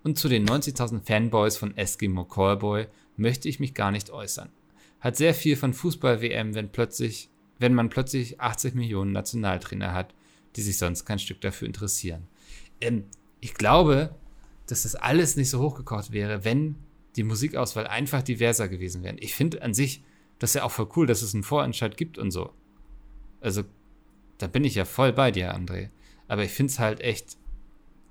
Und 0.04 0.16
zu 0.16 0.28
den 0.28 0.46
90.000 0.46 1.04
Fanboys 1.04 1.56
von 1.56 1.76
Eskimo 1.76 2.26
Callboy 2.26 2.86
möchte 3.16 3.48
ich 3.48 3.58
mich 3.58 3.74
gar 3.74 3.90
nicht 3.90 4.10
äußern. 4.10 4.50
Hat 5.00 5.16
sehr 5.16 5.34
viel 5.34 5.56
von 5.56 5.74
Fußball-WM, 5.74 6.54
wenn 6.54 6.70
wenn 7.58 7.74
man 7.74 7.88
plötzlich 7.88 8.40
80 8.40 8.76
Millionen 8.76 9.10
Nationaltrainer 9.10 9.92
hat, 9.92 10.14
die 10.54 10.62
sich 10.62 10.78
sonst 10.78 11.04
kein 11.04 11.18
Stück 11.18 11.40
dafür 11.40 11.66
interessieren. 11.66 12.28
Ähm, 12.80 13.06
ich 13.40 13.54
glaube, 13.54 14.14
dass 14.68 14.84
das 14.84 14.94
alles 14.94 15.34
nicht 15.34 15.50
so 15.50 15.58
hochgekocht 15.58 16.12
wäre, 16.12 16.44
wenn 16.44 16.76
die 17.16 17.24
Musikauswahl 17.24 17.88
einfach 17.88 18.22
diverser 18.22 18.68
gewesen 18.68 19.02
wäre. 19.02 19.16
Ich 19.18 19.34
finde 19.34 19.60
an 19.60 19.74
sich, 19.74 20.04
das 20.44 20.50
ist 20.50 20.56
ja 20.56 20.64
auch 20.64 20.72
voll 20.72 20.90
cool, 20.94 21.06
dass 21.06 21.22
es 21.22 21.32
einen 21.32 21.42
Vorentscheid 21.42 21.96
gibt 21.96 22.18
und 22.18 22.30
so. 22.30 22.52
Also, 23.40 23.62
da 24.36 24.46
bin 24.46 24.62
ich 24.62 24.74
ja 24.74 24.84
voll 24.84 25.10
bei 25.10 25.30
dir, 25.30 25.56
André. 25.56 25.88
Aber 26.28 26.44
ich 26.44 26.50
finde 26.50 26.70
es 26.70 26.78
halt 26.78 27.00
echt 27.00 27.38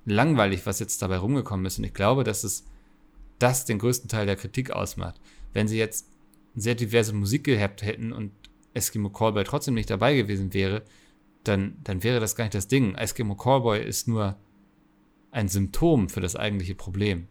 langweilig, 0.04 0.66
was 0.66 0.80
jetzt 0.80 1.00
dabei 1.00 1.18
rumgekommen 1.18 1.64
ist. 1.64 1.78
Und 1.78 1.84
ich 1.84 1.94
glaube, 1.94 2.24
dass 2.24 2.42
es 2.42 2.64
das 3.38 3.66
den 3.66 3.78
größten 3.78 4.08
Teil 4.08 4.26
der 4.26 4.34
Kritik 4.34 4.72
ausmacht. 4.72 5.20
Wenn 5.52 5.68
sie 5.68 5.78
jetzt 5.78 6.08
sehr 6.56 6.74
diverse 6.74 7.12
Musik 7.12 7.44
gehabt 7.44 7.82
hätten 7.82 8.12
und 8.12 8.32
Eskimo 8.72 9.10
Callboy 9.10 9.44
trotzdem 9.44 9.74
nicht 9.74 9.90
dabei 9.90 10.16
gewesen 10.16 10.52
wäre, 10.52 10.82
dann, 11.44 11.76
dann 11.84 12.02
wäre 12.02 12.18
das 12.18 12.34
gar 12.34 12.46
nicht 12.46 12.56
das 12.56 12.66
Ding. 12.66 12.96
Eskimo 12.96 13.36
Callboy 13.36 13.80
ist 13.80 14.08
nur 14.08 14.36
ein 15.30 15.46
Symptom 15.46 16.08
für 16.08 16.20
das 16.20 16.34
eigentliche 16.34 16.74
Problem. 16.74 17.28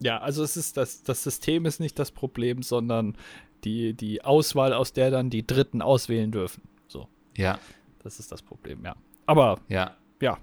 Ja, 0.00 0.18
also 0.18 0.42
es 0.42 0.56
ist 0.56 0.76
das, 0.76 1.02
das 1.02 1.22
System 1.22 1.66
ist 1.66 1.80
nicht 1.80 1.98
das 1.98 2.10
Problem, 2.10 2.62
sondern 2.62 3.16
die, 3.64 3.94
die 3.94 4.22
Auswahl, 4.22 4.72
aus 4.72 4.92
der 4.92 5.10
dann 5.10 5.30
die 5.30 5.46
Dritten 5.46 5.82
auswählen 5.82 6.30
dürfen. 6.30 6.62
So. 6.88 7.08
Ja. 7.36 7.58
Das 8.02 8.20
ist 8.20 8.30
das 8.30 8.42
Problem, 8.42 8.84
ja. 8.84 8.94
Aber 9.26 9.60
ja. 9.68 9.96
Ja. 10.20 10.38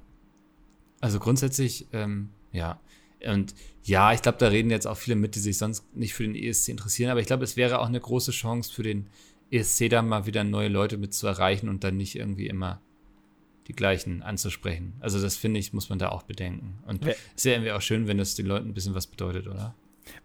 Also 0.99 1.19
grundsätzlich, 1.19 1.87
ähm, 1.93 2.29
ja. 2.51 2.79
Und 3.25 3.55
ja, 3.83 4.13
ich 4.13 4.21
glaube, 4.21 4.37
da 4.37 4.47
reden 4.47 4.69
jetzt 4.69 4.87
auch 4.87 4.97
viele 4.97 5.15
mit, 5.15 5.35
die 5.35 5.39
sich 5.39 5.57
sonst 5.57 5.95
nicht 5.95 6.13
für 6.13 6.23
den 6.23 6.35
ESC 6.35 6.69
interessieren, 6.69 7.11
aber 7.11 7.21
ich 7.21 7.27
glaube, 7.27 7.43
es 7.43 7.55
wäre 7.55 7.79
auch 7.79 7.87
eine 7.87 7.99
große 7.99 8.31
Chance 8.31 8.73
für 8.73 8.83
den 8.83 9.07
ESC 9.51 9.89
da 9.89 10.01
mal 10.01 10.25
wieder 10.25 10.43
neue 10.43 10.67
Leute 10.67 10.97
mit 10.97 11.13
zu 11.13 11.27
erreichen 11.27 11.69
und 11.69 11.83
dann 11.83 11.95
nicht 11.95 12.15
irgendwie 12.15 12.47
immer 12.47 12.81
die 13.67 13.73
gleichen 13.73 14.21
anzusprechen. 14.23 14.93
Also 14.99 15.21
das 15.21 15.35
finde 15.35 15.59
ich, 15.59 15.73
muss 15.73 15.89
man 15.89 15.99
da 15.99 16.09
auch 16.09 16.23
bedenken. 16.23 16.79
Und 16.85 17.05
es 17.05 17.17
ist 17.35 17.45
ja 17.45 17.53
irgendwie 17.53 17.71
auch 17.71 17.81
schön, 17.81 18.07
wenn 18.07 18.17
das 18.17 18.35
den 18.35 18.45
Leuten 18.45 18.69
ein 18.69 18.73
bisschen 18.73 18.95
was 18.95 19.07
bedeutet, 19.07 19.47
oder? 19.47 19.75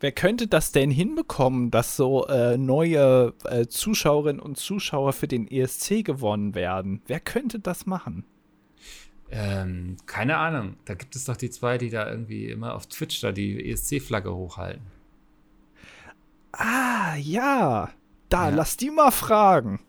Wer 0.00 0.12
könnte 0.12 0.48
das 0.48 0.72
denn 0.72 0.90
hinbekommen, 0.90 1.70
dass 1.70 1.96
so 1.96 2.26
äh, 2.26 2.56
neue 2.56 3.34
äh, 3.44 3.66
Zuschauerinnen 3.66 4.40
und 4.40 4.56
Zuschauer 4.56 5.12
für 5.12 5.28
den 5.28 5.48
ESC 5.48 6.04
gewonnen 6.04 6.54
werden? 6.54 7.02
Wer 7.06 7.20
könnte 7.20 7.60
das 7.60 7.86
machen? 7.86 8.24
Ähm, 9.30 9.96
keine 10.06 10.38
Ahnung. 10.38 10.76
Da 10.84 10.94
gibt 10.94 11.14
es 11.14 11.24
doch 11.24 11.36
die 11.36 11.50
zwei, 11.50 11.78
die 11.78 11.90
da 11.90 12.10
irgendwie 12.10 12.46
immer 12.46 12.74
auf 12.74 12.86
Twitch 12.86 13.20
da 13.20 13.32
die 13.32 13.70
ESC-Flagge 13.70 14.34
hochhalten. 14.34 14.86
Ah, 16.52 17.14
ja. 17.16 17.90
Da, 18.28 18.50
ja. 18.50 18.56
lass 18.56 18.76
die 18.76 18.90
mal 18.90 19.10
fragen. 19.10 19.80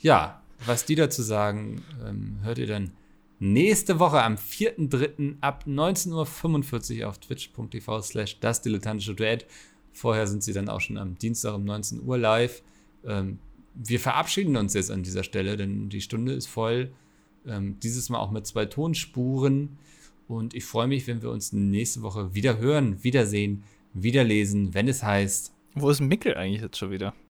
ja, 0.00 0.39
was 0.66 0.84
die 0.84 0.94
dazu 0.94 1.22
sagen, 1.22 1.82
ähm, 2.06 2.38
hört 2.42 2.58
ihr 2.58 2.66
dann 2.66 2.92
nächste 3.38 3.98
Woche 3.98 4.22
am 4.22 4.36
4.3. 4.36 5.36
ab 5.40 5.64
19.45 5.66 7.00
Uhr 7.00 7.08
auf 7.08 7.18
twitch.tv 7.18 8.02
slash 8.02 8.38
das 8.40 8.62
dilettantische 8.62 9.14
Duett. 9.14 9.46
Vorher 9.92 10.26
sind 10.26 10.42
sie 10.42 10.52
dann 10.52 10.68
auch 10.68 10.80
schon 10.80 10.98
am 10.98 11.16
Dienstag 11.18 11.54
um 11.54 11.64
19 11.64 12.02
Uhr 12.02 12.18
live. 12.18 12.62
Ähm, 13.04 13.38
wir 13.74 14.00
verabschieden 14.00 14.56
uns 14.56 14.74
jetzt 14.74 14.90
an 14.90 15.02
dieser 15.02 15.24
Stelle, 15.24 15.56
denn 15.56 15.88
die 15.88 16.00
Stunde 16.00 16.32
ist 16.32 16.46
voll. 16.46 16.90
Ähm, 17.46 17.78
dieses 17.80 18.08
Mal 18.08 18.18
auch 18.18 18.30
mit 18.30 18.46
zwei 18.46 18.66
Tonspuren. 18.66 19.78
Und 20.28 20.54
ich 20.54 20.64
freue 20.64 20.86
mich, 20.86 21.06
wenn 21.06 21.22
wir 21.22 21.30
uns 21.30 21.52
nächste 21.52 22.02
Woche 22.02 22.34
wieder 22.34 22.58
hören, 22.58 23.02
wiedersehen, 23.02 23.64
wiederlesen, 23.94 24.74
wenn 24.74 24.86
es 24.86 25.02
heißt. 25.02 25.52
Wo 25.74 25.90
ist 25.90 26.00
Mickel 26.00 26.34
eigentlich 26.34 26.62
jetzt 26.62 26.78
schon 26.78 26.90
wieder? 26.90 27.14